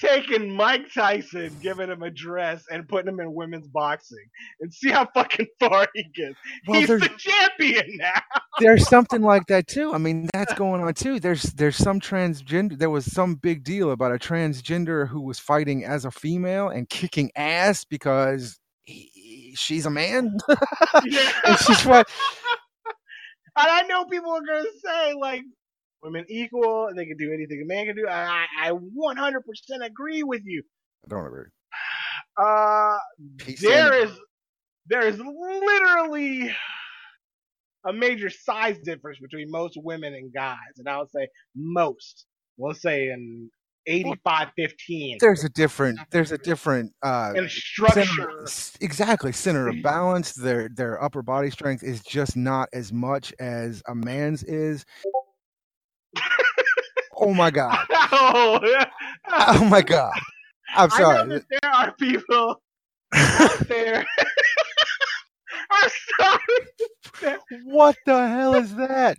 taking 0.00 0.50
Mike 0.54 0.92
Tyson, 0.92 1.54
giving 1.62 1.90
him 1.90 2.02
a 2.02 2.10
dress, 2.10 2.64
and 2.70 2.88
putting 2.88 3.08
him 3.08 3.20
in 3.20 3.34
women's 3.34 3.68
boxing, 3.68 4.24
and 4.60 4.72
see 4.72 4.90
how 4.90 5.06
fucking 5.14 5.46
far 5.60 5.86
he 5.94 6.04
gets. 6.14 6.36
Well, 6.66 6.80
He's 6.80 6.88
the 6.88 7.10
champion 7.18 7.98
now. 7.98 8.20
there's 8.58 8.88
something 8.88 9.22
like 9.22 9.46
that 9.46 9.66
too. 9.66 9.92
I 9.92 9.98
mean, 9.98 10.28
that's 10.32 10.54
going 10.54 10.82
on 10.82 10.94
too. 10.94 11.20
There's 11.20 11.42
there's 11.42 11.76
some 11.76 12.00
transgender. 12.00 12.78
There 12.78 12.90
was 12.90 13.10
some 13.10 13.34
big 13.34 13.62
deal 13.62 13.90
about 13.90 14.12
a 14.12 14.18
transgender 14.18 15.06
who 15.06 15.20
was 15.20 15.38
fighting 15.38 15.84
as 15.84 16.04
a 16.04 16.10
female 16.10 16.68
and 16.68 16.88
kicking 16.88 17.30
ass 17.36 17.84
because 17.84 18.58
he, 18.84 19.54
she's 19.56 19.86
a 19.86 19.90
man. 19.90 20.36
Yeah. 21.04 21.30
and 21.46 21.58
she's 21.58 21.84
what? 21.84 22.08
And 23.56 23.68
I 23.68 23.82
know 23.82 24.04
people 24.04 24.30
are 24.30 24.40
gonna 24.46 24.64
say 24.82 25.12
like 25.14 25.42
women 26.02 26.24
equal, 26.28 26.90
they 26.94 27.06
can 27.06 27.16
do 27.16 27.32
anything 27.32 27.62
a 27.62 27.66
man 27.66 27.86
can 27.86 27.96
do. 27.96 28.06
And 28.06 28.14
I, 28.14 28.46
I 28.60 28.70
100% 28.70 29.40
agree 29.84 30.22
with 30.22 30.42
you. 30.44 30.62
I 31.04 31.08
don't 31.08 31.26
agree. 31.26 31.46
Uh, 32.36 32.98
Peace 33.38 33.60
there 33.60 33.92
is 34.04 34.10
there 34.86 35.06
is 35.06 35.18
literally 35.18 36.54
a 37.86 37.92
major 37.92 38.30
size 38.30 38.78
difference 38.84 39.18
between 39.18 39.50
most 39.50 39.76
women 39.76 40.14
and 40.14 40.32
guys, 40.32 40.58
and 40.78 40.88
I 40.88 40.98
would 40.98 41.10
say 41.10 41.28
most. 41.54 42.26
We'll 42.56 42.74
say 42.74 43.10
in 43.10 43.50
85-15 43.88 45.18
There's 45.20 45.44
a 45.44 45.48
different. 45.48 45.98
There's 46.10 46.32
a 46.32 46.38
different. 46.38 46.92
Uh, 47.02 47.32
center, 47.34 47.48
structure. 47.48 48.42
s- 48.42 48.76
exactly 48.80 49.32
center 49.32 49.68
of 49.68 49.82
balance. 49.82 50.32
Their 50.32 50.68
their 50.68 51.02
upper 51.02 51.22
body 51.22 51.50
strength 51.50 51.82
is 51.82 52.02
just 52.02 52.36
not 52.36 52.68
as 52.72 52.92
much 52.92 53.32
as 53.40 53.82
a 53.88 53.94
man's 53.94 54.42
is. 54.44 54.84
Oh 57.20 57.34
my 57.34 57.50
god! 57.50 57.78
oh, 57.90 58.60
yeah. 58.62 58.84
Oh 59.30 59.64
my 59.64 59.82
god! 59.82 60.18
I'm 60.74 60.90
sorry. 60.90 61.42
there 61.50 61.70
are 61.72 61.92
people 61.94 62.62
out 63.14 63.68
there. 63.68 64.06
I'm 65.70 65.90
sorry. 66.20 67.38
What 67.64 67.96
the 68.06 68.28
hell 68.28 68.54
is 68.54 68.74
that? 68.76 69.18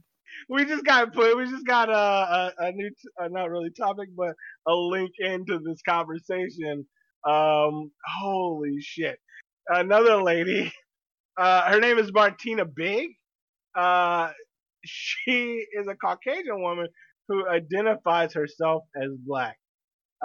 we 0.52 0.66
just 0.66 0.84
got 0.84 1.14
put. 1.14 1.38
We 1.38 1.46
just 1.46 1.66
got 1.66 1.90
a 1.90 1.94
a, 1.94 2.54
a 2.58 2.72
new, 2.74 2.90
t- 2.90 3.10
uh, 3.22 3.30
not 3.30 3.50
really 3.50 3.72
topic, 3.72 4.10
but 4.16 4.36
a 4.68 4.74
link 4.74 5.12
into 5.18 5.60
this 5.60 5.82
conversation. 5.88 6.86
Um, 7.26 7.92
holy 8.20 8.82
shit! 8.82 9.18
Another 9.68 10.22
lady. 10.22 10.72
Uh, 11.38 11.72
her 11.72 11.80
name 11.80 11.98
is 11.98 12.12
Martina 12.12 12.66
Big. 12.66 13.10
Uh, 13.74 14.32
she 14.84 15.66
is 15.74 15.88
a 15.88 15.96
Caucasian 15.96 16.62
woman 16.62 16.88
who 17.28 17.48
identifies 17.48 18.34
herself 18.34 18.84
as 18.96 19.12
black. 19.26 19.58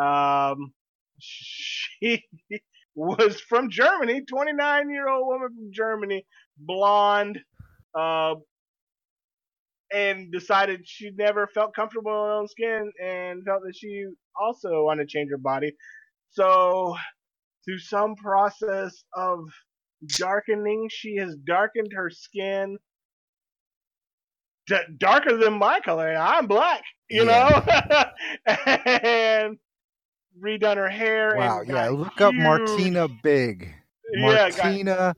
Um, 0.00 0.72
she 1.18 2.22
was 2.94 3.40
from 3.40 3.70
Germany, 3.70 4.22
29 4.28 4.90
year 4.90 5.08
old 5.08 5.26
woman 5.26 5.48
from 5.48 5.72
Germany, 5.72 6.26
blonde, 6.58 7.38
uh, 7.98 8.34
and 9.92 10.32
decided 10.32 10.80
she 10.84 11.10
never 11.16 11.46
felt 11.46 11.74
comfortable 11.74 12.10
in 12.10 12.16
her 12.16 12.32
own 12.32 12.48
skin 12.48 12.90
and 13.02 13.44
felt 13.44 13.62
that 13.64 13.76
she 13.76 14.06
also 14.40 14.84
wanted 14.84 15.08
to 15.08 15.12
change 15.12 15.30
her 15.30 15.38
body. 15.38 15.72
So, 16.30 16.96
through 17.64 17.78
some 17.78 18.14
process 18.16 19.04
of 19.14 19.40
darkening, 20.18 20.88
she 20.90 21.16
has 21.16 21.36
darkened 21.46 21.92
her 21.94 22.10
skin. 22.10 22.78
D- 24.66 24.76
darker 24.98 25.36
than 25.36 25.54
my 25.54 25.80
color. 25.80 26.08
and 26.08 26.18
I'm 26.18 26.46
black, 26.46 26.82
you 27.08 27.24
know, 27.24 27.48
and 28.46 29.58
redone 30.42 30.76
her 30.76 30.88
hair. 30.88 31.34
Wow. 31.36 31.62
Yeah. 31.66 31.88
Look 31.90 32.20
up 32.20 32.34
Martina 32.34 33.08
Big. 33.22 33.72
Yeah, 34.12 34.20
Martina 34.20 35.14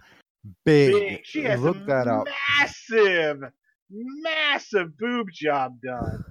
Big. 0.65 0.93
big. 0.93 1.21
She 1.25 1.43
has 1.45 1.61
Look 1.61 1.87
that 1.87 2.07
up. 2.09 2.27
massive, 2.59 3.41
massive 3.91 4.97
boob 4.99 5.29
job 5.33 5.81
done, 5.83 6.25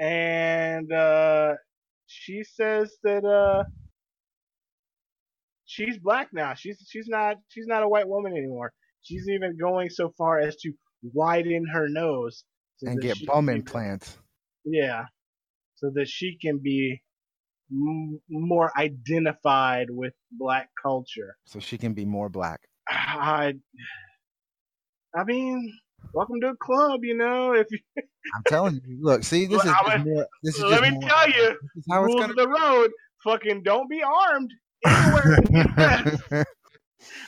and 0.00 0.92
uh, 0.92 1.54
she 2.06 2.42
says 2.44 2.96
that 3.02 3.24
uh, 3.24 3.64
she's 5.64 5.98
black 5.98 6.28
now. 6.32 6.54
She's 6.54 6.84
she's 6.88 7.08
not 7.08 7.36
she's 7.48 7.66
not 7.66 7.82
a 7.82 7.88
white 7.88 8.08
woman 8.08 8.32
anymore. 8.36 8.72
She's 9.02 9.28
even 9.28 9.56
going 9.56 9.88
so 9.90 10.12
far 10.18 10.40
as 10.40 10.56
to 10.56 10.72
widen 11.12 11.66
her 11.72 11.88
nose 11.88 12.44
so 12.78 12.88
And 12.88 13.00
get 13.00 13.24
bum 13.26 13.48
implants. 13.48 14.18
Yeah, 14.64 15.04
so 15.76 15.90
that 15.94 16.08
she 16.08 16.36
can 16.40 16.58
be 16.58 17.00
m- 17.70 18.20
more 18.28 18.70
identified 18.78 19.86
with 19.90 20.12
black 20.32 20.68
culture. 20.82 21.36
So 21.46 21.58
she 21.60 21.78
can 21.78 21.94
be 21.94 22.04
more 22.04 22.28
black. 22.28 22.60
I, 22.88 23.54
I 25.14 25.24
mean, 25.24 25.72
welcome 26.12 26.40
to 26.42 26.48
a 26.48 26.56
club, 26.56 27.00
you 27.02 27.16
know. 27.16 27.52
If 27.54 27.68
you, 27.70 27.78
I'm 28.34 28.42
telling 28.46 28.80
you. 28.86 28.98
Look, 29.00 29.24
see, 29.24 29.46
this 29.46 29.60
is 29.60 29.64
Well, 29.64 29.74
just 29.74 29.88
I'm- 29.88 30.04
more. 30.04 30.26
This 30.42 30.56
is 30.56 30.62
let 30.64 30.80
just 30.80 30.82
me 30.82 30.90
more- 30.98 31.08
tell 31.08 31.28
you, 31.30 31.58
is 31.76 31.84
rules 31.88 32.20
gonna 32.20 32.30
of 32.32 32.36
the 32.36 32.48
road, 32.48 32.90
fucking 33.24 33.62
don't 33.62 33.88
be 33.88 34.02
armed 34.02 34.50
anywhere. 34.86 35.34
in 35.38 35.44
the 35.52 36.16
US. 36.32 36.44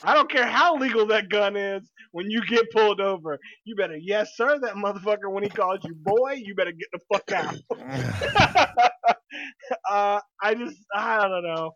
I 0.03 0.14
don't 0.14 0.31
care 0.31 0.47
how 0.47 0.76
legal 0.76 1.07
that 1.07 1.29
gun 1.29 1.57
is. 1.57 1.89
When 2.13 2.31
you 2.31 2.45
get 2.47 2.71
pulled 2.71 3.01
over, 3.01 3.39
you 3.65 3.77
better 3.77 3.97
yes 3.97 4.37
sir 4.37 4.59
that 4.61 4.75
motherfucker. 4.75 5.31
When 5.31 5.43
he 5.43 5.51
calls 5.51 5.81
you 5.85 5.95
boy, 5.95 6.33
you 6.37 6.55
better 6.55 6.73
get 6.73 6.89
the 6.93 7.01
fuck 7.13 7.33
out. 7.33 8.91
uh, 9.91 10.21
I 10.43 10.55
just, 10.55 10.79
I 10.95 11.29
don't 11.29 11.43
know. 11.43 11.73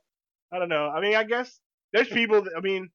I 0.53 0.59
don't 0.59 0.69
know. 0.69 0.89
I 0.89 1.01
mean, 1.01 1.15
I 1.15 1.25
guess 1.25 1.59
there's 1.93 2.09
people. 2.09 2.43
That, 2.43 2.53
I 2.57 2.61
mean, 2.61 2.91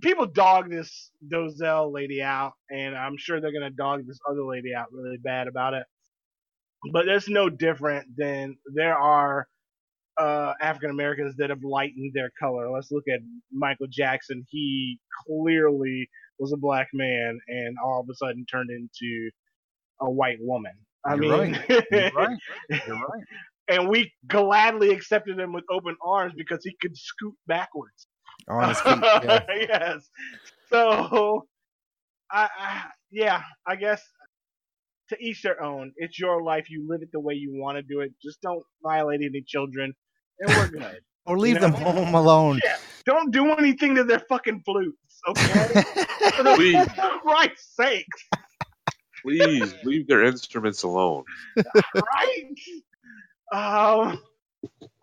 people 0.00 0.26
dog 0.26 0.70
this 0.70 1.10
Dozell 1.32 1.92
lady 1.92 2.22
out, 2.22 2.52
and 2.70 2.96
I'm 2.96 3.16
sure 3.18 3.40
they're 3.40 3.52
gonna 3.52 3.70
dog 3.70 4.06
this 4.06 4.18
other 4.28 4.44
lady 4.44 4.74
out 4.74 4.86
really 4.92 5.18
bad 5.22 5.48
about 5.48 5.74
it. 5.74 5.84
But 6.92 7.08
it's 7.08 7.28
no 7.28 7.50
different 7.50 8.06
than 8.16 8.56
there 8.74 8.96
are 8.96 9.46
uh, 10.18 10.54
African 10.60 10.90
Americans 10.90 11.36
that 11.36 11.50
have 11.50 11.62
lightened 11.62 12.12
their 12.14 12.30
color. 12.38 12.70
Let's 12.70 12.90
look 12.90 13.04
at 13.12 13.20
Michael 13.52 13.86
Jackson. 13.90 14.46
He 14.48 14.98
clearly 15.26 16.08
was 16.38 16.52
a 16.52 16.56
black 16.56 16.88
man, 16.92 17.38
and 17.48 17.76
all 17.84 18.00
of 18.00 18.08
a 18.10 18.14
sudden 18.14 18.44
turned 18.50 18.70
into 18.70 19.30
a 20.00 20.10
white 20.10 20.38
woman. 20.40 20.72
I 21.04 21.14
You're 21.14 21.46
mean, 21.46 21.58
You're 21.68 22.10
right. 22.10 22.38
You're 22.70 22.96
right. 22.96 23.24
and 23.68 23.88
we 23.88 24.12
gladly 24.26 24.90
accepted 24.90 25.38
him 25.38 25.52
with 25.52 25.64
open 25.70 25.96
arms 26.04 26.34
because 26.36 26.60
he 26.64 26.76
could 26.80 26.96
scoot 26.96 27.34
backwards. 27.46 28.06
On 28.48 28.68
his 28.68 28.80
feet. 28.82 28.98
Yeah. 29.02 29.40
yes. 29.48 30.08
So, 30.70 31.46
I, 32.30 32.48
I 32.58 32.84
yeah, 33.10 33.42
I 33.66 33.76
guess 33.76 34.02
to 35.10 35.16
each 35.20 35.42
their 35.42 35.62
own. 35.62 35.92
It's 35.96 36.18
your 36.18 36.42
life. 36.42 36.66
You 36.68 36.86
live 36.88 37.02
it 37.02 37.10
the 37.12 37.20
way 37.20 37.34
you 37.34 37.52
want 37.54 37.76
to 37.76 37.82
do 37.82 38.00
it. 38.00 38.12
Just 38.22 38.40
don't 38.42 38.62
violate 38.82 39.20
any 39.22 39.42
children, 39.46 39.94
and 40.40 40.48
we're 40.50 40.68
good. 40.68 41.00
Or 41.26 41.38
leave 41.38 41.54
You 41.54 41.60
them 41.60 41.72
home 41.72 42.14
alone. 42.14 42.60
Yeah. 42.64 42.76
don't 43.04 43.32
do 43.32 43.50
anything 43.52 43.94
to 43.96 44.04
their 44.04 44.20
fucking 44.20 44.62
flutes, 44.64 45.20
okay? 45.28 45.82
For 46.36 46.42
the 46.42 46.92
Christ's 47.22 47.74
sakes. 47.76 48.28
Please 49.22 49.74
leave 49.82 50.06
their 50.06 50.22
instruments 50.24 50.84
alone. 50.84 51.24
right? 51.56 52.54
Um, 53.52 54.22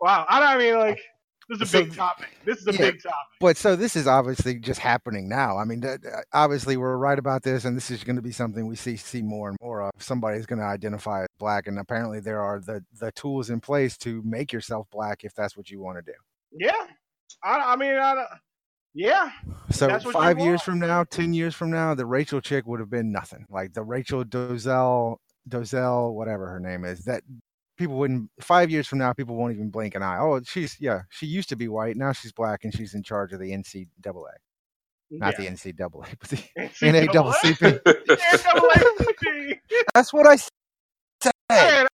wow. 0.00 0.24
I 0.28 0.40
don't 0.40 0.48
I 0.48 0.58
mean 0.58 0.78
like 0.78 1.00
this 1.48 1.56
is 1.56 1.62
a 1.62 1.66
So- 1.66 1.84
big 1.84 1.94
topic. 1.94 2.28
This 2.44 2.58
is 2.58 2.66
a 2.68 2.72
Yeah. 2.72 2.78
big 2.90 3.02
topic. 3.02 3.16
But 3.40 3.56
so 3.56 3.76
this 3.76 3.96
is 3.96 4.06
obviously 4.06 4.58
just 4.58 4.80
happening 4.80 5.28
now. 5.28 5.56
I 5.58 5.64
mean, 5.64 5.80
that- 5.80 6.04
uh, 6.04 6.22
obviously 6.32 6.76
we're 6.76 6.96
right 6.96 7.18
about 7.18 7.42
this, 7.42 7.64
and 7.64 7.76
this 7.76 7.90
is 7.90 8.04
going 8.04 8.16
to 8.16 8.22
be 8.22 8.32
something 8.32 8.66
we 8.66 8.76
see 8.76 8.96
see 8.96 9.22
more 9.22 9.48
and 9.50 9.58
more 9.60 9.82
of. 9.82 9.90
Somebody's 9.98 10.46
going 10.46 10.58
to 10.60 10.64
identify 10.64 11.22
as 11.22 11.28
black, 11.38 11.66
and 11.66 11.78
apparently 11.78 12.20
there 12.20 12.40
are 12.40 12.60
the 12.60 12.84
the 12.98 13.12
tools 13.12 13.50
in 13.50 13.60
place 13.60 13.96
to 13.98 14.22
make 14.22 14.52
yourself 14.52 14.86
black 14.90 15.24
if 15.24 15.34
that's 15.34 15.56
what 15.56 15.70
you 15.70 15.80
want 15.80 15.98
to 16.04 16.12
do. 16.12 16.18
Yeah. 16.52 16.86
I, 17.42 17.72
I 17.72 17.76
mean, 17.76 17.94
I 17.96 18.24
yeah. 18.94 19.32
So 19.70 19.88
That's 19.88 20.04
what 20.04 20.14
you 20.14 20.20
five 20.20 20.38
years 20.38 20.62
from 20.62 20.78
now, 20.78 21.04
ten 21.04 21.34
years 21.34 21.54
from 21.54 21.70
now, 21.70 21.94
the 21.94 22.06
Rachel 22.06 22.40
chick 22.40 22.64
would 22.66 22.78
have 22.80 22.90
been 22.90 23.10
nothing. 23.10 23.44
Like 23.50 23.72
the 23.74 23.82
Rachel 23.82 24.24
Dozell, 24.24 25.16
Dozell, 25.48 26.14
whatever 26.14 26.46
her 26.48 26.60
name 26.60 26.84
is. 26.84 27.04
That 27.04 27.22
people 27.76 27.96
wouldn't. 27.96 28.30
Five 28.40 28.70
years 28.70 28.86
from 28.86 28.98
now, 28.98 29.12
people 29.12 29.36
won't 29.36 29.54
even 29.54 29.70
blink 29.70 29.94
an 29.94 30.02
eye. 30.02 30.18
Oh, 30.18 30.40
she's 30.44 30.76
yeah, 30.80 31.02
she 31.10 31.26
used 31.26 31.48
to 31.50 31.56
be 31.56 31.68
white. 31.68 31.96
Now 31.96 32.12
she's 32.12 32.32
black, 32.32 32.64
and 32.64 32.74
she's 32.74 32.94
in 32.94 33.02
charge 33.02 33.32
of 33.32 33.40
the 33.40 33.50
NCAA, 33.50 33.86
not 35.10 35.34
yeah. 35.38 35.50
the 35.50 35.56
NCAA, 35.56 35.90
but 36.18 36.28
the. 36.28 36.36
NAACP. 36.80 37.80
NAACP. 38.40 39.58
That's 39.94 40.12
what 40.12 40.26
I 40.26 40.36
said. 40.36 41.32
Man, 41.50 41.86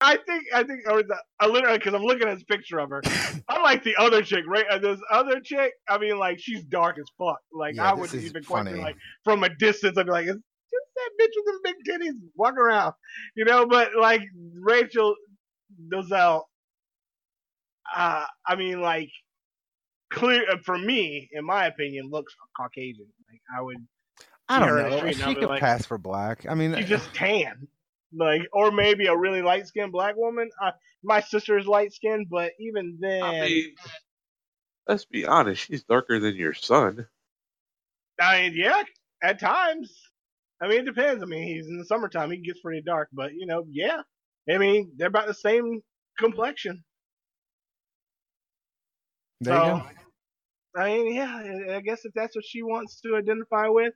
I 0.00 0.16
think 0.26 0.44
I 0.54 0.62
think 0.62 0.80
or 0.88 1.02
the, 1.02 1.16
I 1.40 1.46
literally 1.46 1.78
because 1.78 1.94
I'm 1.94 2.02
looking 2.02 2.26
at 2.26 2.34
this 2.34 2.44
picture 2.44 2.78
of 2.78 2.90
her. 2.90 3.02
Unlike 3.48 3.84
the 3.84 3.96
other 3.96 4.22
chick, 4.22 4.44
right? 4.48 4.64
This 4.80 5.00
other 5.10 5.40
chick, 5.40 5.72
I 5.88 5.98
mean, 5.98 6.18
like 6.18 6.38
she's 6.38 6.64
dark 6.64 6.98
as 6.98 7.04
fuck. 7.18 7.38
Like 7.52 7.76
Yeah, 7.76 7.90
I 7.90 7.94
wouldn't 7.94 8.22
even 8.22 8.42
question, 8.42 8.80
like 8.80 8.96
from 9.24 9.44
a 9.44 9.50
distance, 9.56 9.98
I'd 9.98 10.06
be 10.06 10.12
like, 10.12 10.26
"Is 10.26 10.38
bitch 11.20 11.34
with 11.36 11.46
them 11.46 11.60
big 11.64 11.76
titties 11.86 12.18
walk 12.34 12.54
around?" 12.56 12.94
You 13.36 13.44
know. 13.44 13.66
But 13.66 13.90
like 13.98 14.22
Rachel 14.54 15.14
Dozell, 15.92 16.42
uh, 17.94 18.24
I 18.46 18.56
mean, 18.56 18.80
like 18.80 19.10
clear 20.12 20.42
uh, 20.50 20.56
for 20.64 20.78
me, 20.78 21.28
in 21.32 21.44
my 21.44 21.66
opinion, 21.66 22.08
looks 22.10 22.34
Caucasian. 22.56 23.06
Like 23.30 23.40
I 23.56 23.62
would, 23.62 23.76
I 24.48 24.58
don't 24.58 24.68
her 24.68 24.78
in 24.78 24.84
the 24.84 24.90
know. 24.90 24.96
street 24.98 25.14
and 25.14 25.22
I'll 25.24 25.28
She 25.28 25.34
could 25.40 25.48
like- 25.48 25.60
pass 25.60 25.86
for 25.86 25.98
black. 25.98 26.46
I 26.48 26.54
mean, 26.54 26.74
she's 26.76 26.88
just 26.88 27.12
tan. 27.14 27.68
Like, 28.12 28.42
or 28.52 28.72
maybe 28.72 29.06
a 29.06 29.16
really 29.16 29.40
light 29.40 29.68
skinned 29.68 29.92
black 29.92 30.16
woman. 30.16 30.50
Uh, 30.60 30.72
my 31.04 31.20
sister 31.20 31.56
is 31.56 31.66
light 31.68 31.92
skinned, 31.92 32.26
but 32.28 32.50
even 32.58 32.98
then, 33.00 33.22
I 33.22 33.40
mean, 33.42 33.74
let's 34.88 35.04
be 35.04 35.24
honest. 35.26 35.62
She's 35.66 35.84
darker 35.84 36.18
than 36.18 36.34
your 36.34 36.52
son. 36.52 37.06
I 38.20 38.42
mean, 38.42 38.54
yeah, 38.56 38.82
at 39.22 39.38
times. 39.38 39.94
I 40.62 40.68
mean, 40.68 40.80
it 40.80 40.84
depends. 40.86 41.22
I 41.22 41.26
mean, 41.26 41.46
he's 41.46 41.66
in 41.68 41.78
the 41.78 41.84
summertime; 41.84 42.30
he 42.30 42.38
gets 42.38 42.60
pretty 42.60 42.82
dark. 42.82 43.08
But 43.12 43.32
you 43.34 43.46
know, 43.46 43.64
yeah. 43.70 44.00
I 44.52 44.58
mean, 44.58 44.92
they're 44.96 45.08
about 45.08 45.26
the 45.26 45.34
same 45.34 45.80
complexion. 46.18 46.82
there 49.40 49.54
you 49.54 49.60
go. 49.60 49.82
I 50.76 50.84
mean, 50.86 51.14
yeah. 51.14 51.76
I- 51.76 51.80
guess 51.80 52.04
if 52.04 52.12
that's 52.14 52.34
what 52.36 52.44
she 52.44 52.62
wants 52.62 53.00
to 53.02 53.16
identify 53.16 53.68
with, 53.68 53.94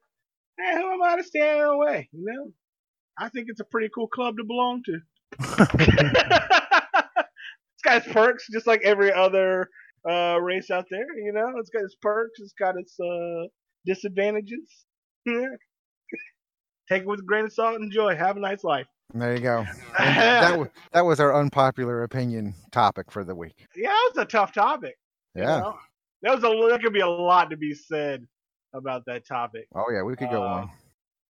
eh, 0.61 0.77
who 0.77 0.93
am 0.93 1.03
I 1.03 1.17
to 1.17 1.25
stand 1.25 1.57
in 1.59 1.63
her 1.63 1.77
way? 1.79 2.09
You 2.13 2.25
know, 2.25 2.53
I 3.19 3.29
think 3.29 3.47
it's 3.49 3.61
a 3.61 3.65
pretty 3.65 3.89
cool 3.95 4.09
club 4.09 4.37
to 4.39 4.45
belong 4.45 4.83
to. 4.87 4.99
it's 5.41 6.53
got 7.85 7.99
its 7.99 8.09
perks, 8.13 8.47
just 8.53 8.67
like 8.67 8.83
every 8.85 9.13
other 9.13 9.69
uh, 10.09 10.39
race 10.41 10.71
out 10.71 10.87
there. 10.91 11.07
You 11.17 11.33
know, 11.33 11.53
it's 11.59 11.71
got 11.71 11.85
its 11.85 11.97
perks. 12.01 12.41
It's 12.41 12.55
got 12.59 12.77
its 12.79 12.99
uh, 13.01 13.47
disadvantages. 13.87 14.85
Take 16.89 17.03
it 17.03 17.09
with 17.09 17.21
a 17.21 17.25
grain 17.25 17.45
of 17.47 17.53
salt. 17.53 17.81
Enjoy. 17.81 18.15
Have 18.15 18.37
a 18.37 18.41
nice 18.41 18.65
life. 18.65 18.87
There 19.13 19.35
you 19.35 19.41
go. 19.41 19.65
That 19.99 20.59
was 20.59 20.69
that 20.93 21.05
was 21.05 21.21
our 21.21 21.35
unpopular 21.35 22.03
opinion 22.03 22.55
topic 22.73 23.11
for 23.11 23.25
the 23.25 23.35
week. 23.35 23.67
yeah, 23.77 23.89
that 23.89 24.11
was 24.15 24.23
a 24.23 24.27
tough 24.27 24.53
topic. 24.53 24.97
you 25.35 25.43
Yeah. 25.43 25.61
know? 25.61 25.79
That 26.23 26.35
was 26.35 26.45
a. 26.45 26.69
There 26.69 26.79
could 26.79 26.93
be 26.93 27.01
a 27.01 27.07
lot 27.09 27.51
to 27.51 27.57
be 27.57 27.75
said 27.75 28.27
about 28.75 29.05
that 29.07 29.27
topic. 29.27 29.67
Oh 29.75 29.85
yeah, 29.93 30.03
we 30.03 30.17
could 30.17 30.31
go 30.31 30.43
Uh, 30.43 30.47
on, 30.49 30.71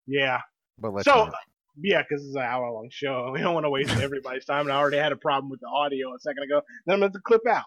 Yeah. 0.07 0.39
but 0.79 0.93
let's. 0.93 1.05
so 1.05 1.25
not. 1.25 1.33
yeah, 1.81 2.03
because 2.07 2.25
it's 2.25 2.35
an 2.35 2.41
hour 2.43 2.69
long 2.71 2.89
show. 2.91 3.29
We 3.33 3.41
don't 3.41 3.53
want 3.53 3.65
to 3.65 3.69
waste 3.69 3.89
everybody's 3.97 4.45
time. 4.45 4.67
And 4.67 4.71
I 4.71 4.77
already 4.77 4.97
had 4.97 5.11
a 5.11 5.17
problem 5.17 5.49
with 5.49 5.59
the 5.59 5.67
audio 5.67 6.13
a 6.15 6.19
second 6.19 6.43
ago. 6.43 6.61
Then 6.85 6.93
I'm 6.95 6.99
going 7.01 7.11
to 7.11 7.19
clip 7.19 7.45
out. 7.47 7.65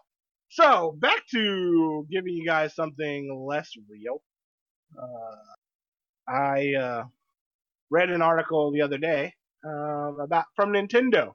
So 0.48 0.96
back 0.98 1.26
to 1.32 2.06
giving 2.10 2.32
you 2.34 2.46
guys 2.46 2.74
something 2.74 3.44
less 3.48 3.70
real. 3.90 4.22
Uh, 4.96 6.32
I 6.32 6.74
uh, 6.74 7.04
read 7.90 8.10
an 8.10 8.22
article 8.22 8.72
the 8.72 8.82
other 8.82 8.98
day 8.98 9.32
um, 9.64 10.18
about 10.22 10.46
from 10.56 10.72
Nintendo. 10.72 11.34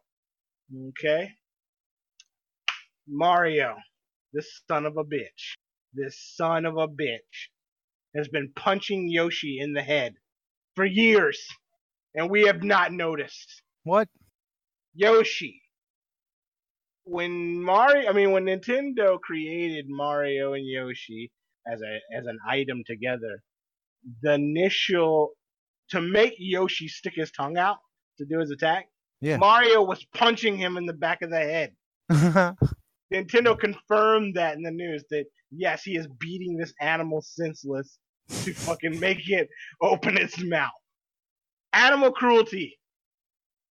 Okay, 0.90 1.30
Mario, 3.08 3.76
this 4.34 4.62
son 4.70 4.86
of 4.86 4.98
a 4.98 5.04
bitch, 5.04 5.56
this 5.94 6.18
son 6.36 6.66
of 6.66 6.78
a 6.78 6.88
bitch, 6.88 7.50
has 8.16 8.28
been 8.30 8.52
punching 8.56 9.10
Yoshi 9.10 9.60
in 9.60 9.74
the 9.74 9.82
head 9.82 10.14
for 10.76 10.86
years 10.86 11.48
and 12.16 12.30
we 12.30 12.44
have 12.44 12.64
not 12.64 12.92
noticed. 12.92 13.62
what? 13.84 14.08
Yoshi. 14.94 15.62
When 17.06 17.64
Mario, 17.64 18.10
I 18.10 18.14
mean, 18.14 18.32
when 18.32 18.46
Nintendo 18.46 19.20
created 19.20 19.86
Mario 19.88 20.54
and 20.54 20.66
Yoshi 20.66 21.32
as 21.72 21.82
a 21.82 22.18
as 22.18 22.26
an 22.28 22.38
item 22.48 22.84
together, 22.86 23.42
the 24.22 24.34
initial 24.34 25.32
to 25.92 26.02
make 26.02 26.34
Yoshi 26.38 26.88
stick 26.88 27.14
his 27.16 27.32
tongue 27.32 27.58
out 27.58 27.78
to 28.18 28.26
do 28.26 28.40
his 28.40 28.52
attack, 28.52 28.88
Yeah. 29.22 29.38
Mario 29.38 29.84
was 29.84 30.04
punching 30.16 30.58
him 30.58 30.78
in 30.78 30.86
the 30.86 30.94
back 30.94 31.22
of 31.22 31.30
the 31.30 31.38
head. 31.38 31.74
Nintendo 33.14 33.60
confirmed 33.60 34.36
that 34.36 34.56
in 34.56 34.64
the 34.64 34.72
news 34.72 35.04
that 35.10 35.26
yes, 35.52 35.84
he 35.84 35.96
is 35.96 36.08
beating 36.20 36.58
this 36.58 36.74
animal 36.80 37.22
senseless 37.22 37.98
to 38.44 38.54
fucking 38.56 39.00
make 39.00 39.30
it 39.30 39.50
open 39.82 40.18
its 40.18 40.42
mouth. 40.44 40.72
Animal 41.74 42.12
cruelty. 42.12 42.78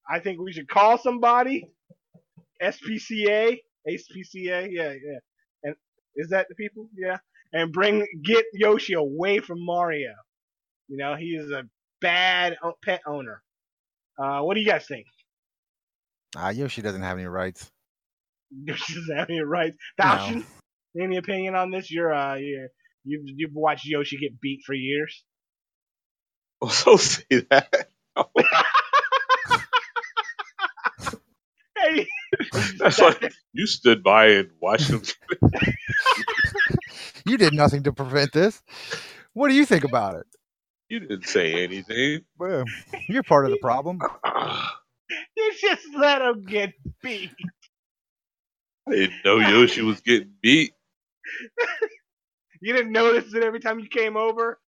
I 0.10 0.20
think 0.20 0.40
we 0.42 0.52
should 0.52 0.68
call 0.68 0.98
somebody. 0.98 1.66
SPCA, 2.62 3.58
SPCA, 3.88 4.68
yeah, 4.70 4.92
yeah. 4.94 5.20
And 5.64 5.76
is 6.16 6.30
that 6.30 6.48
the 6.50 6.56
people? 6.56 6.90
Yeah. 6.98 7.18
And 7.54 7.72
bring 7.72 8.06
get 8.24 8.46
Yoshi 8.54 8.94
away 8.94 9.40
from 9.40 9.64
Mario. 9.64 10.14
You 10.88 10.98
know, 10.98 11.16
he 11.16 11.36
is 11.36 11.50
a 11.52 11.64
bad 12.02 12.58
pet 12.84 13.02
owner. 13.06 13.42
Uh, 14.18 14.42
what 14.42 14.56
do 14.56 14.62
you 14.62 14.68
guys 14.68 14.86
think? 14.88 15.06
Ah, 16.36 16.50
Yoshi 16.50 16.82
doesn't 16.82 17.02
have 17.02 17.18
any 17.18 17.28
rights. 17.28 17.72
Yoshi 18.52 18.96
doesn't 18.96 19.18
have 19.18 19.30
any 19.30 19.42
rights. 19.42 19.78
No. 20.00 20.44
Any 21.00 21.18
opinion 21.18 21.56
on 21.56 21.72
this? 21.72 21.92
You're 21.92 22.14
uh, 22.14 22.36
you're, 22.36 22.68
you've 23.04 23.24
you've 23.26 23.54
watched 23.54 23.86
Yoshi 23.86 24.18
get 24.18 24.40
beat 24.42 24.62
for 24.66 24.74
years. 24.74 25.24
Well, 26.62 26.72
so 26.72 26.98
say 26.98 27.46
that. 27.50 27.88
Hey, 31.78 32.08
That's 32.78 33.00
like 33.00 33.34
you 33.54 33.66
stood 33.66 34.04
by 34.04 34.26
and 34.28 34.50
watched 34.60 34.90
him. 34.90 35.02
You 37.26 37.38
did 37.38 37.54
nothing 37.54 37.84
to 37.84 37.94
prevent 37.94 38.34
this. 38.34 38.62
What 39.34 39.50
do 39.50 39.54
you 39.54 39.66
think 39.66 39.84
about 39.84 40.16
it? 40.16 40.26
You 40.90 41.00
didn't 41.02 41.28
say 41.28 41.64
anything. 41.64 42.22
Well, 42.38 42.64
you're 43.08 43.24
part 43.24 43.46
of 43.46 43.52
the 43.52 43.58
problem. 43.60 44.00
you 45.38 45.54
just 45.62 45.86
let 45.96 46.22
him 46.22 46.44
get 46.46 46.74
beat. 47.04 47.32
I 48.88 48.92
didn't 48.92 49.24
know 49.24 49.38
Yoshi 49.38 49.82
was 49.84 50.02
getting 50.02 50.34
beat. 50.42 50.74
You 52.62 52.74
didn't 52.74 52.92
notice 52.92 53.34
it 53.34 53.42
every 53.42 53.62
time 53.62 53.80
you 53.80 53.88
came 53.88 54.18
over. 54.18 54.60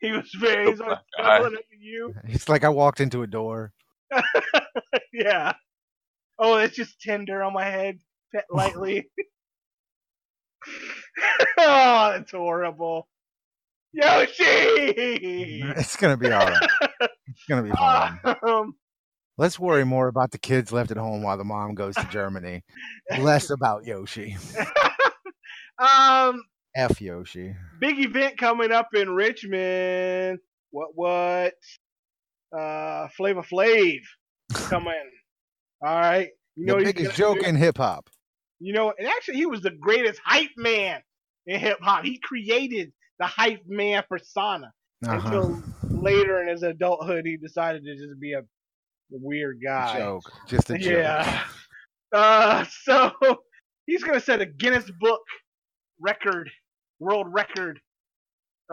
He 0.00 0.12
was 0.12 0.30
very 0.40 0.70
he's 0.70 0.80
always 0.80 0.96
Oh 1.18 1.22
my 1.22 1.28
God. 1.28 1.36
snuggling 1.38 1.58
up 1.58 1.68
to 1.70 1.76
you. 1.78 2.14
It's 2.24 2.48
like 2.48 2.64
I 2.64 2.70
walked 2.70 3.02
into 3.02 3.22
a 3.22 3.26
door. 3.26 3.74
yeah. 5.12 5.52
Oh, 6.38 6.56
it's 6.56 6.74
just 6.74 6.98
tender 7.00 7.42
on 7.42 7.52
my 7.52 7.64
head, 7.64 7.98
pet 8.34 8.46
lightly. 8.50 9.10
oh, 11.58 12.12
that's 12.12 12.32
horrible. 12.32 13.08
Yoshi. 13.96 15.62
It's 15.76 15.96
gonna 15.96 16.16
be 16.16 16.30
all 16.30 16.46
right. 16.46 16.68
It's 17.28 17.44
gonna 17.48 17.62
be 17.62 17.70
fine. 17.70 18.18
um, 18.46 18.74
Let's 19.38 19.58
worry 19.58 19.84
more 19.84 20.08
about 20.08 20.30
the 20.30 20.38
kids 20.38 20.72
left 20.72 20.90
at 20.90 20.96
home 20.96 21.22
while 21.22 21.36
the 21.36 21.44
mom 21.44 21.74
goes 21.74 21.94
to 21.96 22.04
Germany. 22.10 22.62
Less 23.18 23.50
about 23.50 23.84
Yoshi. 23.84 24.36
um, 25.78 26.42
F 26.74 27.00
Yoshi. 27.00 27.54
big 27.80 27.98
event 27.98 28.38
coming 28.38 28.72
up 28.72 28.88
in 28.94 29.10
Richmond. 29.10 30.38
What 30.70 30.90
what? 30.94 31.54
Uh, 32.56 33.08
Flavor 33.16 33.42
Flav 33.42 34.00
coming. 34.54 34.94
All 35.82 35.94
right. 36.00 36.28
You 36.54 36.66
know 36.66 36.74
the 36.74 36.84
he's 36.84 36.92
biggest 36.94 37.16
joke 37.16 37.40
do? 37.40 37.46
in 37.46 37.56
hip 37.56 37.76
hop. 37.78 38.08
You 38.58 38.72
know, 38.72 38.92
and 38.98 39.06
actually, 39.06 39.36
he 39.36 39.46
was 39.46 39.60
the 39.60 39.70
greatest 39.70 40.20
hype 40.24 40.50
man 40.56 41.02
in 41.46 41.60
hip 41.60 41.78
hop. 41.82 42.04
He 42.04 42.18
created 42.18 42.92
the 43.18 43.26
hype 43.26 43.62
man 43.66 44.02
persona. 44.08 44.72
Uh-huh. 45.06 45.20
until 45.22 45.62
later 45.90 46.40
in 46.40 46.48
his 46.48 46.62
adulthood 46.62 47.26
he 47.26 47.36
decided 47.36 47.84
to 47.84 47.94
just 47.94 48.18
be 48.18 48.32
a 48.32 48.40
weird 49.10 49.60
guy. 49.62 49.98
joke, 49.98 50.22
just 50.48 50.70
a 50.70 50.78
joke. 50.78 50.92
Yeah. 50.92 51.42
Uh, 52.12 52.64
so 52.82 53.12
he's 53.86 54.02
gonna 54.02 54.20
set 54.20 54.40
a 54.40 54.46
Guinness 54.46 54.90
Book 55.00 55.20
record, 56.00 56.50
world 56.98 57.26
record, 57.28 57.78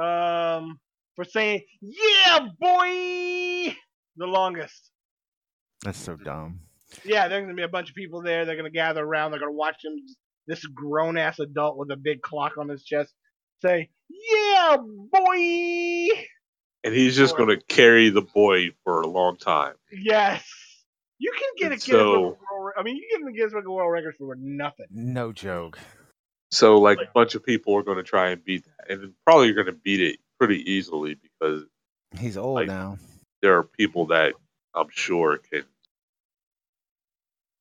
um, 0.01 0.79
for 1.15 1.25
saying 1.25 1.61
"Yeah, 1.81 2.47
boy" 2.59 3.75
the 4.15 4.25
longest. 4.27 4.91
That's 5.83 5.97
so 5.97 6.15
dumb. 6.15 6.61
Yeah, 7.03 7.27
there's 7.27 7.43
gonna 7.43 7.53
be 7.53 7.63
a 7.63 7.67
bunch 7.67 7.89
of 7.89 7.95
people 7.95 8.21
there. 8.21 8.45
They're 8.45 8.55
gonna 8.55 8.69
gather 8.69 9.03
around. 9.03 9.31
They're 9.31 9.41
gonna 9.41 9.51
watch 9.51 9.83
him. 9.83 9.93
This 10.47 10.65
grown 10.65 11.17
ass 11.17 11.39
adult 11.39 11.77
with 11.77 11.91
a 11.91 11.97
big 11.97 12.21
clock 12.21 12.57
on 12.57 12.69
his 12.69 12.83
chest 12.83 13.13
say, 13.63 13.89
"Yeah, 14.09 14.77
boy." 14.77 16.09
and 16.85 16.93
he's 16.93 17.15
just 17.15 17.37
going 17.37 17.49
to 17.49 17.57
carry 17.67 18.09
the 18.09 18.21
boy 18.21 18.71
for 18.83 19.01
a 19.01 19.07
long 19.07 19.37
time. 19.37 19.75
Yes. 19.91 20.43
You 21.17 21.31
can 21.31 21.49
get 21.57 21.71
a 21.71 21.73
And 21.75 21.81
Guinness 21.81 22.01
so- 22.03 22.21
World. 22.21 22.73
I 22.77 22.83
mean, 22.83 22.97
you 22.97 23.07
can 23.09 23.21
get 23.21 23.29
a 23.29 23.31
Guinness 23.33 23.53
Book 23.53 23.65
of 23.65 23.71
World 23.71 23.91
Records 23.93 24.17
for 24.17 24.35
nothing. 24.35 24.87
No 24.91 25.31
joke. 25.31 25.79
So, 26.51 26.77
like, 26.79 26.97
a 26.99 27.09
bunch 27.13 27.35
of 27.35 27.43
people 27.45 27.73
are 27.75 27.83
going 27.83 27.97
to 27.97 28.03
try 28.03 28.29
and 28.31 28.43
beat 28.43 28.65
that, 28.65 28.91
and 28.91 29.13
probably 29.25 29.45
you're 29.47 29.55
going 29.55 29.67
to 29.73 29.81
beat 29.81 30.01
it 30.01 30.19
pretty 30.39 30.69
easily 30.71 31.15
because 31.15 31.63
He's 32.19 32.35
old 32.37 32.55
Like- 32.55 32.67
now. 32.67 32.97
there 33.41 33.57
are 33.57 33.63
people 33.63 34.07
that 34.07 34.33
I'm 34.75 34.89
sure 34.91 35.37
can 35.37 35.63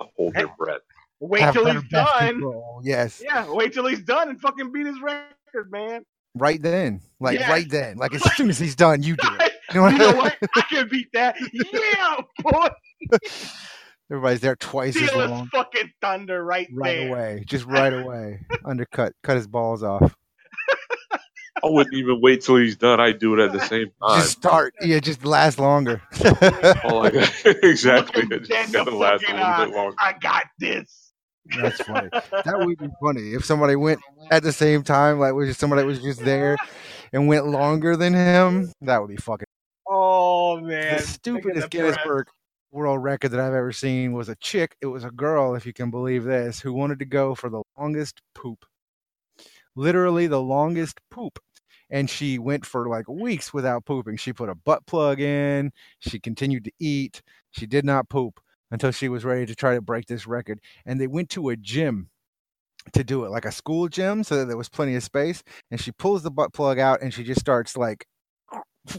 hold 0.01 0.35
their 0.35 0.49
breath. 0.49 0.81
Wait 1.21 1.41
Have 1.43 1.55
till 1.55 1.67
he's 1.73 1.89
done. 1.89 2.29
control. 2.29 2.81
Yes. 2.85 3.23
Yeah, 3.25 3.47
wait 3.53 3.73
till 3.73 3.87
he's 3.87 4.01
done 4.03 4.29
and 4.31 4.41
fucking 4.41 4.73
beat 4.73 4.87
his 4.87 5.01
record, 5.01 5.35
man. 5.71 6.05
Right 6.35 6.61
then. 6.63 7.01
Like 7.21 7.39
Yes. 7.39 7.51
right 7.51 7.69
then. 7.71 7.97
Like 7.97 8.15
as 8.15 8.23
soon 8.37 8.51
as 8.51 8.59
he's 8.59 8.75
done, 8.77 9.03
you 9.03 9.17
do 9.17 9.29
it. 9.41 9.53
you 9.75 9.81
know 9.81 10.13
what? 10.15 10.37
I 10.57 10.61
can 10.63 10.89
beat 10.89 11.09
that. 11.13 11.37
Yeah, 11.53 12.17
boy. 12.39 12.69
Everybody's 14.11 14.41
there 14.41 14.57
twice 14.57 14.97
as 14.97 15.09
Steal 15.09 15.21
his 15.21 15.31
long. 15.31 15.49
fucking 15.49 15.91
thunder 16.03 16.45
right, 16.45 16.69
Right 16.73 16.97
there. 16.99 17.09
away. 17.09 17.45
Just 17.47 17.65
right 17.65 17.93
away. 17.93 18.41
Undercut. 18.65 19.15
Cut 19.23 19.37
his 19.37 19.47
balls 19.47 19.83
off. 19.83 20.15
I 21.65 21.69
wouldn't 21.69 21.95
even 21.95 22.21
wait 22.21 22.43
till 22.43 22.57
he's 22.57 22.77
done. 22.77 22.99
I'd 22.99 23.21
do 23.21 23.39
it 23.39 23.45
at 23.45 23.53
the 23.53 23.61
same 23.61 23.87
time. 24.03 24.19
Just 24.21 24.33
start. 24.33 24.75
Yeah, 24.81 24.99
just 24.99 25.25
last 25.25 25.59
longer. 25.61 26.03
Oh, 26.85 26.97
like, 26.99 27.15
exactly. 27.45 28.23
Look 28.23 28.33
him 28.33 28.43
It 28.43 28.49
dead 28.49 28.63
just 28.63 28.73
gotta 28.73 28.91
last 28.97 29.23
a 29.29 29.33
little 29.33 29.67
bit 29.67 29.75
uh, 29.75 29.77
longer. 29.79 29.97
I 30.01 30.13
got 30.21 30.45
this. 30.59 31.02
That's 31.47 31.81
funny. 31.83 32.09
That 32.13 32.59
would 32.59 32.79
be 32.79 32.89
funny 33.01 33.35
if 33.35 33.45
somebody 33.45 33.77
went 33.77 34.01
at 34.31 34.43
the 34.43 34.53
same 34.53 34.83
time, 34.83 35.19
like 35.19 35.35
was 35.35 35.57
somebody 35.59 35.83
that 35.83 35.87
was 35.87 36.01
just 36.01 36.25
there 36.25 36.57
and 37.13 37.29
went 37.29 37.47
longer 37.47 37.97
than 37.97 38.15
him. 38.15 38.73
That 38.81 39.01
would 39.01 39.11
be 39.11 39.17
fucking. 39.17 39.47
Oh 39.89 40.61
man. 40.61 40.99
the 40.99 41.03
stupidest 41.03 41.71
Book 41.71 42.29
World 42.71 43.03
Record 43.03 43.33
that 43.33 43.41
I've 43.41 43.55
ever 43.55 43.73
seen 43.73 44.13
was 44.13 44.29
a 44.29 44.37
chick. 44.37 44.77
It 44.81 44.87
was 44.87 45.05
a 45.05 45.11
girl, 45.11 45.55
if 45.55 45.67
you 45.67 45.73
can 45.73 45.91
believe 45.91 46.25
this, 46.25 46.61
who 46.61 46.73
wanted 46.73 46.99
to 47.01 47.05
go 47.05 47.35
for 47.35 47.51
the 47.51 47.63
longest 47.77 48.23
poop. 48.35 48.65
Literally 49.75 50.27
the 50.27 50.41
longest 50.41 51.01
poop. 51.11 51.39
And 51.91 52.09
she 52.09 52.39
went 52.39 52.65
for 52.65 52.89
like 52.89 53.07
weeks 53.09 53.53
without 53.53 53.85
pooping. 53.85 54.17
She 54.17 54.33
put 54.33 54.49
a 54.49 54.55
butt 54.55 54.87
plug 54.87 55.21
in. 55.21 55.73
She 55.99 56.19
continued 56.19 56.65
to 56.65 56.73
eat. 56.79 57.21
She 57.51 57.67
did 57.67 57.85
not 57.85 58.09
poop 58.09 58.41
until 58.73 58.91
she 58.91 59.09
was 59.09 59.25
ready 59.25 59.47
to 59.47 59.55
try 59.55 59.75
to 59.75 59.81
break 59.81 60.07
this 60.07 60.27
record. 60.27 60.59
And 60.85 61.01
they 61.01 61.07
went 61.07 61.29
to 61.31 61.51
a 61.51 61.57
gym 61.57 62.09
to 62.95 63.05
do 63.05 63.25
it, 63.25 63.31
like 63.31 63.45
a 63.45 63.53
school 63.53 63.87
gym, 63.89 64.25
so 64.25 64.37
that 64.39 64.47
there 64.47 64.57
was 64.57 64.69
plenty 64.69 64.97
of 64.97 65.05
space. 65.05 65.45
And 65.71 65.81
she 65.81 65.93
pulls 65.93 66.23
the 66.23 66.31
butt 66.31 66.53
plug 66.53 66.79
out 66.81 67.03
and 67.03 67.15
she 67.15 67.23
just 67.23 67.39
starts 67.39 67.77
like 67.77 68.07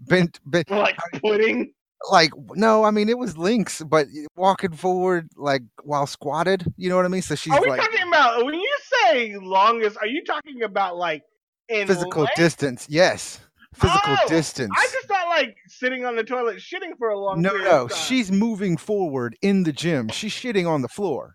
bent, 0.00 0.40
bent 0.44 0.70
like 0.70 0.96
pudding. 1.22 1.72
like 2.10 2.32
no, 2.54 2.84
I 2.84 2.90
mean 2.90 3.08
it 3.08 3.18
was 3.18 3.36
links, 3.36 3.82
but 3.82 4.08
walking 4.34 4.72
forward 4.72 5.28
like 5.36 5.62
while 5.84 6.06
squatted, 6.06 6.66
you 6.76 6.88
know 6.88 6.96
what 6.96 7.04
I 7.04 7.08
mean? 7.08 7.22
So 7.22 7.34
she's 7.34 7.52
Are 7.52 7.60
we 7.60 7.68
like 7.68 7.80
talking 7.80 8.08
about 8.08 8.44
when 8.44 8.54
you 8.54 8.76
say 9.04 9.36
longest? 9.36 9.98
Are 9.98 10.06
you 10.06 10.24
talking 10.24 10.62
about 10.62 10.96
like 10.96 11.22
in 11.68 11.86
physical 11.86 12.22
length? 12.22 12.36
distance. 12.36 12.86
Yes. 12.88 13.40
Physical 13.74 14.16
Oh, 14.20 14.28
distance. 14.28 14.72
I 14.76 14.86
just 14.92 15.06
thought 15.08 15.28
like 15.28 15.56
sitting 15.82 16.04
on 16.04 16.16
the 16.16 16.24
toilet 16.24 16.56
shitting 16.58 16.96
for 16.98 17.08
a 17.10 17.18
long 17.18 17.42
time. 17.42 17.58
no, 17.58 17.64
no, 17.64 17.88
she's 17.88 18.30
moving 18.30 18.76
forward 18.76 19.36
in 19.42 19.64
the 19.64 19.72
gym. 19.72 20.08
She's 20.08 20.32
shitting 20.32 20.68
on 20.68 20.80
the 20.82 20.88
floor, 20.88 21.34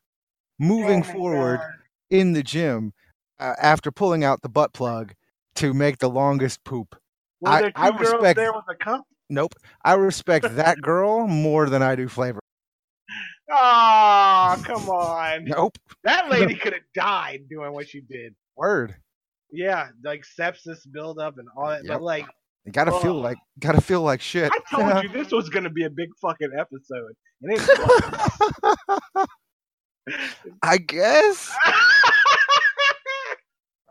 moving 0.58 1.02
Oh 1.02 1.12
forward 1.14 1.58
God. 1.58 1.70
in 2.10 2.34
the 2.34 2.44
gym 2.44 2.94
uh, 3.40 3.54
after 3.62 3.92
pulling 3.92 4.24
out 4.24 4.42
the 4.42 4.50
butt 4.50 4.74
plug 4.74 5.14
to 5.56 5.74
make 5.74 5.98
the 6.00 6.10
longest 6.10 6.64
poop. 6.64 6.96
Were 7.42 7.50
I- 7.50 7.62
there 7.62 7.72
two 7.72 7.82
I 7.82 7.90
girls 7.92 8.12
respect- 8.14 8.38
there 8.38 8.54
with 8.54 8.66
a 8.70 8.76
cup? 8.76 9.04
Nope. 9.30 9.56
I 9.84 9.94
respect 9.96 10.46
that 10.56 10.82
girl 10.82 11.28
more 11.28 11.70
than 11.70 11.84
I 11.84 11.96
do 11.96 12.08
flavor. 12.08 12.40
Oh, 13.52 14.62
come 14.66 14.90
on. 14.90 15.46
Nope. 15.46 15.78
That 16.04 16.30
lady 16.30 16.56
could 16.56 16.74
have 16.74 16.82
died 16.94 17.44
doing 17.50 17.74
what 17.74 17.90
she 17.90 18.02
did. 18.02 18.36
Word. 18.56 18.96
Yeah, 19.52 19.88
like 20.04 20.26
sepsis 20.38 20.80
buildup 20.92 21.38
and 21.38 21.48
all 21.56 21.68
that. 21.70 21.84
Yep. 21.84 21.94
But 21.94 22.02
like, 22.02 22.26
Gotta 22.72 22.92
feel 23.00 23.16
like 23.16 23.38
gotta 23.60 23.82
feel 23.82 24.02
like 24.02 24.22
shit. 24.22 24.52
I 24.52 24.60
told 24.76 25.04
you 25.04 25.10
this 25.10 25.32
was 25.32 25.50
gonna 25.50 25.70
be 25.70 25.86
a 25.86 25.90
big 25.90 26.10
fucking 26.22 26.52
episode. 26.58 27.14
And 27.42 27.54
it. 27.54 29.28
I 30.64 30.78
guess. 30.78 31.52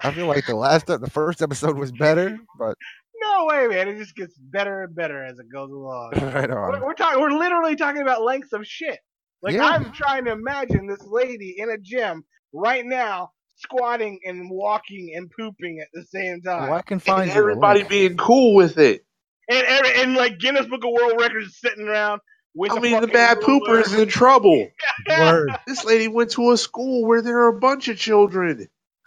I 0.02 0.10
feel 0.12 0.26
like 0.26 0.46
the 0.46 0.54
last 0.54 0.86
the 0.86 1.10
first 1.10 1.42
episode 1.42 1.78
was 1.78 1.90
better, 1.92 2.38
but 2.58 2.76
no 3.22 3.46
way, 3.46 3.66
man. 3.68 3.88
It 3.88 3.96
just 3.96 4.14
gets 4.14 4.36
better 4.38 4.82
and 4.82 4.94
better 4.94 5.24
as 5.24 5.38
it 5.38 5.46
goes 5.52 5.70
along. 5.70 6.12
right 6.16 6.48
We're, 6.48 6.74
on. 6.74 6.82
we're 6.82 6.94
talking. 6.94 7.20
We're 7.20 7.30
literally 7.36 7.76
talking 7.76 8.02
about 8.02 8.22
lengths 8.22 8.52
of 8.52 8.66
shit. 8.66 8.98
Like 9.42 9.54
Yeah. 9.54 9.64
I'm 9.66 9.92
trying 9.92 10.24
to 10.26 10.32
imagine 10.32 10.86
this 10.86 11.02
lady 11.06 11.56
in 11.58 11.70
a 11.70 11.78
gym 11.78 12.24
right 12.52 12.84
now, 12.84 13.30
squatting 13.56 14.20
and 14.24 14.50
walking 14.50 15.12
and 15.16 15.30
pooping 15.30 15.80
at 15.80 15.88
the 15.94 16.04
same 16.04 16.42
time. 16.42 16.70
Well, 16.70 16.74
I 16.74 16.82
can 16.82 16.98
find 17.00 17.30
And 17.30 17.38
everybody 17.38 17.80
link. 17.80 17.90
being 17.90 18.16
cool 18.16 18.54
with 18.54 18.78
it. 18.78 19.04
And, 19.50 19.66
and 19.66 19.86
and 19.86 20.14
like 20.14 20.38
Guinness 20.38 20.66
Book 20.66 20.84
of 20.84 20.90
World 20.92 21.20
Records 21.20 21.58
sitting 21.60 21.86
around 21.88 22.20
with. 22.54 22.72
I 22.72 22.76
the 22.76 22.80
mean, 22.80 23.00
the 23.00 23.08
bad 23.08 23.38
ruler. 23.38 23.60
pooper 23.60 23.80
is 23.86 23.94
in 23.94 24.08
trouble. 24.08 24.68
Word. 25.08 25.50
This 25.66 25.84
lady 25.84 26.08
went 26.08 26.32
to 26.32 26.50
a 26.52 26.56
school 26.56 27.06
where 27.06 27.22
there 27.22 27.38
are 27.44 27.48
a 27.56 27.60
bunch 27.60 27.88
of 27.88 27.98
children. 27.98 28.68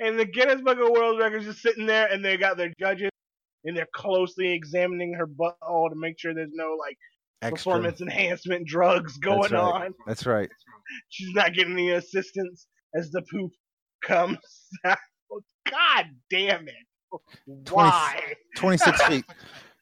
and 0.00 0.18
the 0.18 0.26
Guinness 0.26 0.60
Book 0.62 0.78
of 0.78 0.90
World 0.90 1.18
Records 1.20 1.46
is 1.46 1.60
sitting 1.62 1.86
there, 1.86 2.06
and 2.06 2.24
they 2.24 2.36
got 2.36 2.56
their 2.56 2.72
judges, 2.78 3.10
and 3.64 3.76
they're 3.76 3.88
closely 3.94 4.52
examining 4.52 5.14
her 5.14 5.26
butthole 5.26 5.90
to 5.90 5.96
make 5.96 6.18
sure 6.18 6.34
there's 6.34 6.50
no 6.52 6.76
like 6.78 6.98
Extra. 7.42 7.56
performance 7.72 8.00
enhancement 8.00 8.66
drugs 8.66 9.18
going 9.18 9.40
That's 9.42 9.52
right. 9.52 9.60
on. 9.86 9.94
That's 10.06 10.26
right. 10.26 10.48
She's 11.08 11.34
not 11.34 11.54
getting 11.54 11.72
any 11.74 11.90
assistance 11.90 12.66
as 12.94 13.10
the 13.10 13.22
poop 13.30 13.50
comes 14.04 14.38
out. 14.84 14.98
God 15.70 16.06
damn 16.30 16.68
it! 16.68 17.20
Why? 17.70 18.34
26 18.56 19.02
feet. 19.06 19.24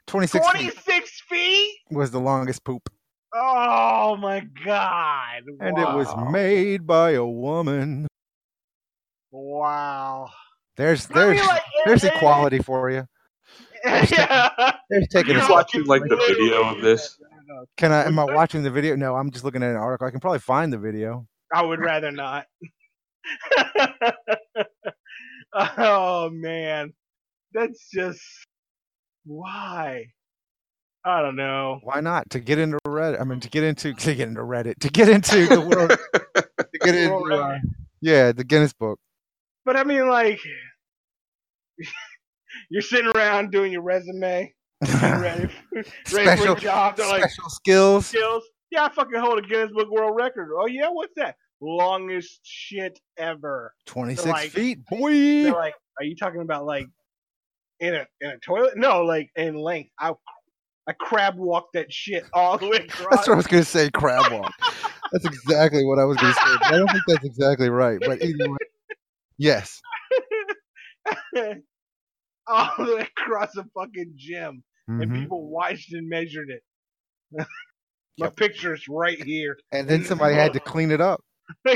26 0.07 0.45
feet 0.47 0.53
26 0.53 1.23
feet? 1.29 1.79
was 1.91 2.11
the 2.11 2.21
longest 2.21 2.65
poop. 2.65 2.89
Oh 3.35 4.17
my 4.17 4.41
god! 4.65 5.43
And 5.61 5.79
it 5.79 5.87
was 5.95 6.09
made 6.33 6.87
by 6.87 7.13
a 7.13 7.25
woman. 7.25 8.07
Wow. 9.33 10.31
There's 10.77 11.07
there's 11.07 11.41
like, 11.41 11.63
there's 11.87 12.05
it- 12.05 12.09
it- 12.13 12.17
equality 12.17 12.59
for 12.61 12.91
you. 12.91 13.07
yeah. 13.85 14.73
There's 14.91 15.09
taking 15.09 15.33
You're 15.33 15.41
Just 15.41 15.51
watching 15.51 15.85
like 15.85 16.03
the 16.09 16.17
video 16.17 16.65
of 16.75 16.83
this. 16.83 17.19
Can 17.77 17.93
I 17.93 18.05
am 18.05 18.19
I 18.19 18.25
watching 18.25 18.63
the 18.63 18.71
video? 18.71 18.97
No, 18.97 19.17
I'm 19.17 19.31
just 19.31 19.45
looking 19.45 19.63
at 19.63 19.71
an 19.71 19.77
article. 19.77 20.07
I 20.07 20.11
can 20.11 20.21
probably 20.21 20.41
find 20.41 20.73
the 20.73 20.79
video. 20.79 21.27
I 21.53 21.65
would 21.65 21.81
rather 21.81 22.11
not. 22.11 22.47
oh 25.55 26.31
man, 26.31 26.93
that's 27.53 27.89
just 27.93 28.21
why. 29.25 30.07
I 31.05 31.23
don't 31.23 31.37
know. 31.37 31.81
Why 31.83 32.01
not? 32.01 32.29
To 32.31 32.41
get 32.41 32.59
into 32.59 32.79
Reddit. 32.87 33.21
I 33.21 33.25
mean 33.25 33.41
to 33.41 33.49
get 33.49 33.65
into 33.65 33.95
to 33.99 34.15
get 34.15 34.29
into 34.29 34.43
Reddit. 34.43 34.79
To 34.81 34.91
get 34.91 35.09
into 35.09 35.47
the 35.47 35.61
world 35.61 35.91
to 35.91 36.79
get 36.81 36.95
into 36.95 37.15
World 37.15 37.33
uh, 37.33 37.59
yeah, 38.01 38.33
the 38.33 38.45
Guinness 38.45 38.73
book. 38.73 38.99
But 39.65 39.77
I 39.77 39.85
mean, 39.85 40.09
like, 40.09 40.41
you're 42.71 42.83
sitting 42.83 43.11
around 43.15 43.51
doing 43.51 43.73
your 43.73 43.83
resume, 43.83 44.21
getting 44.23 44.53
ready, 45.03 45.47
for, 45.47 45.75
ready 45.75 45.91
for 46.05 46.11
special 46.11 46.53
a 46.55 46.61
job. 46.61 46.97
They're 46.97 47.09
like, 47.09 47.23
special 47.23 47.51
skills. 47.51 48.07
skills. 48.07 48.45
Yeah, 48.71 48.85
I 48.85 48.89
fucking 48.91 49.19
hold 49.19 49.39
a 49.39 49.43
Guinness 49.43 49.73
Book 49.73 49.91
World 49.91 50.17
Record. 50.17 50.51
Oh 50.57 50.67
yeah, 50.67 50.89
what's 50.89 51.13
that? 51.17 51.37
Longest 51.61 52.41
shit 52.43 52.99
ever. 53.19 53.75
26 53.87 54.27
like- 54.27 54.51
feet, 54.51 54.79
They're 54.91 54.99
boy. 54.99 55.59
like, 55.59 55.75
are 55.99 56.05
you 56.05 56.17
talking 56.17 56.41
about 56.41 56.65
like 56.65 56.87
in 57.81 57.95
a 57.95 58.07
in 58.21 58.31
a 58.31 58.39
toilet? 58.39 58.77
No, 58.77 59.03
like 59.03 59.31
in 59.37 59.55
length. 59.57 59.91
I 59.99 60.13
I 60.89 60.93
crab 60.93 61.37
walked 61.37 61.75
that 61.75 61.93
shit 61.93 62.25
all 62.33 62.57
the 62.57 62.69
way 62.69 62.79
across. 62.79 63.09
That's 63.11 63.29
what 63.29 63.35
I 63.35 63.37
was 63.37 63.47
gonna 63.47 63.65
say, 63.65 63.91
crab 63.91 64.33
walk. 64.33 64.53
That's 65.13 65.25
exactly 65.25 65.85
what 65.85 65.99
I 65.99 66.05
was 66.05 66.17
gonna 66.17 66.33
say. 66.33 66.41
I 66.63 66.71
don't 66.73 66.89
think 66.91 67.03
that's 67.09 67.25
exactly 67.25 67.69
right. 67.69 67.99
But 68.01 68.23
either 68.23 68.49
way, 68.49 68.57
yes. 69.39 69.81
all 72.47 72.71
the 72.79 72.95
way 72.97 73.09
across 73.17 73.53
the 73.55 73.65
fucking 73.75 74.13
gym, 74.17 74.63
and 74.99 75.11
Mhm. 75.11 75.15
people 75.15 75.49
watched 75.49 75.93
and 75.93 76.09
measured 76.09 76.51
it. 76.51 76.63
My 78.19 78.27
Yep. 78.27 78.37
picture's 78.37 78.85
right 78.89 79.23
here. 79.23 79.57
And 79.73 79.89
then 79.89 80.05
somebody 80.05 80.35
had 80.35 80.53
to 80.53 80.61
clean 80.73 80.91
it 80.91 81.01
up. 81.01 81.23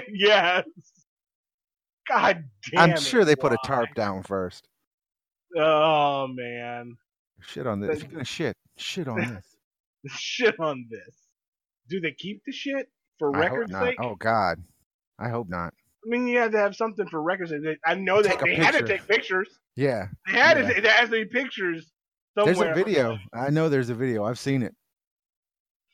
yes. 0.08 0.64
God 2.08 2.44
damn. 2.70 2.90
I'm 2.90 3.00
sure 3.00 3.22
it, 3.22 3.24
they 3.26 3.36
put 3.36 3.52
a 3.52 3.58
tarp 3.64 3.94
down 3.94 4.22
first. 4.22 4.68
Oh 5.56 6.26
man, 6.28 6.96
Shit 7.40 7.66
on 7.66 7.80
this. 7.80 7.98
If 7.98 8.02
you're 8.04 8.12
gonna 8.12 8.24
shit, 8.24 8.56
shit 8.76 9.06
on 9.08 9.18
this. 9.18 9.56
shit 10.16 10.58
on 10.60 10.86
this. 10.90 11.14
Do 11.88 12.00
they 12.00 12.12
keep 12.12 12.42
the 12.44 12.52
shit 12.52 12.88
for 13.18 13.30
I 13.30 13.46
hope 13.48 13.50
records' 13.58 13.72
not. 13.72 13.84
sake? 13.84 13.96
Oh 14.00 14.16
God, 14.16 14.62
I 15.18 15.28
hope 15.28 15.48
not. 15.48 15.72
I 16.04 16.10
mean, 16.10 16.26
you 16.26 16.38
have 16.38 16.50
to 16.52 16.58
have 16.58 16.74
something 16.76 17.06
for 17.08 17.22
records. 17.22 17.52
I 17.86 17.94
know 17.94 18.20
that 18.20 18.38
Take 18.38 18.44
they 18.44 18.54
had 18.56 18.72
to 18.72 18.82
take 18.82 19.06
pictures. 19.08 19.48
Yeah, 19.76 20.08
They 20.26 20.32
had 20.32 20.58
Yeah. 20.58 20.72
to. 20.74 20.80
There 20.82 20.92
has 20.92 21.08
to 21.08 21.12
be 21.12 21.24
pictures 21.26 21.90
somewhere. 22.36 22.54
there's 22.54 22.70
a 22.70 22.84
video. 22.84 23.18
I 23.32 23.50
know 23.50 23.68
there's 23.68 23.90
a 23.90 23.94
video. 23.94 24.24
I've 24.24 24.38
seen 24.38 24.62
it. 24.62 24.74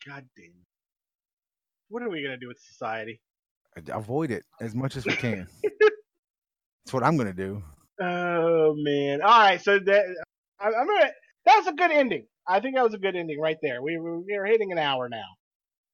God 0.07 0.25
damn. 0.37 0.53
What 1.89 2.03
are 2.03 2.09
we 2.11 2.23
gonna 2.23 2.37
do 2.39 2.49
with 2.49 2.59
society? 2.61 3.21
Avoid 3.89 4.31
it 4.31 4.45
as 4.61 4.75
much 4.75 4.97
as 4.97 5.07
we 5.07 5.13
can. 5.13 5.47
That's 5.63 6.93
what 6.93 7.03
I'm 7.03 7.17
gonna 7.17 7.33
do. 7.33 7.63
Oh 8.01 8.75
man! 8.77 9.21
All 9.23 9.29
right, 9.29 9.61
so 9.61 9.79
that 9.79 10.05
I, 10.59 10.67
I'm 10.69 10.87
gonna. 10.87 11.11
That 11.47 11.57
was 11.59 11.67
a 11.67 11.73
good 11.73 11.91
ending. 11.91 12.27
I 12.49 12.61
think 12.61 12.75
that 12.77 12.85
was 12.85 12.95
a 12.95 12.99
good 12.99 13.15
ending 13.17 13.39
right 13.41 13.59
there. 13.63 13.83
We 13.83 13.99
were 13.99 14.19
we 14.19 14.35
are 14.35 14.45
hitting 14.47 14.73
an 14.73 14.79
hour 14.79 15.09
now. 15.09 15.25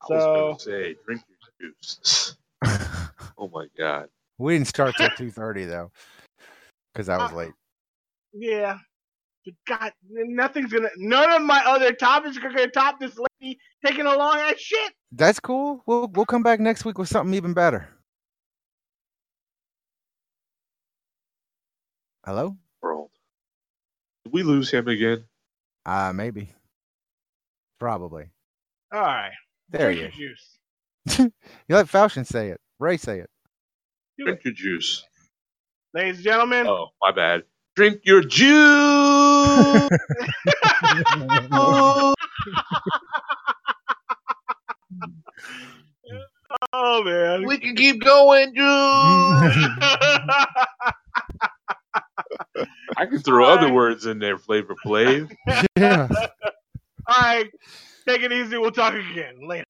I 0.03 0.15
was 0.15 0.23
So- 0.23 0.35
gonna 0.35 0.59
say, 0.61 0.95
drink 1.05 1.23
your 1.59 1.71
juice. 1.73 2.37
oh 3.39 3.51
my 3.53 3.67
god. 3.77 4.09
we 4.39 4.55
didn't 4.55 4.69
start 4.69 4.95
till 4.97 5.11
two 5.17 5.31
thirty 5.31 5.65
though, 5.65 5.91
because 6.93 7.09
I 7.09 7.17
was 7.19 7.33
Uh, 7.33 7.37
late. 7.37 7.53
Yeah. 8.33 8.79
But 9.47 9.55
God, 9.69 9.93
nothing's 10.11 10.73
gonna. 10.73 10.89
None 10.97 11.33
of 11.33 11.43
my 11.43 11.63
other 11.65 11.93
topics 11.93 12.37
are 12.37 12.41
gonna 12.41 12.67
top 12.69 12.99
this 12.99 13.17
lady 13.41 13.59
taking 13.85 14.05
a 14.05 14.17
long 14.17 14.37
ass 14.39 14.59
shit. 14.59 14.93
That's 15.13 15.39
cool. 15.39 15.83
We'll 15.87 16.09
we'll 16.09 16.27
come 16.27 16.43
back 16.43 16.59
next 16.59 16.85
week 16.85 16.99
with 16.99 17.09
something 17.09 17.33
even 17.33 17.55
better. 17.55 17.89
Hello? 22.25 22.57
World. 22.83 23.11
Did 24.25 24.33
we 24.33 24.43
lose 24.43 24.71
him 24.71 24.89
again? 24.89 25.25
Uh 25.85 26.13
maybe. 26.15 26.53
Probably. 27.79 28.31
All 28.93 29.01
right. 29.01 29.31
There 29.71 29.93
drink 29.93 30.13
he 30.15 30.23
your 30.23 30.35
juice. 30.35 31.33
You 31.69 31.77
let 31.77 31.87
Falchion 31.87 32.27
say 32.27 32.49
it. 32.49 32.61
Ray 32.81 32.97
say 32.97 33.21
it. 33.21 33.31
Do 34.19 34.25
Drink 34.25 34.41
it. 34.41 34.45
your 34.47 34.55
juice. 34.55 35.05
Ladies 35.95 36.17
and 36.17 36.25
gentlemen, 36.25 36.67
Oh, 36.67 36.89
my 37.01 37.13
bad 37.13 37.43
drink 37.77 38.01
your 38.05 38.23
juice. 38.23 38.49
oh 46.73 47.05
man, 47.05 47.47
we 47.47 47.59
can 47.59 47.77
keep 47.77 48.03
going, 48.03 48.55
juice. 48.55 48.65
I 52.97 53.05
can 53.05 53.19
throw 53.21 53.45
All 53.45 53.53
other 53.53 53.67
right. 53.67 53.75
words 53.75 54.07
in 54.07 54.19
there, 54.19 54.39
Flavor 54.39 54.75
play. 54.83 55.29
Yeah. 55.77 56.09
All 57.09 57.21
right, 57.21 57.51
take 58.09 58.23
it 58.23 58.33
easy. 58.33 58.57
We'll 58.57 58.73
talk 58.73 58.95
again 58.95 59.47
later. 59.47 59.65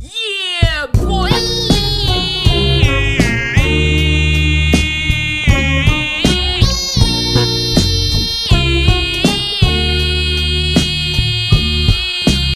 Yeah, 0.00 0.86
boy. 0.94 1.59